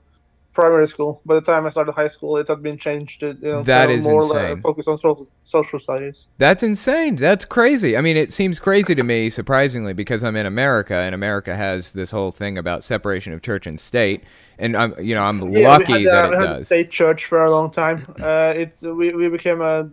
primary 0.54 0.86
school. 0.86 1.20
By 1.26 1.34
the 1.34 1.40
time 1.40 1.66
I 1.66 1.70
started 1.70 1.92
high 1.92 2.08
school, 2.08 2.36
it 2.36 2.48
had 2.48 2.62
been 2.62 2.78
changed 2.78 3.20
to 3.20 3.28
you 3.28 3.36
know, 3.42 3.62
That 3.62 3.90
is 3.90 4.04
more 4.04 4.22
insane. 4.22 4.60
Focus 4.60 4.88
on 4.88 4.98
social, 4.98 5.26
social 5.42 5.78
studies. 5.78 6.30
That's 6.38 6.62
insane. 6.62 7.16
That's 7.16 7.44
crazy. 7.44 7.96
I 7.96 8.00
mean, 8.00 8.16
it 8.16 8.32
seems 8.32 8.58
crazy 8.60 8.94
to 8.94 9.02
me, 9.02 9.30
surprisingly, 9.30 9.92
because 9.92 10.22
I'm 10.24 10.36
in 10.36 10.46
America, 10.46 10.94
and 10.94 11.14
America 11.14 11.54
has 11.54 11.92
this 11.92 12.10
whole 12.10 12.30
thing 12.30 12.56
about 12.58 12.84
separation 12.84 13.32
of 13.32 13.42
church 13.42 13.66
and 13.66 13.78
state, 13.78 14.22
and 14.58 14.76
I'm, 14.76 14.94
you 15.00 15.14
know, 15.14 15.24
I'm 15.24 15.40
Yeah, 15.52 15.68
lucky 15.68 15.92
we 15.94 16.04
had, 16.04 16.14
uh, 16.14 16.22
that 16.22 16.30
we 16.30 16.36
it 16.36 16.38
had 16.38 16.54
does. 16.54 16.66
state 16.66 16.90
church 16.90 17.24
for 17.26 17.44
a 17.44 17.50
long 17.50 17.70
time. 17.70 18.06
Uh, 18.20 18.52
it 18.56 18.78
we, 18.82 19.12
we 19.12 19.28
became 19.28 19.60
a 19.60 19.88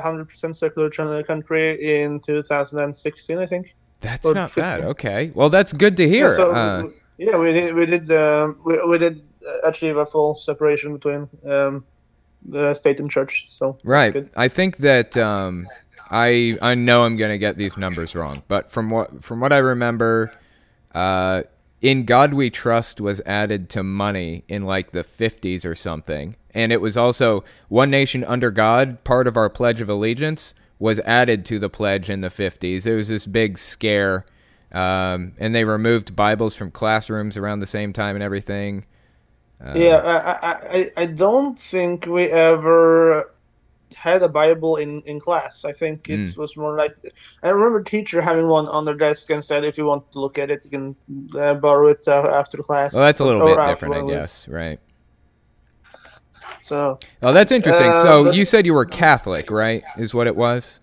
hundred 0.00 0.28
percent 0.28 0.56
secular 0.56 0.90
country 1.24 2.02
in 2.02 2.20
2016, 2.20 3.38
I 3.38 3.46
think. 3.46 3.74
That's 4.00 4.26
not 4.26 4.54
bad. 4.54 4.80
Okay. 4.82 5.32
Well, 5.34 5.50
that's 5.50 5.72
good 5.72 5.96
to 5.96 6.08
hear. 6.08 6.30
Yeah, 6.30 6.36
so, 6.36 6.54
uh, 6.54 6.90
yeah, 7.18 7.36
we 7.36 7.52
did 7.52 7.74
we 7.74 7.86
did 7.86 8.10
um, 8.12 8.60
we, 8.64 8.80
we 8.86 8.98
did 8.98 9.27
achieve 9.62 9.96
a 9.96 10.06
full 10.06 10.34
separation 10.34 10.92
between 10.92 11.28
um, 11.46 11.84
the 12.44 12.74
state 12.74 13.00
and 13.00 13.10
church. 13.10 13.46
So 13.48 13.78
Right. 13.84 14.28
I 14.36 14.48
think 14.48 14.78
that 14.78 15.16
um, 15.16 15.66
I 16.10 16.56
I 16.62 16.74
know 16.74 17.04
I'm 17.04 17.16
going 17.16 17.30
to 17.30 17.38
get 17.38 17.56
these 17.56 17.76
numbers 17.76 18.14
wrong, 18.14 18.42
but 18.48 18.70
from 18.70 18.90
what 18.90 19.24
from 19.24 19.40
what 19.40 19.52
I 19.52 19.58
remember, 19.58 20.32
uh, 20.94 21.42
"In 21.80 22.04
God 22.04 22.34
We 22.34 22.50
Trust" 22.50 23.00
was 23.00 23.20
added 23.26 23.68
to 23.70 23.82
money 23.82 24.44
in 24.48 24.64
like 24.64 24.92
the 24.92 25.04
50s 25.04 25.64
or 25.64 25.74
something, 25.74 26.36
and 26.52 26.72
it 26.72 26.80
was 26.80 26.96
also 26.96 27.44
"One 27.68 27.90
Nation 27.90 28.24
Under 28.24 28.50
God," 28.50 29.04
part 29.04 29.26
of 29.26 29.36
our 29.36 29.50
Pledge 29.50 29.80
of 29.80 29.88
Allegiance, 29.88 30.54
was 30.78 31.00
added 31.00 31.44
to 31.46 31.58
the 31.58 31.68
pledge 31.68 32.08
in 32.08 32.20
the 32.20 32.28
50s. 32.28 32.86
It 32.86 32.94
was 32.94 33.08
this 33.08 33.26
big 33.26 33.58
scare, 33.58 34.24
um, 34.72 35.32
and 35.38 35.54
they 35.54 35.64
removed 35.64 36.14
Bibles 36.16 36.54
from 36.54 36.70
classrooms 36.70 37.36
around 37.36 37.60
the 37.60 37.66
same 37.66 37.92
time 37.92 38.14
and 38.14 38.22
everything. 38.22 38.84
Uh, 39.64 39.72
Yeah, 39.76 39.96
I, 39.96 40.78
I, 40.78 40.90
I, 40.96 41.06
don't 41.06 41.58
think 41.58 42.06
we 42.06 42.24
ever 42.24 43.34
had 43.96 44.22
a 44.22 44.28
Bible 44.28 44.76
in, 44.76 45.02
in 45.02 45.18
class. 45.18 45.64
I 45.64 45.72
think 45.72 46.08
it 46.08 46.20
Mm. 46.20 46.36
was 46.36 46.56
more 46.56 46.76
like 46.76 46.94
I 47.42 47.48
remember 47.48 47.82
teacher 47.82 48.20
having 48.20 48.46
one 48.46 48.68
on 48.68 48.84
their 48.84 48.94
desk 48.94 49.30
and 49.30 49.44
said, 49.44 49.64
if 49.64 49.76
you 49.76 49.84
want 49.84 50.10
to 50.12 50.20
look 50.20 50.38
at 50.38 50.50
it, 50.50 50.64
you 50.64 50.70
can 50.70 50.96
uh, 51.36 51.54
borrow 51.54 51.88
it 51.88 52.06
uh, 52.06 52.30
after 52.32 52.58
class. 52.58 52.94
Well, 52.94 53.04
that's 53.04 53.20
a 53.20 53.24
little 53.24 53.42
or 53.42 53.56
bit 53.56 53.66
different, 53.66 53.94
I 53.96 54.14
guess. 54.14 54.46
Right. 54.46 54.78
So 56.62 56.98
Oh, 57.22 57.32
that's 57.32 57.50
interesting. 57.50 57.88
Uh, 57.88 58.02
so 58.02 58.24
but- 58.24 58.34
you 58.34 58.44
said 58.44 58.64
you 58.66 58.74
were 58.74 58.84
Catholic, 58.84 59.50
right? 59.50 59.82
Is 59.96 60.14
what 60.14 60.26
it 60.26 60.36
was? 60.36 60.80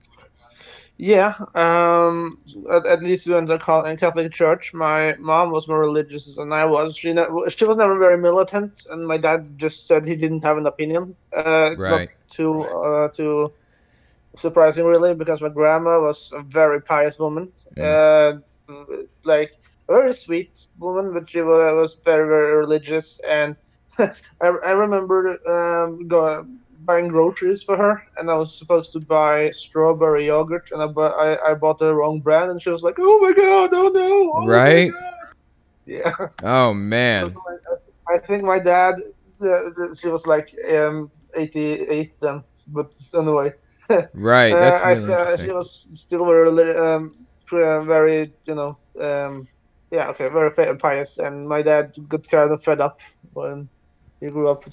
Yeah, 0.97 1.33
um, 1.55 2.37
at, 2.71 2.85
at 2.85 3.03
least 3.03 3.27
we 3.27 3.33
went 3.33 3.47
to 3.49 3.57
Catholic 3.99 4.31
church. 4.31 4.73
My 4.73 5.15
mom 5.19 5.51
was 5.51 5.67
more 5.67 5.79
religious 5.79 6.35
than 6.35 6.51
I 6.53 6.65
was. 6.65 6.97
She 6.97 7.13
ne- 7.13 7.49
she 7.49 7.65
was 7.65 7.77
never 7.77 7.97
very 7.99 8.17
militant, 8.17 8.79
and 8.89 9.07
my 9.07 9.17
dad 9.17 9.57
just 9.57 9.87
said 9.87 10.07
he 10.07 10.15
didn't 10.15 10.43
have 10.43 10.57
an 10.57 10.65
opinion. 10.67 11.15
Uh, 11.35 11.71
not 11.85 12.03
Right. 12.03 12.09
too 12.29 12.63
uh, 12.63 13.09
too 13.09 13.53
surprising, 14.35 14.85
really, 14.85 15.13
because 15.15 15.41
my 15.41 15.49
grandma 15.49 15.99
was 16.01 16.31
a 16.33 16.41
very 16.43 16.81
pious 16.81 17.19
woman, 17.19 17.51
uh, 17.81 18.33
like 19.23 19.51
a 19.89 19.93
very 19.93 20.13
sweet 20.13 20.59
woman, 20.79 21.13
but 21.13 21.29
she 21.29 21.41
was, 21.41 21.73
was 21.73 21.99
very 22.03 22.27
very 22.27 22.55
religious. 22.57 23.19
And 23.27 23.55
I, 23.99 24.47
I 24.65 24.71
remember 24.71 25.37
um, 25.49 26.07
go, 26.07 26.45
buying 26.85 27.07
groceries 27.07 27.63
for 27.63 27.77
her, 27.77 28.01
and 28.17 28.29
I 28.29 28.35
was 28.35 28.57
supposed 28.57 28.93
to 28.93 28.99
buy 28.99 29.49
strawberry 29.51 30.27
yogurt, 30.27 30.69
and 30.71 30.81
I, 30.81 30.87
bu- 30.87 31.01
I, 31.01 31.51
I 31.51 31.53
bought 31.55 31.79
the 31.79 31.93
wrong 31.93 32.21
brand, 32.21 32.51
and 32.51 32.61
she 32.61 32.69
was 32.69 32.83
like, 32.83 32.95
"Oh 32.99 33.19
my 33.19 33.33
god, 33.33 33.69
oh 33.73 33.89
no!" 33.89 34.31
oh 34.35 34.47
Right. 34.47 34.91
Yeah. 35.85 36.13
Oh 36.43 36.73
man. 36.73 37.33
I 38.07 38.19
think 38.19 38.43
my 38.43 38.59
dad, 38.59 38.95
uh, 39.41 39.95
she 39.99 40.09
was 40.09 40.27
like 40.27 40.53
um, 40.71 41.11
88 41.35 42.19
then, 42.21 42.43
but 42.67 42.91
anyway. 43.13 43.53
Right. 44.13 44.51
Uh, 44.51 44.59
That's 44.59 44.81
I, 44.81 44.93
really 44.93 45.13
uh, 45.13 45.37
she 45.37 45.51
was 45.51 45.87
still 45.93 46.25
very, 46.25 46.75
um, 46.75 47.11
uh, 47.51 47.81
very, 47.83 48.33
you 48.45 48.55
know, 48.55 48.79
um, 48.99 49.47
yeah, 49.91 50.09
okay, 50.09 50.27
very 50.29 50.75
pious, 50.77 51.17
and 51.19 51.47
my 51.47 51.61
dad 51.61 51.93
got 52.07 52.27
kind 52.27 52.51
of 52.51 52.63
fed 52.63 52.81
up 52.81 52.99
when 53.33 53.69
he 54.19 54.29
grew 54.29 54.49
up. 54.49 54.63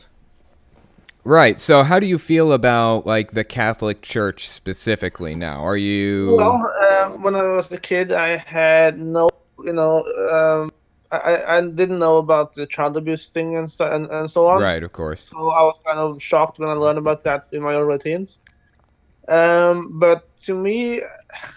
Right. 1.25 1.61
So 1.61 1.83
how 1.85 2.01
do 2.01 2.07
you 2.07 2.19
feel 2.19 2.53
about 2.53 3.07
like 3.07 3.33
the 3.33 3.45
Catholic 3.45 4.03
Church 4.03 4.49
specifically 4.49 5.35
now? 5.35 5.65
Are 5.65 5.77
you 5.77 6.35
Well, 6.37 6.73
um, 6.91 7.23
when 7.23 7.37
I 7.37 7.43
was 7.45 7.71
a 7.71 7.79
kid, 7.79 8.13
I 8.13 8.37
had 8.37 8.99
no, 8.99 9.31
you 9.65 9.73
know, 9.73 10.05
um, 10.31 10.73
I, 11.13 11.59
I 11.59 11.61
didn't 11.61 11.99
know 11.99 12.17
about 12.17 12.55
the 12.55 12.67
child 12.67 12.97
abuse 12.97 13.33
thing 13.33 13.57
and 13.57 13.71
so, 13.71 13.85
and, 13.85 14.07
and 14.07 14.31
so 14.31 14.47
on. 14.47 14.63
Right, 14.63 14.83
of 14.83 14.93
course. 14.93 15.25
So 15.25 15.51
I 15.51 15.63
was 15.63 15.79
kind 15.85 15.99
of 15.99 16.21
shocked 16.21 16.59
when 16.59 16.71
I 16.71 16.73
learned 16.73 16.99
about 16.99 17.23
that 17.25 17.47
in 17.53 17.63
my 17.63 17.75
early 17.75 17.99
teens. 17.99 18.41
Um, 19.29 19.99
but 20.01 20.35
to 20.39 20.55
me, 20.55 21.03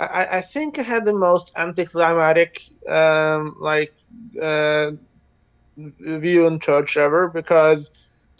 I, 0.00 0.38
I 0.38 0.40
think 0.40 0.78
I 0.78 0.82
had 0.82 1.04
the 1.04 1.12
most 1.12 1.52
anticlimactic 1.56 2.62
um, 2.88 3.54
like 3.60 3.94
uh, 4.42 4.92
view 5.76 6.46
in 6.46 6.58
church 6.58 6.96
ever 6.96 7.28
because 7.28 7.90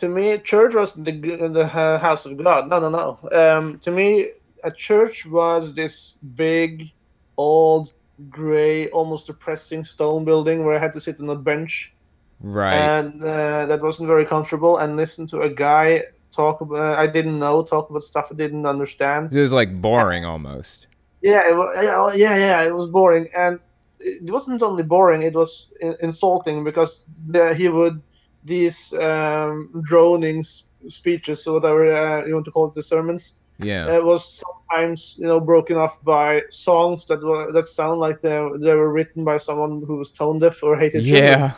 to 0.01 0.09
me 0.09 0.38
church 0.38 0.74
was 0.74 0.94
the 0.94 1.12
the 1.12 1.64
uh, 1.72 1.98
house 1.98 2.26
of 2.26 2.36
God. 2.36 2.68
No, 2.68 2.78
no, 2.80 2.90
no. 2.90 3.07
Um, 3.32 3.78
to 3.80 3.90
me, 3.90 4.28
a 4.64 4.70
church 4.70 5.24
was 5.26 5.74
this 5.74 6.18
big, 6.34 6.90
old, 7.36 7.92
gray, 8.28 8.88
almost 8.90 9.26
depressing 9.26 9.84
stone 9.84 10.24
building 10.24 10.64
where 10.64 10.74
I 10.74 10.78
had 10.78 10.92
to 10.94 11.01
sit 11.01 11.20
on 11.20 11.30
a 11.30 11.36
bench 11.36 11.92
Right. 12.42 12.74
and 12.74 13.22
uh, 13.22 13.66
that 13.66 13.82
wasn't 13.82 14.09
very 14.09 14.24
comfortable 14.24 14.78
and 14.78 14.96
listen 14.96 15.26
to 15.28 15.40
a 15.42 15.51
guy 15.51 16.05
talk 16.30 16.61
about 16.62 16.96
i 16.98 17.07
didn't 17.07 17.38
know 17.38 17.62
talk 17.62 17.90
about 17.90 18.03
stuff 18.03 18.28
i 18.30 18.34
didn't 18.34 18.64
understand 18.64 19.34
it 19.34 19.40
was 19.40 19.53
like 19.53 19.78
boring 19.82 20.24
almost. 20.24 20.86
yeah 21.20 21.46
it 21.51 21.55
was, 21.55 21.68
yeah 22.16 22.16
yeah 22.16 22.36
yeah 22.36 22.62
it 22.62 22.74
was 22.74 22.86
boring 22.86 23.28
and 23.36 23.59
it 23.98 24.30
wasn't 24.30 24.62
only 24.62 24.82
boring 24.82 25.22
it 25.22 25.34
was 25.34 25.68
insulting 26.01 26.64
because 26.64 27.05
the, 27.26 27.53
he 27.55 27.68
would 27.68 28.01
these 28.45 28.93
um, 28.95 29.70
droning 29.84 30.43
speeches 30.88 31.47
or 31.47 31.55
whatever 31.55 31.93
uh, 31.93 32.24
you 32.26 32.32
want 32.34 32.45
to 32.45 32.51
call 32.51 32.66
it 32.68 32.74
the 32.74 32.82
sermons 32.82 33.34
Yeah. 33.59 33.95
it 33.95 34.03
was 34.05 34.43
sometimes 34.43 35.16
you 35.18 35.26
know 35.26 35.41
broken 35.41 35.76
off 35.76 36.03
by 36.03 36.43
songs 36.49 37.07
that 37.07 37.22
were 37.22 37.53
that 37.53 37.64
sound 37.64 38.01
like 38.01 38.20
they, 38.20 38.38
they 38.61 38.74
were 38.74 38.91
written 38.93 39.24
by 39.24 39.36
someone 39.36 39.82
who 39.86 39.97
was 39.99 40.11
tone 40.11 40.38
deaf 40.38 40.62
or 40.62 40.76
hated. 40.76 41.03
Yeah. 41.05 41.53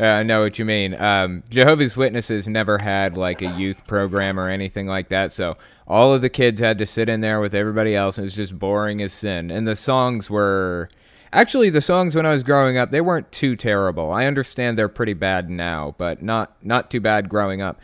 Yeah, 0.00 0.16
I 0.16 0.22
know 0.24 0.40
what 0.42 0.58
you 0.58 0.64
mean. 0.64 0.94
Um, 1.00 1.44
Jehovah's 1.50 1.96
Witnesses 1.96 2.48
never 2.48 2.78
had 2.78 3.16
like 3.16 3.42
a 3.42 3.50
youth 3.52 3.86
program 3.86 4.40
or 4.40 4.48
anything 4.48 4.88
like 4.88 5.08
that, 5.10 5.30
so 5.30 5.50
all 5.86 6.12
of 6.12 6.20
the 6.20 6.28
kids 6.28 6.60
had 6.60 6.78
to 6.78 6.86
sit 6.86 7.08
in 7.08 7.20
there 7.20 7.40
with 7.40 7.54
everybody 7.54 7.94
else, 7.94 8.18
and 8.18 8.24
it 8.24 8.26
was 8.26 8.34
just 8.34 8.58
boring 8.58 9.00
as 9.02 9.12
sin. 9.12 9.52
And 9.52 9.68
the 9.68 9.76
songs 9.76 10.28
were 10.28 10.88
actually 11.34 11.68
the 11.70 11.80
songs 11.80 12.14
when 12.14 12.24
I 12.24 12.30
was 12.32 12.42
growing 12.42 12.78
up, 12.78 12.90
they 12.90 13.00
weren't 13.02 13.30
too 13.32 13.56
terrible. 13.56 14.10
I 14.10 14.24
understand 14.26 14.78
they're 14.78 14.88
pretty 14.88 15.12
bad 15.14 15.50
now, 15.50 15.94
but 15.98 16.22
not 16.22 16.56
not 16.62 16.90
too 16.90 17.00
bad 17.00 17.28
growing 17.28 17.60
up. 17.60 17.80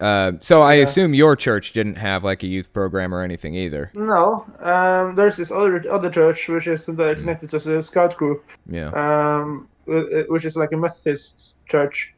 Uh, 0.00 0.32
so 0.40 0.62
I 0.62 0.74
assume 0.74 1.14
your 1.14 1.36
church 1.36 1.72
didn't 1.72 1.94
have 1.96 2.24
like 2.24 2.42
a 2.42 2.46
youth 2.48 2.72
program 2.72 3.14
or 3.14 3.22
anything 3.22 3.54
either. 3.54 3.92
No, 3.94 4.44
um, 4.60 5.14
there's 5.14 5.36
this 5.36 5.50
other 5.52 5.84
other 5.90 6.10
church 6.10 6.48
which 6.48 6.66
is 6.66 6.88
uh, 6.88 6.94
connected 7.16 7.50
to 7.50 7.58
the 7.60 7.82
scout 7.82 8.16
group, 8.16 8.44
Yeah. 8.68 8.88
um, 8.90 9.68
which 9.86 10.44
is 10.44 10.56
like 10.56 10.72
a 10.72 10.76
Methodist 10.76 11.54
church. 11.66 12.12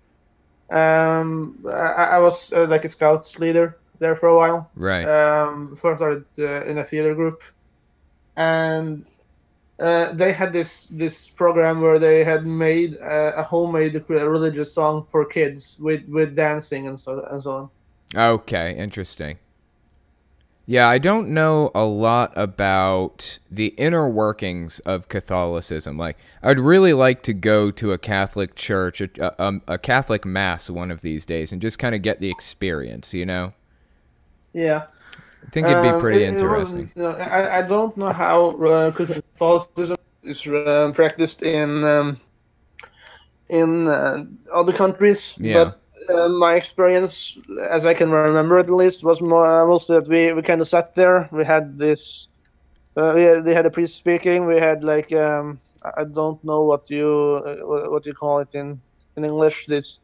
Um, 0.70 1.58
I, 1.70 2.16
I 2.16 2.18
was 2.18 2.52
uh, 2.52 2.66
like 2.66 2.84
a 2.84 2.88
scout 2.88 3.38
leader 3.38 3.76
there 3.98 4.16
for 4.16 4.28
a 4.28 4.36
while. 4.36 4.70
Right. 4.74 5.04
um, 5.04 5.68
before 5.68 5.92
I 5.92 5.96
started 5.96 6.24
uh, 6.38 6.64
in 6.64 6.78
a 6.78 6.84
theater 6.84 7.14
group, 7.14 7.42
and 8.36 9.04
uh, 9.78 10.12
they 10.12 10.32
had 10.32 10.52
this 10.52 10.86
this 10.86 11.28
program 11.28 11.80
where 11.80 11.98
they 11.98 12.24
had 12.24 12.46
made 12.46 12.94
a, 12.94 13.40
a 13.40 13.42
homemade 13.42 14.02
religious 14.08 14.72
song 14.72 15.06
for 15.10 15.24
kids 15.24 15.78
with, 15.80 16.06
with 16.08 16.34
dancing 16.34 16.88
and 16.88 16.98
so 16.98 17.26
and 17.30 17.42
so 17.42 17.52
on. 17.52 17.70
Okay, 18.14 18.76
interesting. 18.76 19.38
Yeah, 20.68 20.88
I 20.88 20.98
don't 20.98 21.28
know 21.28 21.70
a 21.76 21.84
lot 21.84 22.32
about 22.34 23.38
the 23.48 23.66
inner 23.78 24.08
workings 24.08 24.80
of 24.80 25.08
Catholicism. 25.08 25.96
Like, 25.96 26.16
I'd 26.42 26.58
really 26.58 26.92
like 26.92 27.22
to 27.24 27.32
go 27.32 27.70
to 27.70 27.92
a 27.92 27.98
Catholic 27.98 28.56
church, 28.56 29.00
a, 29.00 29.34
a, 29.38 29.60
a 29.68 29.78
Catholic 29.78 30.24
mass 30.24 30.68
one 30.68 30.90
of 30.90 31.02
these 31.02 31.24
days, 31.24 31.52
and 31.52 31.62
just 31.62 31.78
kind 31.78 31.94
of 31.94 32.02
get 32.02 32.18
the 32.18 32.30
experience. 32.30 33.14
You 33.14 33.26
know, 33.26 33.52
Yeah, 34.52 34.86
I 35.46 35.50
think 35.50 35.68
it'd 35.68 35.82
be 35.82 35.92
Um, 35.92 36.00
pretty 36.00 36.24
it- 36.24 36.32
it 36.32 36.34
interesting. 36.34 36.90
know, 36.96 37.10
I, 37.10 37.58
I 37.58 37.62
don't 37.62 37.96
know 37.96 38.12
how 38.12 38.50
uh, 38.62 38.90
Catholicism 38.92 39.96
is 40.22 40.46
uh, 40.46 40.92
practiced 40.94 41.42
in 41.42 41.84
um, 41.84 42.16
in 43.48 43.86
uh, 43.88 44.24
other 44.52 44.72
countries, 44.72 45.36
Yeah. 45.36 45.52
but 45.52 45.80
uh, 46.08 46.28
my 46.28 46.54
experience, 46.54 47.36
as 47.70 47.84
I 47.86 47.94
can 47.94 48.10
remember 48.10 48.58
at 48.58 48.70
least, 48.70 49.04
was 49.04 49.20
more, 49.20 49.66
mostly 49.66 49.96
that 49.98 50.08
we, 50.08 50.32
we 50.32 50.42
kind 50.42 50.60
of 50.60 50.68
sat 50.68 50.94
there. 50.94 51.28
We 51.32 51.44
had 51.44 51.78
this, 51.78 52.28
uh, 52.96 53.12
we 53.14 53.22
had, 53.22 53.44
they 53.44 53.54
had 53.54 53.66
a 53.66 53.70
priest 53.70 53.96
speaking. 53.96 54.46
We 54.46 54.56
had 54.58 54.84
like 54.84 55.12
um, 55.12 55.60
I 55.82 56.04
don't 56.04 56.42
know 56.44 56.62
what 56.62 56.90
you 56.90 57.42
uh, 57.46 57.90
what 57.90 58.06
you 58.06 58.14
call 58.14 58.40
it 58.40 58.54
in 58.54 58.80
in 59.16 59.24
English. 59.24 59.66
This 59.66 60.00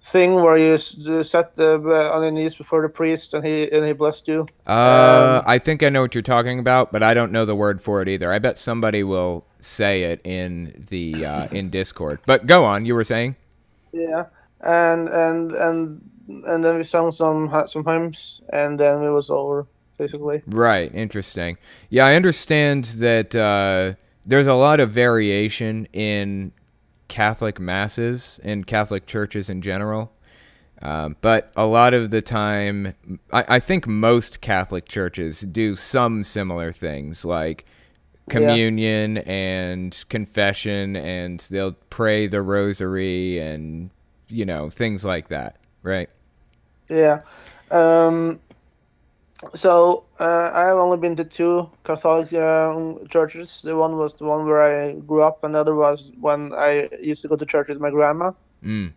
thing 0.00 0.34
where 0.34 0.56
you 0.56 0.78
sat 0.78 1.52
uh, 1.58 1.74
on 2.10 2.22
your 2.22 2.30
knees 2.30 2.54
before 2.54 2.82
the 2.82 2.88
priest 2.88 3.34
and 3.34 3.44
he 3.44 3.70
and 3.70 3.84
he 3.84 3.92
blessed 3.92 4.28
you. 4.28 4.46
Uh, 4.66 5.40
um, 5.40 5.44
I 5.46 5.58
think 5.58 5.82
I 5.82 5.88
know 5.88 6.02
what 6.02 6.14
you're 6.14 6.22
talking 6.22 6.58
about, 6.58 6.92
but 6.92 7.02
I 7.02 7.14
don't 7.14 7.32
know 7.32 7.44
the 7.44 7.54
word 7.54 7.82
for 7.82 8.00
it 8.02 8.08
either. 8.08 8.32
I 8.32 8.38
bet 8.38 8.58
somebody 8.58 9.02
will 9.02 9.44
say 9.60 10.04
it 10.04 10.20
in 10.24 10.86
the 10.88 11.26
uh, 11.26 11.48
in 11.50 11.70
Discord. 11.70 12.20
But 12.26 12.46
go 12.46 12.64
on. 12.64 12.86
You 12.86 12.94
were 12.94 13.04
saying? 13.04 13.36
Yeah, 13.92 14.26
and 14.60 15.08
and 15.08 15.52
and 15.52 16.10
and 16.46 16.64
then 16.64 16.76
we 16.76 16.84
sang 16.84 17.10
some 17.12 17.50
some 17.66 17.84
hymns, 17.84 18.42
and 18.52 18.78
then 18.78 19.02
it 19.02 19.10
was 19.10 19.30
over 19.30 19.66
basically. 19.98 20.42
Right, 20.46 20.94
interesting. 20.94 21.58
Yeah, 21.90 22.06
I 22.06 22.14
understand 22.14 22.84
that 22.98 23.34
uh, 23.34 23.94
there's 24.24 24.46
a 24.46 24.54
lot 24.54 24.80
of 24.80 24.92
variation 24.92 25.86
in 25.92 26.52
Catholic 27.08 27.58
masses 27.58 28.38
and 28.44 28.66
Catholic 28.66 29.06
churches 29.06 29.50
in 29.50 29.62
general. 29.62 30.12
Um, 30.80 31.16
but 31.20 31.50
a 31.56 31.66
lot 31.66 31.92
of 31.92 32.10
the 32.10 32.22
time, 32.22 32.94
I, 33.32 33.56
I 33.56 33.60
think 33.60 33.86
most 33.86 34.40
Catholic 34.40 34.86
churches 34.86 35.40
do 35.40 35.74
some 35.74 36.22
similar 36.22 36.70
things 36.70 37.24
like 37.24 37.64
communion 38.28 39.18
and 39.18 40.04
confession, 40.08 40.94
and 40.94 41.40
they'll 41.50 41.76
pray 41.90 42.26
the 42.28 42.42
rosary 42.42 43.40
and, 43.40 43.90
you 44.28 44.44
know, 44.44 44.70
things 44.70 45.04
like 45.04 45.28
that, 45.28 45.56
right? 45.82 46.08
Yeah. 46.88 47.22
Um, 47.70 48.38
so 49.54 50.06
uh, 50.18 50.50
I 50.52 50.64
have 50.66 50.76
only 50.78 50.98
been 50.98 51.16
to 51.16 51.24
two 51.24 51.70
Catholic 51.84 52.32
um, 52.34 53.06
churches. 53.08 53.60
The 53.62 53.76
one 53.76 53.96
was 53.96 54.14
the 54.14 54.24
one 54.24 54.44
where 54.46 54.62
I 54.62 54.92
grew 54.94 55.22
up, 55.22 55.44
and 55.44 55.54
the 55.54 55.60
other 55.60 55.74
was 55.74 56.10
when 56.20 56.52
I 56.54 56.88
used 57.00 57.22
to 57.22 57.28
go 57.28 57.36
to 57.36 57.46
church 57.46 57.68
with 57.68 57.80
my 57.80 57.90
grandma. 57.90 58.32
Mm, 58.64 58.94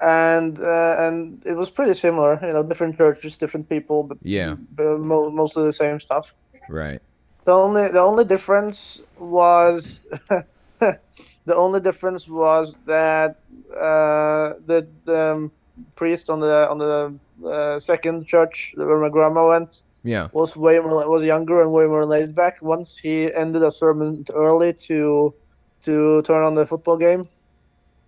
And 0.00 0.58
uh, 0.58 0.96
and 0.98 1.42
it 1.46 1.54
was 1.54 1.70
pretty 1.70 1.94
similar, 1.94 2.38
you 2.42 2.52
know, 2.52 2.62
different 2.62 2.96
churches, 2.96 3.38
different 3.38 3.68
people, 3.68 4.04
but, 4.04 4.18
Yeah. 4.22 4.56
but 4.74 4.98
mo- 4.98 5.30
mostly 5.30 5.64
the 5.64 5.72
same 5.72 6.00
stuff. 6.00 6.34
right. 6.68 7.00
The 7.44 7.52
only 7.52 7.88
the 7.88 8.00
only 8.00 8.24
difference 8.24 9.00
was 9.18 10.00
the 10.78 11.54
only 11.54 11.80
difference 11.80 12.28
was 12.28 12.76
that 12.86 13.36
uh, 13.74 14.54
the, 14.66 14.88
the 15.04 15.18
um, 15.32 15.52
priest 15.96 16.30
on 16.30 16.40
the 16.40 16.68
on 16.70 16.78
the 16.78 17.14
uh, 17.48 17.78
second 17.78 18.26
church 18.26 18.72
where 18.76 18.98
my 18.98 19.08
grandma 19.08 19.48
went 19.48 19.82
Yeah. 20.04 20.28
was 20.32 20.56
way 20.56 20.78
more 20.80 21.08
was 21.08 21.24
younger 21.24 21.60
and 21.62 21.72
way 21.72 21.86
more 21.86 22.04
laid 22.06 22.34
back. 22.34 22.62
Once 22.62 22.96
he 22.96 23.32
ended 23.32 23.62
a 23.62 23.70
sermon 23.72 24.24
early 24.34 24.72
to 24.88 25.34
to 25.82 26.22
turn 26.22 26.42
on 26.44 26.54
the 26.54 26.66
football 26.66 26.96
game 26.96 27.20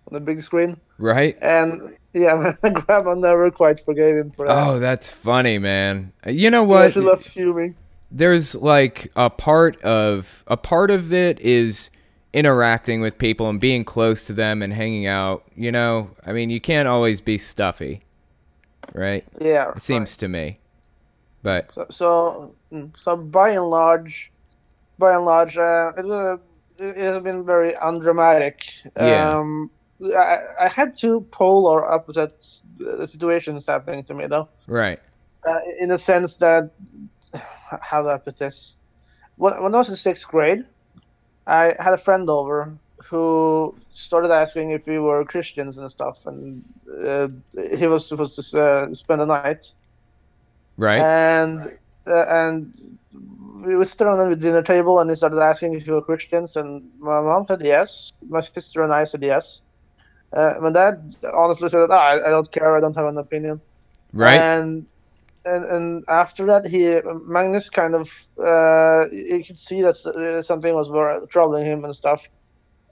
on 0.07 0.13
the 0.13 0.19
big 0.19 0.43
screen, 0.43 0.77
Right? 0.97 1.37
and 1.41 1.95
yeah, 2.13 2.53
my 2.63 2.69
grandma 2.69 3.13
never 3.15 3.49
quite 3.51 3.79
forgave 3.79 4.17
him 4.17 4.31
for 4.31 4.47
that. 4.47 4.57
Oh, 4.57 4.79
that's 4.79 5.09
funny, 5.09 5.57
man. 5.57 6.11
You 6.25 6.49
know 6.49 6.63
Yeah, 6.63 6.67
what? 6.67 6.93
she 6.93 6.99
left 6.99 7.23
fuming. 7.27 7.75
There's 8.11 8.55
like 8.55 9.09
a 9.15 9.29
part 9.29 9.81
of 9.83 10.43
a 10.47 10.57
part 10.57 10.91
of 10.91 11.13
it 11.13 11.39
is 11.39 11.89
interacting 12.33 13.01
with 13.01 13.17
people 13.17 13.49
and 13.49 13.59
being 13.59 13.83
close 13.83 14.25
to 14.27 14.33
them 14.33 14.61
and 14.61 14.73
hanging 14.73 15.07
out. 15.07 15.43
You 15.55 15.71
know, 15.71 16.11
I 16.25 16.33
mean, 16.33 16.49
you 16.49 16.61
can't 16.61 16.87
always 16.87 17.21
be 17.21 17.37
stuffy, 17.37 18.03
right? 18.93 19.25
Yeah, 19.39 19.71
It 19.75 19.81
seems 19.81 20.17
to 20.17 20.27
me. 20.27 20.59
But 21.43 21.71
So, 21.73 21.85
so, 21.89 22.55
mm, 22.71 22.95
so 22.97 23.17
by 23.17 23.51
and 23.51 23.69
large, 23.69 24.31
by 24.99 25.15
and 25.15 25.25
large, 25.25 25.57
uh, 25.57 25.91
it, 25.97 26.05
uh, 26.05 26.37
it 26.77 26.97
has 26.97 27.23
been 27.23 27.45
very 27.45 27.75
undramatic. 27.75 28.65
Yeah. 28.95 29.37
Um, 29.37 29.71
I, 30.01 30.37
I 30.61 30.67
had 30.67 30.95
two 30.95 31.21
polar 31.31 31.85
opposite 31.85 32.61
uh, 32.87 33.05
situations 33.05 33.67
happening 33.67 34.03
to 34.05 34.13
me 34.13 34.27
though, 34.27 34.49
right. 34.67 34.99
uh, 35.47 35.59
in 35.79 35.89
the 35.89 35.97
sense 35.97 36.37
that 36.37 36.71
how 37.81 38.01
do 38.01 38.09
I 38.09 38.17
put 38.17 38.37
this? 38.37 38.75
When, 39.35 39.61
when 39.61 39.75
I 39.75 39.79
was 39.79 39.89
in 39.89 39.95
sixth 39.95 40.27
grade, 40.27 40.65
I 41.47 41.75
had 41.79 41.93
a 41.93 41.97
friend 41.97 42.29
over 42.29 42.73
who 43.03 43.75
started 43.93 44.31
asking 44.31 44.71
if 44.71 44.87
we 44.87 44.99
were 44.99 45.25
Christians 45.25 45.77
and 45.77 45.89
stuff, 45.91 46.25
and 46.25 46.63
uh, 47.05 47.27
he 47.75 47.87
was 47.87 48.07
supposed 48.07 48.35
to 48.35 48.61
uh, 48.61 48.93
spend 48.93 49.21
the 49.21 49.25
night. 49.25 49.73
Right. 50.77 51.01
and 51.01 51.77
uh, 52.07 52.25
and 52.27 52.73
we 53.63 53.75
were 53.75 53.85
sitting 53.85 54.07
on 54.07 54.29
the 54.29 54.35
dinner 54.35 54.63
table 54.63 54.99
and 54.99 55.09
he 55.09 55.15
started 55.15 55.39
asking 55.39 55.75
if 55.75 55.85
we 55.85 55.93
were 55.93 56.01
Christians 56.01 56.55
and 56.55 56.89
my 56.99 57.21
mom 57.21 57.45
said 57.47 57.61
yes. 57.61 58.13
My 58.27 58.41
sister 58.41 58.81
and 58.81 58.91
I 58.91 59.03
said 59.03 59.21
yes. 59.21 59.61
Uh, 60.33 60.55
my 60.61 60.71
dad 60.71 61.15
honestly 61.33 61.69
said 61.69 61.89
ah, 61.91 61.99
I, 61.99 62.27
I 62.27 62.29
don't 62.29 62.51
care. 62.51 62.75
I 62.75 62.79
don't 62.79 62.95
have 62.95 63.05
an 63.05 63.17
opinion. 63.17 63.61
Right. 64.13 64.39
and 64.39 64.85
and 65.45 65.65
and 65.65 66.03
after 66.09 66.45
that 66.45 66.65
he 66.67 66.99
Magnus 67.25 67.69
kind 67.69 67.95
of 67.95 68.09
uh, 68.43 69.05
you 69.11 69.43
could 69.45 69.57
see 69.57 69.81
that 69.81 69.95
uh, 70.05 70.41
something 70.41 70.73
was 70.73 70.89
troubling 71.29 71.65
him 71.65 71.83
and 71.85 71.95
stuff 71.95 72.27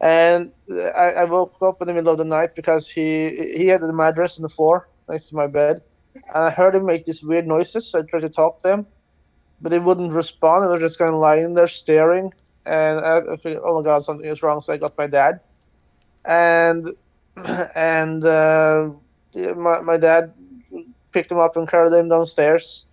and 0.02 0.52
I, 0.96 1.12
I 1.22 1.26
woke 1.26 1.56
up 1.62 1.82
in 1.82 1.88
the 1.88 1.94
middle 1.94 2.12
of 2.12 2.18
the 2.18 2.26
night 2.26 2.56
because 2.56 2.90
he 2.90 3.30
he 3.58 3.68
had 3.68 3.82
the 3.82 3.94
mattress 3.94 4.38
on 4.38 4.44
the 4.44 4.50
floor 4.50 4.90
next 5.10 5.28
to 5.30 5.36
my 5.36 5.48
bed 5.48 5.82
and 6.34 6.46
I 6.46 6.50
heard 6.52 6.76
him 6.76 6.86
make 6.86 7.06
these 7.06 7.24
weird 7.24 7.48
noises. 7.48 7.94
I 7.96 8.02
tried 8.04 8.22
to 8.22 8.30
talk 8.30 8.62
to 8.62 8.72
him, 8.74 8.88
but 9.62 9.72
he 9.72 9.80
wouldn't 9.80 10.14
respond. 10.14 10.64
He 10.66 10.70
was 10.72 10.82
just 10.82 11.00
kind 11.00 11.14
of 11.14 11.20
lying 11.20 11.54
there 11.54 11.68
staring. 11.68 12.32
And 12.66 13.00
I, 13.00 13.20
I 13.34 13.38
figured, 13.38 13.62
oh 13.66 13.78
my 13.78 13.84
god, 13.84 14.04
something 14.04 14.28
is 14.28 14.44
wrong. 14.44 14.62
So 14.62 14.74
I 14.74 14.78
got 14.78 14.98
my 14.98 15.08
dad, 15.08 15.40
and 16.26 16.88
and 17.76 18.24
uh, 18.26 18.90
my 19.36 19.82
my 19.82 19.98
dad 19.98 20.34
picked 21.14 21.32
him 21.32 21.40
up 21.40 21.56
and 21.56 21.68
carried 21.70 21.94
him 21.94 22.10
downstairs. 22.10 22.88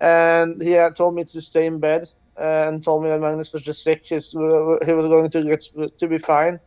And 0.00 0.62
he 0.62 0.72
had 0.72 0.96
told 0.96 1.14
me 1.14 1.24
to 1.24 1.40
stay 1.40 1.66
in 1.66 1.78
bed 1.80 2.08
uh, 2.40 2.66
and 2.68 2.82
told 2.82 3.02
me 3.02 3.08
that 3.10 3.20
Magnus 3.20 3.52
was 3.52 3.62
just 3.62 3.82
sick. 3.82 4.02
His, 4.08 4.34
uh, 4.34 4.76
he 4.84 4.92
was 4.92 5.06
going 5.08 5.30
to 5.30 5.42
get 5.44 5.62
to 5.98 6.08
be 6.08 6.18
fine. 6.18 6.60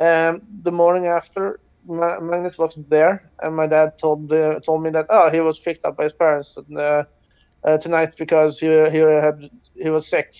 Um, 0.00 0.42
the 0.62 0.72
morning 0.72 1.06
after, 1.06 1.60
Ma- 1.86 2.20
Magnus 2.20 2.58
wasn't 2.58 2.90
there, 2.90 3.22
and 3.40 3.54
my 3.56 3.66
dad 3.66 3.90
told 4.00 4.32
uh, 4.32 4.60
told 4.60 4.82
me 4.82 4.90
that 4.90 5.06
oh 5.10 5.30
he 5.30 5.40
was 5.40 5.58
picked 5.60 5.84
up 5.84 5.96
by 5.96 6.04
his 6.04 6.12
parents 6.12 6.56
uh, 6.76 7.04
uh, 7.64 7.78
tonight 7.78 8.10
because 8.18 8.58
he 8.58 8.66
he 8.90 8.98
had 8.98 9.50
he 9.74 9.90
was 9.90 10.08
sick. 10.08 10.32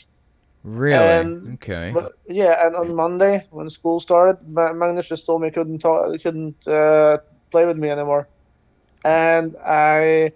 Really? 0.64 1.28
And- 1.28 1.52
okay. 1.54 1.92
But 1.92 2.12
yeah, 2.26 2.66
and 2.66 2.74
on 2.76 2.94
Monday 2.94 3.46
when 3.50 3.68
school 3.68 4.00
started, 4.00 4.36
Ma- 4.48 4.72
Magnus 4.72 5.08
just 5.08 5.26
told 5.26 5.40
me 5.42 5.48
he 5.48 5.52
couldn't 5.52 5.78
talk, 5.78 6.12
he 6.12 6.18
couldn't 6.18 6.66
uh, 6.66 7.18
play 7.50 7.66
with 7.66 7.76
me 7.76 7.88
anymore, 7.90 8.28
and 9.04 9.56
I 9.64 10.32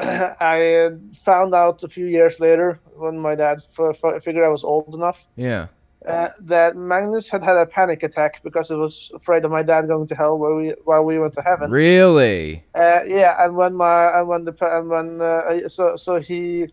I 0.00 0.90
found 1.24 1.54
out 1.54 1.82
a 1.82 1.88
few 1.88 2.06
years 2.06 2.40
later 2.40 2.80
when 2.96 3.18
my 3.18 3.34
dad 3.34 3.58
f- 3.78 3.96
f- 4.02 4.22
figured 4.22 4.44
I 4.44 4.48
was 4.48 4.64
old 4.64 4.94
enough 4.94 5.26
yeah. 5.36 5.66
uh, 6.06 6.28
that 6.40 6.76
Magnus 6.76 7.28
had 7.28 7.42
had 7.42 7.56
a 7.56 7.66
panic 7.66 8.02
attack 8.02 8.42
because 8.42 8.68
he 8.68 8.74
was 8.74 9.10
afraid 9.14 9.44
of 9.44 9.50
my 9.50 9.62
dad 9.62 9.88
going 9.88 10.06
to 10.08 10.14
hell 10.14 10.38
while 10.38 10.56
we 10.56 10.74
while 10.84 11.04
we 11.04 11.18
went 11.18 11.34
to 11.34 11.42
heaven. 11.42 11.70
Really? 11.70 12.64
Uh, 12.74 13.00
yeah, 13.06 13.44
and 13.44 13.56
when 13.56 13.74
my 13.74 14.18
and 14.18 14.28
when 14.28 14.44
the 14.44 14.54
and 14.60 14.88
when 14.88 15.20
uh, 15.20 15.68
so 15.68 15.96
so 15.96 16.16
he. 16.18 16.68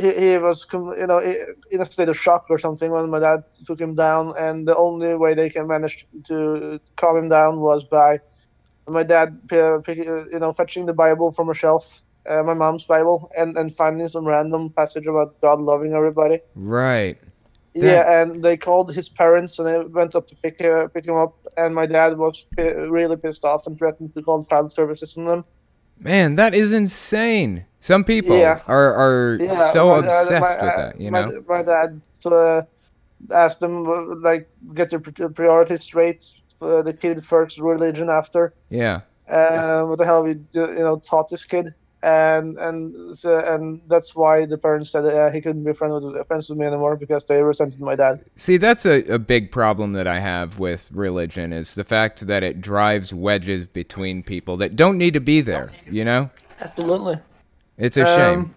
He, 0.00 0.10
he 0.18 0.38
was, 0.38 0.66
you 0.72 1.06
know, 1.06 1.18
in 1.18 1.78
a 1.78 1.84
state 1.84 2.08
of 2.08 2.18
shock 2.18 2.46
or 2.48 2.56
something 2.56 2.90
when 2.90 3.10
my 3.10 3.18
dad 3.18 3.44
took 3.66 3.78
him 3.78 3.94
down, 3.94 4.32
and 4.38 4.66
the 4.66 4.74
only 4.74 5.14
way 5.16 5.34
they 5.34 5.50
can 5.50 5.66
manage 5.66 6.06
to 6.28 6.80
calm 6.96 7.18
him 7.18 7.28
down 7.28 7.60
was 7.60 7.84
by 7.84 8.20
my 8.88 9.02
dad, 9.02 9.38
uh, 9.52 9.76
uh, 9.78 9.82
you 9.88 10.38
know, 10.38 10.52
fetching 10.52 10.86
the 10.86 10.92
Bible 10.94 11.32
from 11.32 11.48
a 11.50 11.54
shelf, 11.54 12.02
uh, 12.28 12.42
my 12.42 12.54
mom's 12.54 12.84
Bible, 12.84 13.30
and 13.36 13.56
and 13.56 13.74
finding 13.74 14.08
some 14.08 14.26
random 14.26 14.70
passage 14.70 15.06
about 15.06 15.40
God 15.40 15.60
loving 15.60 15.92
everybody. 15.94 16.40
Right. 16.54 17.18
Yeah, 17.76 18.22
and 18.22 18.42
they 18.44 18.56
called 18.56 18.94
his 18.94 19.08
parents, 19.08 19.58
and 19.58 19.66
they 19.66 19.80
went 19.80 20.14
up 20.14 20.28
to 20.28 20.36
pick 20.36 20.60
uh, 20.60 20.86
pick 20.88 21.06
him 21.06 21.16
up. 21.16 21.34
And 21.56 21.74
my 21.74 21.86
dad 21.86 22.16
was 22.18 22.46
pi- 22.56 22.70
really 22.70 23.16
pissed 23.16 23.44
off 23.44 23.66
and 23.66 23.76
threatened 23.76 24.14
to 24.14 24.22
call 24.22 24.44
child 24.44 24.70
services 24.70 25.16
on 25.16 25.24
them. 25.26 25.44
Man, 25.98 26.34
that 26.34 26.54
is 26.54 26.72
insane. 26.72 27.64
Some 27.80 28.04
people 28.04 28.36
Yeah. 28.38 28.60
are 28.66 28.94
are 28.94 29.36
Yeah, 29.40 29.70
so 29.70 29.88
my- 29.88 29.94
uh, 29.94 29.98
obsessed 30.00 30.30
my, 30.30 30.38
with 30.38 30.72
uh, 30.74 30.76
that, 30.76 31.00
you 31.00 31.10
my, 31.10 31.24
know? 31.24 31.44
my 31.48 31.62
dad 31.62 32.00
uh, 32.26 32.62
asked 33.32 33.60
them 33.60 33.86
uh, 33.86 34.14
like 34.22 34.48
get 34.74 34.90
their 34.90 35.00
priorities 35.00 35.82
straight. 35.82 36.22
For 36.64 36.82
the 36.82 36.94
kid 36.94 37.22
first, 37.22 37.58
religion 37.58 38.08
after. 38.08 38.54
Yeah. 38.70 39.02
Uh, 39.28 39.84
what 39.84 39.98
the 39.98 40.06
hell 40.06 40.22
we 40.22 40.32
do- 40.34 40.72
you 40.72 40.78
know 40.78 40.96
taught 40.98 41.28
this 41.28 41.44
kid, 41.44 41.74
and 42.02 42.56
and 42.56 43.16
so, 43.18 43.38
and 43.38 43.82
that's 43.86 44.16
why 44.16 44.46
the 44.46 44.56
parents 44.56 44.88
said 44.90 45.04
uh, 45.04 45.30
he 45.30 45.42
couldn't 45.42 45.62
be 45.62 45.74
friends 45.74 46.02
with 46.04 46.26
friends 46.26 46.48
with 46.48 46.58
me 46.58 46.64
anymore 46.64 46.96
because 46.96 47.26
they 47.26 47.42
resented 47.42 47.80
my 47.80 47.96
dad. 47.96 48.24
See, 48.36 48.56
that's 48.56 48.86
a, 48.86 49.02
a 49.12 49.18
big 49.18 49.52
problem 49.52 49.92
that 49.92 50.06
I 50.06 50.20
have 50.20 50.58
with 50.58 50.90
religion 50.90 51.52
is 51.52 51.74
the 51.74 51.84
fact 51.84 52.26
that 52.26 52.42
it 52.42 52.62
drives 52.62 53.12
wedges 53.12 53.66
between 53.66 54.22
people 54.22 54.56
that 54.56 54.74
don't 54.74 54.96
need 54.96 55.12
to 55.12 55.20
be 55.20 55.42
there, 55.42 55.70
you 55.90 56.04
know? 56.04 56.30
Absolutely. 56.62 57.18
It's 57.76 57.98
a 57.98 58.06
shame. 58.06 58.54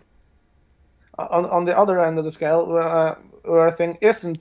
Um, 1.19 1.27
on 1.29 1.45
on 1.45 1.65
the 1.65 1.77
other 1.77 1.99
end 1.99 2.19
of 2.19 2.23
the 2.23 2.31
scale, 2.31 2.67
where, 2.67 2.87
uh, 2.87 3.15
where 3.43 3.67
I 3.67 3.71
think 3.71 3.97
isn't 3.99 4.37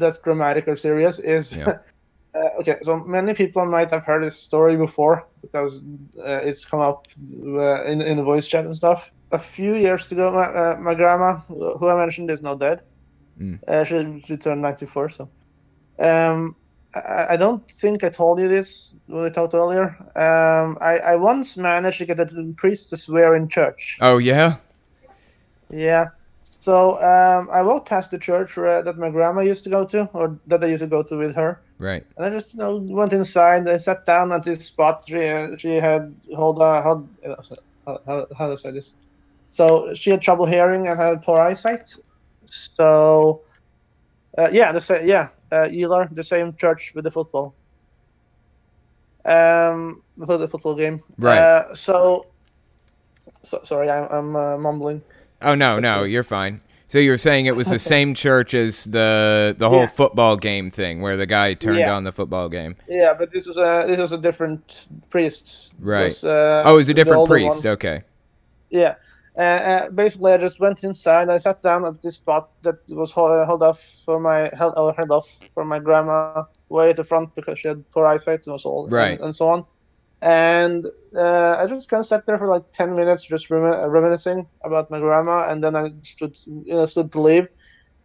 that 0.00 0.20
dramatic 0.24 0.66
or 0.66 0.74
serious 0.74 1.20
is. 1.20 1.56
Yeah. 1.56 1.78
uh, 2.34 2.60
okay, 2.60 2.76
so 2.82 2.98
many 2.98 3.34
people 3.34 3.64
might 3.64 3.90
have 3.90 4.02
heard 4.02 4.24
this 4.24 4.36
story 4.36 4.76
before 4.76 5.26
because 5.40 5.80
uh, 6.18 6.40
it's 6.42 6.64
come 6.64 6.80
up 6.80 7.06
uh, 7.44 7.84
in 7.84 8.02
in 8.02 8.16
the 8.16 8.22
voice 8.22 8.46
chat 8.48 8.64
and 8.64 8.76
stuff. 8.76 9.12
A 9.30 9.38
few 9.38 9.74
years 9.74 10.10
ago, 10.12 10.32
my, 10.32 10.44
uh, 10.44 10.76
my 10.80 10.94
grandma, 10.94 11.36
who 11.48 11.88
I 11.88 11.96
mentioned, 11.96 12.30
is 12.30 12.42
now 12.42 12.54
dead. 12.54 12.82
Mm. 13.40 13.58
Uh, 13.66 13.84
she, 13.84 14.22
she 14.26 14.36
turned 14.36 14.62
94, 14.62 15.08
so. 15.08 15.30
Um, 15.98 16.56
I, 16.94 17.26
I 17.30 17.36
don't 17.36 17.68
think 17.68 18.04
I 18.04 18.10
told 18.10 18.38
you 18.38 18.48
this 18.48 18.92
when 19.06 19.24
I 19.24 19.30
talked 19.30 19.54
earlier. 19.54 19.96
Um, 20.14 20.78
I, 20.80 20.98
I 20.98 21.16
once 21.16 21.56
managed 21.56 21.98
to 21.98 22.06
get 22.06 22.20
a 22.20 22.54
priest 22.56 22.90
to 22.90 22.96
swear 22.96 23.34
in 23.34 23.48
church. 23.48 23.98
Oh, 24.00 24.18
yeah? 24.18 24.56
Yeah. 25.70 26.10
So 26.60 27.02
um, 27.02 27.48
I 27.52 27.62
walked 27.62 27.88
past 27.88 28.10
the 28.10 28.18
church 28.18 28.54
that 28.54 28.96
my 28.96 29.10
grandma 29.10 29.40
used 29.40 29.64
to 29.64 29.70
go 29.70 29.84
to, 29.86 30.08
or 30.12 30.38
that 30.46 30.62
I 30.62 30.68
used 30.68 30.82
to 30.82 30.86
go 30.86 31.02
to 31.02 31.18
with 31.18 31.34
her, 31.34 31.60
Right. 31.78 32.04
and 32.16 32.26
I 32.26 32.30
just 32.30 32.54
you 32.54 32.60
know 32.60 32.76
went 32.76 33.12
inside. 33.12 33.66
I 33.66 33.76
sat 33.78 34.06
down 34.06 34.32
at 34.32 34.44
this 34.44 34.66
spot. 34.66 35.04
She 35.08 35.18
she 35.58 35.74
had 35.74 36.14
hold 36.34 36.62
uh, 36.62 36.82
hold 36.82 37.08
uh, 37.26 37.36
how, 37.86 38.00
how 38.06 38.26
how 38.36 38.46
do 38.46 38.52
I 38.52 38.56
say 38.56 38.70
this? 38.70 38.92
So 39.50 39.94
she 39.94 40.10
had 40.10 40.22
trouble 40.22 40.46
hearing 40.46 40.88
and 40.88 40.98
had 40.98 41.22
poor 41.22 41.40
eyesight. 41.40 41.94
So 42.46 43.42
uh, 44.38 44.48
yeah, 44.52 44.72
the 44.72 44.80
same 44.80 45.08
yeah, 45.08 45.28
uh, 45.50 45.68
Elar, 45.68 46.14
the 46.14 46.24
same 46.24 46.54
church 46.54 46.92
with 46.94 47.04
the 47.04 47.10
football. 47.10 47.54
Um, 49.24 50.02
for 50.18 50.36
the 50.36 50.48
football 50.48 50.74
game. 50.74 51.02
Right. 51.16 51.38
Uh, 51.38 51.74
so, 51.74 52.26
so 53.42 53.62
sorry, 53.64 53.88
I'm, 53.88 54.06
I'm 54.10 54.36
uh, 54.36 54.58
mumbling. 54.58 55.00
Oh, 55.40 55.54
no, 55.54 55.78
no, 55.78 56.02
you're 56.02 56.22
fine. 56.22 56.60
So 56.94 57.00
you 57.00 57.10
were 57.10 57.18
saying 57.18 57.46
it 57.46 57.56
was 57.56 57.66
the 57.70 57.78
same 57.94 58.14
church 58.14 58.54
as 58.54 58.84
the 58.84 59.52
the 59.58 59.68
whole 59.68 59.80
Yeah. 59.80 59.86
football 59.86 60.36
game 60.36 60.70
thing 60.70 61.00
where 61.02 61.16
the 61.16 61.26
guy 61.26 61.54
turned 61.54 61.80
Yeah. 61.80 61.92
on 61.92 62.04
the 62.04 62.12
football 62.12 62.48
game. 62.48 62.76
Yeah, 62.88 63.12
but 63.18 63.32
this 63.32 63.46
was 63.48 63.56
a 63.56 63.82
this 63.88 63.98
was 63.98 64.12
a 64.12 64.18
different 64.18 64.86
priest. 65.10 65.74
Right. 65.80 66.04
was, 66.04 66.22
uh, 66.22 66.62
Oh, 66.64 66.74
it 66.74 66.76
was 66.76 66.88
a 66.90 66.94
different 66.94 67.26
priest. 67.26 67.64
one. 67.64 67.72
Okay. 67.72 68.04
Yeah. 68.70 68.94
Uh, 69.36 69.40
uh, 69.40 69.90
basically, 69.90 70.34
I 70.34 70.36
just 70.36 70.60
went 70.60 70.84
inside. 70.84 71.28
I 71.30 71.38
sat 71.38 71.62
down 71.62 71.84
at 71.84 72.00
this 72.00 72.14
spot 72.14 72.50
that 72.62 72.76
was 72.90 73.12
held, 73.12 73.44
held 73.44 73.64
off 73.64 73.80
for 74.04 74.20
my 74.20 74.48
held, 74.56 74.74
or 74.76 74.92
held 74.92 75.10
off 75.10 75.28
for 75.52 75.64
my 75.64 75.80
grandma 75.80 76.44
way 76.68 76.90
at 76.90 76.96
the 76.96 77.02
front 77.02 77.34
because 77.34 77.58
she 77.58 77.66
had 77.66 77.82
poor 77.90 78.06
eyesight 78.06 78.46
and 78.46 78.52
was 78.52 78.64
old, 78.64 78.92
Right. 78.92 79.16
and, 79.18 79.24
and 79.24 79.34
so 79.34 79.48
on. 79.48 79.64
And 80.24 80.86
uh, 81.16 81.56
I 81.60 81.66
just 81.68 81.90
kind 81.90 82.00
of 82.00 82.06
sat 82.06 82.26
there 82.26 82.38
for 82.38 82.48
like 82.48 82.64
ten 82.72 82.94
minutes, 82.96 83.26
just 83.26 83.50
remi- 83.50 83.88
reminiscing 83.88 84.48
about 84.64 84.90
my 84.90 85.00
grandma, 85.00 85.50
and 85.50 85.62
then 85.64 85.76
I 85.76 85.92
stood, 86.02 86.36
you 86.46 86.74
know, 86.74 86.86
stood 86.86 87.12
to 87.12 87.22
leave. 87.22 87.48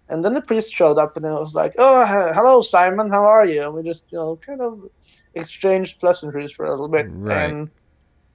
And 0.09 0.23
then 0.25 0.33
the 0.33 0.41
priest 0.41 0.71
showed 0.73 0.99
up, 0.99 1.17
and 1.17 1.25
I 1.27 1.33
was 1.33 1.55
like, 1.55 1.73
"Oh, 1.79 2.05
he- 2.05 2.33
hello, 2.35 2.61
Simon. 2.61 3.09
How 3.09 3.25
are 3.25 3.45
you?" 3.45 3.63
And 3.63 3.73
we 3.73 3.83
just, 3.83 4.11
you 4.11 4.17
know, 4.19 4.37
kind 4.45 4.61
of 4.61 4.79
exchanged 5.35 5.99
pleasantries 5.99 6.51
for 6.53 6.65
a 6.65 6.71
little 6.71 6.89
bit. 6.89 7.07
Right. 7.23 7.57
And 7.59 7.69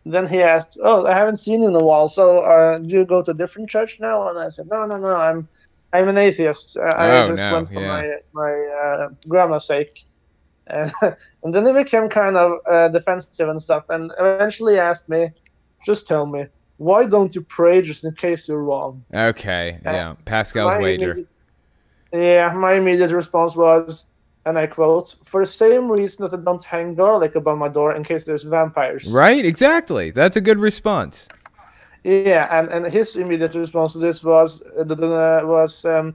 then 0.05 0.27
he 0.27 0.43
asked, 0.43 0.79
"Oh, 0.83 1.07
I 1.07 1.15
haven't 1.15 1.37
seen 1.37 1.63
you 1.63 1.69
in 1.69 1.77
a 1.77 1.85
while. 1.85 2.09
So, 2.09 2.41
uh, 2.41 2.79
do 2.79 2.89
you 2.89 3.05
go 3.07 3.23
to 3.23 3.33
a 3.33 3.35
different 3.43 3.71
church 3.71 3.99
now?" 4.01 4.29
And 4.29 4.39
I 4.39 4.51
said, 4.51 4.67
"No, 4.71 4.87
no, 4.87 4.99
no. 4.99 5.17
I'm, 5.17 5.49
I'm 5.93 6.09
an 6.09 6.19
atheist. 6.19 6.77
I, 6.79 7.19
I 7.19 7.23
Oh, 7.23 7.27
just 7.27 7.51
no, 7.51 7.51
went 7.51 7.69
for 7.69 7.81
yeah. 7.81 7.89
my 7.89 8.05
my 8.33 8.53
uh, 8.85 9.09
grandma's 9.29 9.67
sake." 9.67 10.07
And, 10.67 10.93
and 11.43 11.55
then 11.55 11.67
he 11.67 11.73
became 11.73 12.09
kind 12.09 12.37
of 12.37 12.59
uh, 12.69 12.89
defensive 12.89 13.49
and 13.49 13.61
stuff, 13.61 13.87
and 13.91 14.13
eventually 14.19 14.79
asked 14.79 15.09
me, 15.09 15.31
"Just 15.85 16.07
tell 16.07 16.27
me, 16.27 16.47
why 16.79 17.07
don't 17.07 17.35
you 17.35 17.43
pray 17.43 17.83
just 17.83 18.05
in 18.05 18.13
case 18.13 18.49
you're 18.49 18.63
wrong?" 18.63 19.05
Okay. 19.15 19.79
Uh, 19.85 19.93
Yeah. 19.93 20.15
Pascal's 20.25 20.83
wager. 20.83 21.25
Yeah, 22.13 22.53
my 22.55 22.75
immediate 22.75 23.11
response 23.11 23.57
was, 23.57 24.05
and 24.47 24.57
I 24.57 24.67
quote, 24.67 25.17
"For 25.25 25.43
the 25.43 25.51
same 25.51 25.91
reason 25.91 26.25
that 26.25 26.39
I 26.39 26.43
don't 26.43 26.65
hang 26.65 26.95
garlic 26.95 27.35
above 27.35 27.59
my 27.59 27.69
door 27.69 27.95
in 27.95 28.05
case 28.05 28.25
there's 28.25 28.45
vampires." 28.45 29.07
Right? 29.13 29.45
Exactly. 29.45 30.11
That's 30.11 30.37
a 30.37 30.41
good 30.41 30.59
response. 30.59 31.29
Yeah, 32.05 32.47
and, 32.51 32.69
and 32.69 32.87
his 32.93 33.17
immediate 33.17 33.55
response 33.55 33.95
to 33.95 33.99
this 33.99 34.23
was 34.23 34.63
uh, 34.63 35.41
was 35.45 35.85
um, 35.87 36.15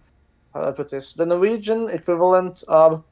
how 0.54 0.62
do 0.62 0.68
I 0.68 0.72
put 0.72 0.90
this? 0.90 1.14
The 1.14 1.26
Norwegian 1.26 1.90
equivalent 1.90 2.64
of 2.68 3.04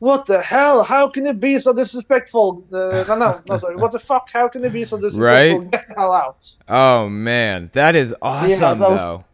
"What 0.00 0.26
the 0.26 0.40
hell? 0.42 0.82
How 0.82 1.06
can 1.08 1.24
it 1.26 1.38
be 1.40 1.60
so 1.60 1.72
disrespectful?" 1.72 2.64
Uh, 2.72 3.04
no, 3.08 3.14
no, 3.16 3.40
no, 3.48 3.56
sorry. 3.56 3.76
What 3.76 3.92
the 3.92 3.98
fuck? 4.00 4.28
How 4.32 4.48
can 4.48 4.64
it 4.64 4.72
be 4.72 4.84
so 4.84 4.96
disrespectful? 4.98 5.60
Right. 5.60 5.70
Get 5.70 5.88
the 5.88 5.94
hell 5.94 6.12
out! 6.12 6.50
Oh 6.68 7.08
man, 7.08 7.70
that 7.74 7.94
is 7.94 8.14
awesome 8.20 8.78
that 8.80 8.90
was- 8.90 9.00
though. 9.00 9.24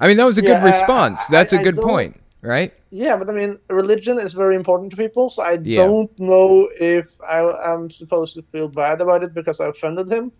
I 0.00 0.08
mean, 0.08 0.16
that 0.16 0.24
was 0.24 0.38
a 0.38 0.42
good 0.42 0.48
Yeah, 0.58 0.62
I- 0.64 0.72
response. 0.72 1.20
I- 1.28 1.30
That's 1.30 1.52
a 1.52 1.60
I 1.60 1.62
good 1.62 1.76
point, 1.76 2.18
right? 2.40 2.72
Yeah, 2.90 3.16
but 3.16 3.28
I 3.30 3.32
mean, 3.32 3.58
religion 3.70 4.18
is 4.18 4.32
very 4.34 4.56
important 4.56 4.90
to 4.90 4.96
people, 4.96 5.30
so 5.30 5.42
I 5.42 5.58
Yeah. 5.62 5.84
don't 5.86 6.10
know 6.18 6.68
if 6.80 7.06
I 7.22 7.38
am 7.72 7.90
supposed 7.90 8.34
to 8.34 8.42
feel 8.52 8.68
bad 8.68 9.00
about 9.00 9.22
it 9.22 9.32
because 9.34 9.60
I 9.60 9.66
offended 9.68 10.10
him. 10.10 10.32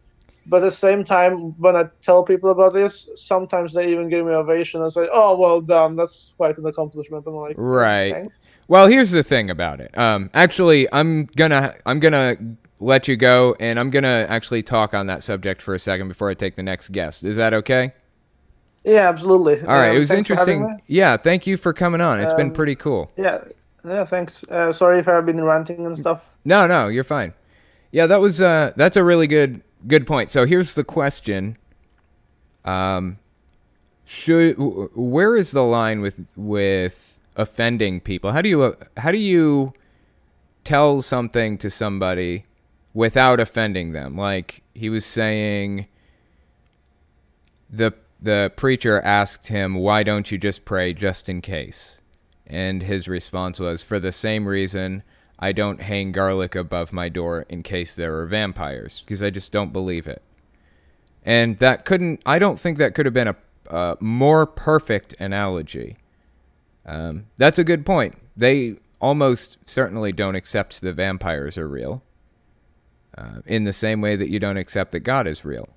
But 0.45 0.57
at 0.57 0.65
the 0.71 0.71
same 0.73 1.05
time, 1.05 1.55
when 1.65 1.77
I 1.77 1.85
tell 2.03 2.25
people 2.25 2.51
about 2.51 2.73
this, 2.75 3.09
sometimes 3.15 3.73
they 3.75 3.87
even 3.93 4.09
give 4.09 4.27
me 4.27 4.33
ovation 4.33 4.83
and 4.83 4.93
say, 4.93 5.09
"Oh, 5.13 5.39
well 5.39 5.61
done. 5.61 5.95
That's 5.95 6.35
quite 6.37 6.59
an 6.59 6.67
accomplishment." 6.67 7.25
I'm 7.29 7.35
like, 7.37 7.55
Right. 7.57 8.13
"Thanks." 8.13 8.49
Well, 8.69 8.87
here's 8.87 9.11
the 9.11 9.23
thing 9.23 9.51
about 9.51 9.81
it. 9.81 9.97
Um, 9.97 10.31
actually, 10.35 10.89
I'm 10.93 11.27
gonna 11.27 11.75
I'm 11.85 12.01
gonna 12.01 12.37
let 12.81 13.09
you 13.09 13.17
go, 13.17 13.57
and 13.61 13.79
I'm 13.79 13.91
gonna 13.91 14.27
actually 14.29 14.63
talk 14.63 14.95
on 14.95 15.07
that 15.07 15.23
subject 15.23 15.61
for 15.63 15.75
a 15.75 15.79
second 15.79 16.09
before 16.09 16.31
I 16.31 16.35
take 16.35 16.57
the 16.57 16.63
next 16.63 16.91
guest. 16.93 17.25
Is 17.25 17.37
that 17.37 17.55
okay? 17.55 17.93
Yeah, 18.85 19.09
absolutely. 19.09 19.61
All 19.61 19.67
right. 19.69 19.91
Um, 19.91 19.97
it 19.97 19.99
was 19.99 20.09
thanks 20.09 20.27
for 20.27 20.35
having 20.35 20.63
interesting. 20.63 20.85
Yeah. 20.89 21.17
Thank 21.17 21.47
you 21.47 21.57
for 21.57 21.73
coming 21.73 22.01
on. 22.01 22.21
It's 22.21 22.35
been 22.35 22.49
Um, 22.49 22.53
pretty 22.53 22.75
cool. 22.75 23.11
Yeah, 23.17 23.45
yeah. 23.85 24.05
Thanks. 24.05 24.45
Uh, 24.51 24.73
sorry 24.73 24.99
if 24.99 25.07
I've 25.09 25.27
been 25.27 25.43
ranting 25.43 25.87
and 25.87 25.97
stuff. 25.97 26.29
No, 26.45 26.67
no, 26.67 26.89
you're 26.89 27.05
fine. 27.05 27.33
Yeah, 27.93 28.07
that 28.07 28.21
was 28.21 28.41
uh 28.41 28.73
that's 28.77 28.97
a 28.97 29.05
really 29.05 29.27
good 29.27 29.63
good 29.87 30.07
point. 30.07 30.31
So 30.31 30.47
here's 30.47 30.75
the 30.75 30.85
question. 30.85 31.59
Um 32.65 33.19
should 34.05 34.57
where 34.59 35.37
is 35.37 35.53
the 35.53 35.63
line 35.63 36.01
with 36.01 36.19
with 36.37 37.12
offending 37.37 38.01
people? 38.01 38.33
How 38.33 38.43
do 38.43 38.49
you 38.49 38.63
uh, 38.63 38.73
how 38.97 39.11
do 39.11 39.19
you 39.19 39.73
tell 40.65 41.03
something 41.03 41.59
to 41.59 41.71
somebody 41.71 42.45
without 42.95 43.41
offending 43.41 43.93
them? 43.93 44.17
Like 44.17 44.63
he 44.75 44.89
was 44.89 45.05
saying 45.05 45.87
the 47.71 47.93
the 48.23 48.53
preacher 48.55 49.01
asked 49.01 49.49
him, 49.49 49.75
Why 49.75 50.03
don't 50.03 50.31
you 50.31 50.39
just 50.39 50.65
pray 50.65 50.95
just 50.95 51.29
in 51.29 51.41
case? 51.41 52.01
And 52.47 52.83
his 52.83 53.09
response 53.09 53.59
was, 53.59 53.83
For 53.83 53.99
the 53.99 54.13
same 54.13 54.47
reason 54.47 55.03
I 55.39 55.53
don't 55.53 55.83
hang 55.83 56.13
garlic 56.13 56.55
above 56.55 56.93
my 56.93 57.09
door 57.09 57.45
in 57.49 57.65
case 57.65 57.97
there 57.97 58.17
are 58.19 58.27
vampires, 58.27 59.03
because 59.05 59.23
I 59.23 59.31
just 59.31 59.51
don't 59.51 59.73
believe 59.73 60.07
it. 60.07 60.23
And 61.25 61.59
that 61.59 61.85
couldn't, 61.85 62.23
I 62.25 62.39
don't 62.39 62.59
think 62.59 62.79
that 62.79 62.95
could 62.95 63.07
have 63.07 63.15
been 63.15 63.29
a, 63.29 63.37
a 63.69 63.97
more 64.01 64.47
perfect 64.47 65.15
analogy. 65.19 65.97
Um, 66.85 67.27
that's 67.37 67.59
a 67.59 67.65
good 67.65 67.87
point. 67.87 68.15
They 68.37 68.77
almost 69.01 69.59
certainly 69.67 70.13
don't 70.13 70.35
accept 70.37 70.81
the 70.81 70.93
vampires 70.93 71.59
are 71.59 71.69
real, 71.69 72.03
uh, 73.17 73.41
in 73.47 73.65
the 73.65 73.73
same 73.73 74.01
way 74.01 74.17
that 74.17 74.31
you 74.31 74.39
don't 74.39 74.57
accept 74.57 74.93
that 74.93 75.01
God 75.01 75.27
is 75.27 75.45
real. 75.45 75.69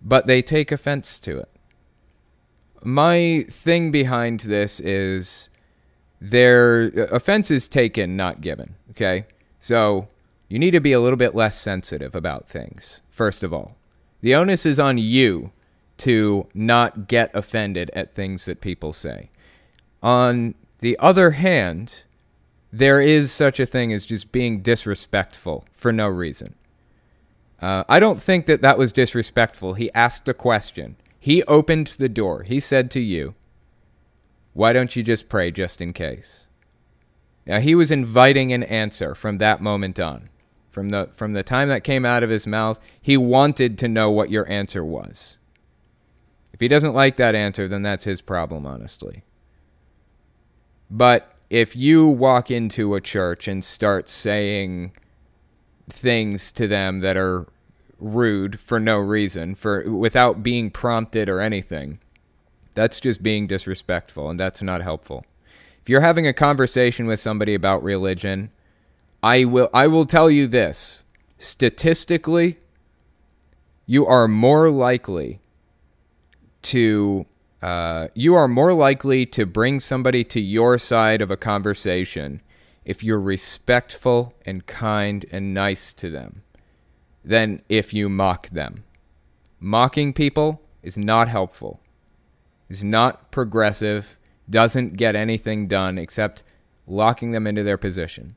But 0.00 0.26
they 0.26 0.42
take 0.42 0.72
offense 0.72 1.18
to 1.20 1.38
it. 1.38 1.50
My 2.82 3.44
thing 3.50 3.90
behind 3.90 4.40
this 4.40 4.78
is 4.80 5.50
their 6.20 6.88
offense 7.10 7.50
is 7.50 7.68
taken, 7.68 8.16
not 8.16 8.40
given. 8.40 8.76
Okay? 8.90 9.26
So 9.60 10.08
you 10.48 10.58
need 10.58 10.70
to 10.70 10.80
be 10.80 10.92
a 10.92 11.00
little 11.00 11.16
bit 11.16 11.34
less 11.34 11.60
sensitive 11.60 12.14
about 12.14 12.48
things, 12.48 13.00
first 13.10 13.42
of 13.42 13.52
all. 13.52 13.76
The 14.20 14.34
onus 14.34 14.64
is 14.64 14.80
on 14.80 14.98
you 14.98 15.52
to 15.98 16.46
not 16.54 17.08
get 17.08 17.30
offended 17.34 17.90
at 17.94 18.12
things 18.12 18.44
that 18.46 18.60
people 18.60 18.92
say. 18.92 19.30
On 20.02 20.54
the 20.78 20.98
other 20.98 21.32
hand, 21.32 22.04
there 22.72 23.00
is 23.00 23.32
such 23.32 23.58
a 23.58 23.66
thing 23.66 23.92
as 23.92 24.06
just 24.06 24.30
being 24.32 24.60
disrespectful 24.60 25.64
for 25.72 25.92
no 25.92 26.06
reason. 26.06 26.54
Uh, 27.60 27.84
I 27.88 27.98
don't 27.98 28.22
think 28.22 28.46
that 28.46 28.62
that 28.62 28.78
was 28.78 28.92
disrespectful. 28.92 29.74
He 29.74 29.92
asked 29.92 30.28
a 30.28 30.34
question. 30.34 30.96
He 31.18 31.42
opened 31.44 31.88
the 31.98 32.08
door. 32.08 32.44
He 32.44 32.60
said 32.60 32.90
to 32.92 33.00
you, 33.00 33.34
Why 34.52 34.72
don't 34.72 34.94
you 34.94 35.02
just 35.02 35.28
pray 35.28 35.50
just 35.50 35.80
in 35.80 35.92
case? 35.92 36.46
Now, 37.46 37.60
he 37.60 37.74
was 37.74 37.90
inviting 37.90 38.52
an 38.52 38.62
answer 38.62 39.14
from 39.14 39.38
that 39.38 39.60
moment 39.60 39.98
on. 39.98 40.28
From 40.70 40.90
the, 40.90 41.08
from 41.14 41.32
the 41.32 41.42
time 41.42 41.70
that 41.70 41.82
came 41.82 42.04
out 42.04 42.22
of 42.22 42.30
his 42.30 42.46
mouth, 42.46 42.78
he 43.00 43.16
wanted 43.16 43.78
to 43.78 43.88
know 43.88 44.10
what 44.10 44.30
your 44.30 44.48
answer 44.48 44.84
was. 44.84 45.38
If 46.52 46.60
he 46.60 46.68
doesn't 46.68 46.94
like 46.94 47.16
that 47.16 47.34
answer, 47.34 47.68
then 47.68 47.82
that's 47.82 48.04
his 48.04 48.20
problem, 48.20 48.66
honestly. 48.66 49.22
But 50.90 51.32
if 51.50 51.76
you 51.76 52.06
walk 52.06 52.50
into 52.50 52.94
a 52.94 53.00
church 53.00 53.48
and 53.48 53.64
start 53.64 54.08
saying 54.08 54.92
things 55.88 56.52
to 56.52 56.66
them 56.66 57.00
that 57.00 57.16
are 57.16 57.46
rude 57.98 58.60
for 58.60 58.78
no 58.78 58.98
reason, 58.98 59.54
for 59.54 59.90
without 59.90 60.42
being 60.42 60.70
prompted 60.70 61.28
or 61.28 61.40
anything, 61.40 61.98
that's 62.74 63.00
just 63.00 63.22
being 63.22 63.46
disrespectful 63.46 64.30
and 64.30 64.38
that's 64.38 64.62
not 64.62 64.82
helpful. 64.82 65.24
If 65.82 65.88
you're 65.88 66.00
having 66.00 66.26
a 66.26 66.32
conversation 66.32 67.06
with 67.06 67.18
somebody 67.18 67.54
about 67.54 67.82
religion, 67.82 68.50
I 69.22 69.44
will 69.44 69.70
I 69.72 69.86
will 69.86 70.06
tell 70.06 70.30
you 70.30 70.46
this. 70.46 71.02
Statistically, 71.38 72.58
you 73.86 74.06
are 74.06 74.28
more 74.28 74.70
likely 74.70 75.40
to 76.68 77.26
uh, 77.60 78.08
you 78.14 78.34
are 78.34 78.46
more 78.46 78.72
likely 78.72 79.26
to 79.26 79.44
bring 79.44 79.80
somebody 79.80 80.22
to 80.22 80.40
your 80.40 80.78
side 80.78 81.20
of 81.20 81.30
a 81.30 81.36
conversation 81.36 82.40
if 82.84 83.02
you're 83.02 83.20
respectful 83.20 84.32
and 84.46 84.66
kind 84.66 85.26
and 85.32 85.52
nice 85.52 85.92
to 85.92 86.08
them 86.10 86.42
than 87.24 87.60
if 87.68 87.92
you 87.92 88.08
mock 88.08 88.48
them. 88.50 88.84
Mocking 89.60 90.12
people 90.12 90.62
is 90.82 90.96
not 90.96 91.28
helpful, 91.28 91.80
is 92.68 92.84
not 92.84 93.32
progressive, 93.32 94.18
doesn't 94.48 94.96
get 94.96 95.16
anything 95.16 95.66
done 95.66 95.98
except 95.98 96.44
locking 96.86 97.32
them 97.32 97.46
into 97.46 97.64
their 97.64 97.76
position. 97.76 98.36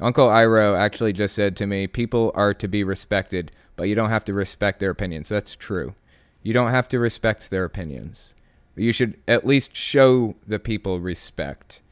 Uncle 0.00 0.26
Iroh 0.26 0.76
actually 0.76 1.12
just 1.12 1.34
said 1.34 1.56
to 1.56 1.66
me, 1.66 1.86
People 1.86 2.32
are 2.34 2.54
to 2.54 2.66
be 2.66 2.82
respected, 2.82 3.52
but 3.76 3.84
you 3.84 3.94
don't 3.94 4.10
have 4.10 4.24
to 4.24 4.34
respect 4.34 4.80
their 4.80 4.90
opinions. 4.90 5.28
That's 5.28 5.54
true. 5.54 5.94
You 6.42 6.52
don't 6.52 6.70
have 6.70 6.88
to 6.88 6.98
respect 6.98 7.50
their 7.50 7.64
opinions. 7.64 8.34
You 8.74 8.92
should 8.92 9.18
at 9.28 9.46
least 9.46 9.76
show 9.76 10.34
the 10.46 10.58
people 10.58 11.00
respect. 11.00 11.82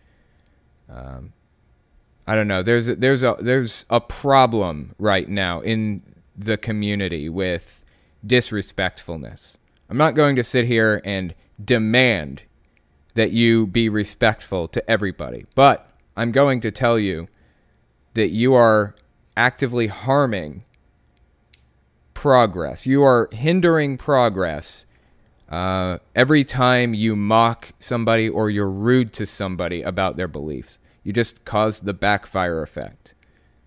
Um, 0.88 1.32
I 2.26 2.34
don't 2.34 2.48
know. 2.48 2.62
There's 2.62 2.88
a, 2.88 2.96
there's 2.96 3.22
a 3.22 3.36
there's 3.40 3.84
a 3.90 4.00
problem 4.00 4.94
right 4.98 5.28
now 5.28 5.60
in 5.60 6.02
the 6.36 6.56
community 6.56 7.28
with 7.28 7.84
disrespectfulness. 8.26 9.58
I'm 9.88 9.96
not 9.96 10.14
going 10.14 10.36
to 10.36 10.44
sit 10.44 10.66
here 10.66 11.02
and 11.04 11.34
demand 11.62 12.42
that 13.14 13.32
you 13.32 13.66
be 13.66 13.88
respectful 13.88 14.68
to 14.68 14.90
everybody, 14.90 15.46
but 15.54 15.90
I'm 16.16 16.32
going 16.32 16.60
to 16.60 16.70
tell 16.70 16.98
you 16.98 17.28
that 18.14 18.30
you 18.30 18.54
are 18.54 18.94
actively 19.36 19.88
harming 19.88 20.64
progress. 22.20 22.84
You 22.84 23.02
are 23.02 23.30
hindering 23.32 23.96
progress 23.96 24.84
uh, 25.48 25.96
every 26.14 26.44
time 26.44 26.92
you 26.92 27.16
mock 27.16 27.72
somebody 27.78 28.28
or 28.28 28.50
you're 28.50 28.68
rude 28.68 29.14
to 29.14 29.24
somebody 29.24 29.80
about 29.80 30.18
their 30.18 30.28
beliefs. 30.28 30.78
You 31.02 31.14
just 31.14 31.42
cause 31.46 31.80
the 31.80 31.94
backfire 31.94 32.62
effect. 32.62 33.14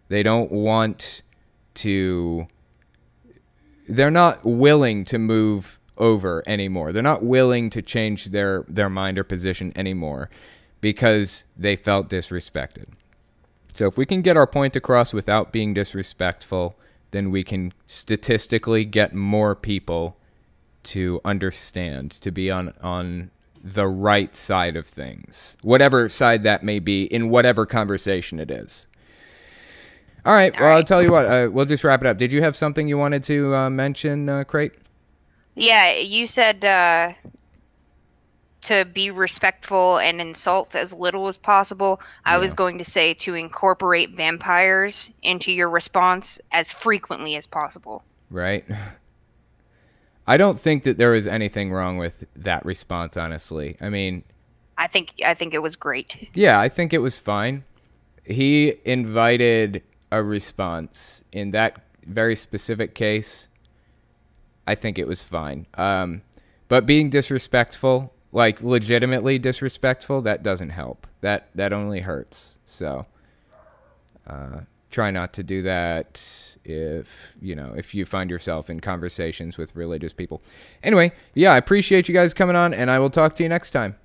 They 0.09 0.21
don't 0.21 0.51
want 0.51 1.23
to. 1.75 2.45
They're 3.89 4.11
not 4.11 4.45
willing 4.45 5.03
to 5.05 5.17
move 5.17 5.79
over 5.97 6.43
anymore. 6.45 6.93
They're 6.93 7.01
not 7.01 7.23
willing 7.23 7.71
to 7.71 7.81
change 7.81 8.25
their, 8.25 8.65
their 8.67 8.87
mind 8.87 9.17
or 9.17 9.23
position 9.23 9.73
anymore 9.75 10.29
because 10.79 11.45
they 11.57 11.75
felt 11.75 12.07
disrespected. 12.07 12.85
So 13.73 13.87
if 13.87 13.97
we 13.97 14.05
can 14.05 14.21
get 14.21 14.37
our 14.37 14.45
point 14.45 14.75
across 14.75 15.11
without 15.11 15.51
being 15.51 15.73
disrespectful, 15.73 16.77
then 17.13 17.31
we 17.31 17.43
can 17.43 17.71
statistically 17.87 18.83
get 18.83 19.15
more 19.15 19.55
people 19.55 20.17
to 20.83 21.21
understand, 21.23 22.11
to 22.11 22.31
be 22.31 22.51
on 22.51 22.73
on 22.81 23.31
the 23.63 23.87
right 23.87 24.35
side 24.35 24.75
of 24.75 24.85
things, 24.85 25.55
whatever 25.61 26.09
side 26.09 26.43
that 26.43 26.63
may 26.63 26.79
be, 26.79 27.05
in 27.05 27.29
whatever 27.29 27.65
conversation 27.65 28.39
it 28.39 28.51
is. 28.51 28.87
All 30.25 30.33
right. 30.33 30.53
All 30.55 30.61
well, 30.61 30.69
right. 30.69 30.77
I'll 30.77 30.83
tell 30.83 31.01
you 31.01 31.11
what. 31.11 31.25
Uh, 31.25 31.49
we'll 31.51 31.65
just 31.65 31.83
wrap 31.83 32.01
it 32.01 32.07
up. 32.07 32.17
Did 32.17 32.31
you 32.33 32.41
have 32.41 32.55
something 32.55 32.87
you 32.87 32.97
wanted 32.97 33.23
to 33.23 33.55
uh, 33.55 33.69
mention, 33.69 34.27
uh, 34.27 34.43
Crate? 34.43 34.73
Yeah, 35.55 35.93
you 35.93 36.27
said 36.27 36.65
uh, 36.65 37.13
to 38.63 38.85
be 38.85 39.11
respectful 39.11 39.97
and 39.97 40.21
insult 40.21 40.75
as 40.75 40.93
little 40.93 41.27
as 41.27 41.37
possible. 41.37 42.01
I 42.25 42.33
yeah. 42.33 42.39
was 42.39 42.53
going 42.53 42.77
to 42.77 42.83
say 42.83 43.13
to 43.15 43.35
incorporate 43.35 44.11
vampires 44.11 45.11
into 45.21 45.51
your 45.51 45.69
response 45.69 46.39
as 46.51 46.71
frequently 46.71 47.35
as 47.35 47.45
possible. 47.45 48.03
Right. 48.29 48.65
I 50.27 50.37
don't 50.37 50.59
think 50.59 50.83
that 50.83 50.97
there 50.97 51.15
is 51.15 51.27
anything 51.27 51.71
wrong 51.71 51.97
with 51.97 52.23
that 52.37 52.65
response, 52.65 53.17
honestly. 53.17 53.75
I 53.81 53.89
mean, 53.89 54.23
I 54.77 54.87
think 54.87 55.13
I 55.25 55.33
think 55.33 55.53
it 55.53 55.61
was 55.61 55.75
great. 55.75 56.29
Yeah, 56.33 56.59
I 56.59 56.69
think 56.69 56.93
it 56.93 56.99
was 56.99 57.19
fine. 57.19 57.65
He 58.23 58.75
invited 58.85 59.83
a 60.11 60.23
response 60.23 61.23
in 61.31 61.51
that 61.51 61.81
very 62.05 62.35
specific 62.35 62.95
case. 62.95 63.49
I 64.65 64.75
think 64.75 64.97
it 64.97 65.07
was 65.07 65.21
fine. 65.23 65.65
Um, 65.73 66.21
but 66.69 66.85
being 66.85 67.09
disrespectful, 67.09 68.12
like 68.33 68.61
legitimately 68.61 69.39
disrespectful, 69.39 70.21
that 70.23 70.43
doesn't 70.43 70.71
help. 70.71 71.07
That 71.21 71.47
that 71.55 71.71
only 71.71 72.01
hurts. 72.01 72.57
So, 72.65 73.05
uh, 74.27 74.61
try 74.89 75.11
not 75.11 75.33
to 75.33 75.43
do 75.43 75.61
that 75.63 76.55
if 76.63 77.33
you 77.41 77.55
know 77.55 77.73
if 77.75 77.95
you 77.95 78.05
find 78.05 78.29
yourself 78.29 78.69
in 78.69 78.79
conversations 78.79 79.57
with 79.57 79.75
religious 79.75 80.13
people 80.13 80.39
anyway 80.83 81.11
yeah 81.33 81.51
i 81.51 81.57
appreciate 81.57 82.07
you 82.07 82.13
guys 82.13 82.31
coming 82.31 82.55
on 82.55 82.75
and 82.75 82.91
i 82.91 82.99
will 82.99 83.09
talk 83.09 83.35
to 83.35 83.41
you 83.41 83.49
next 83.49 83.71
time 83.71 83.95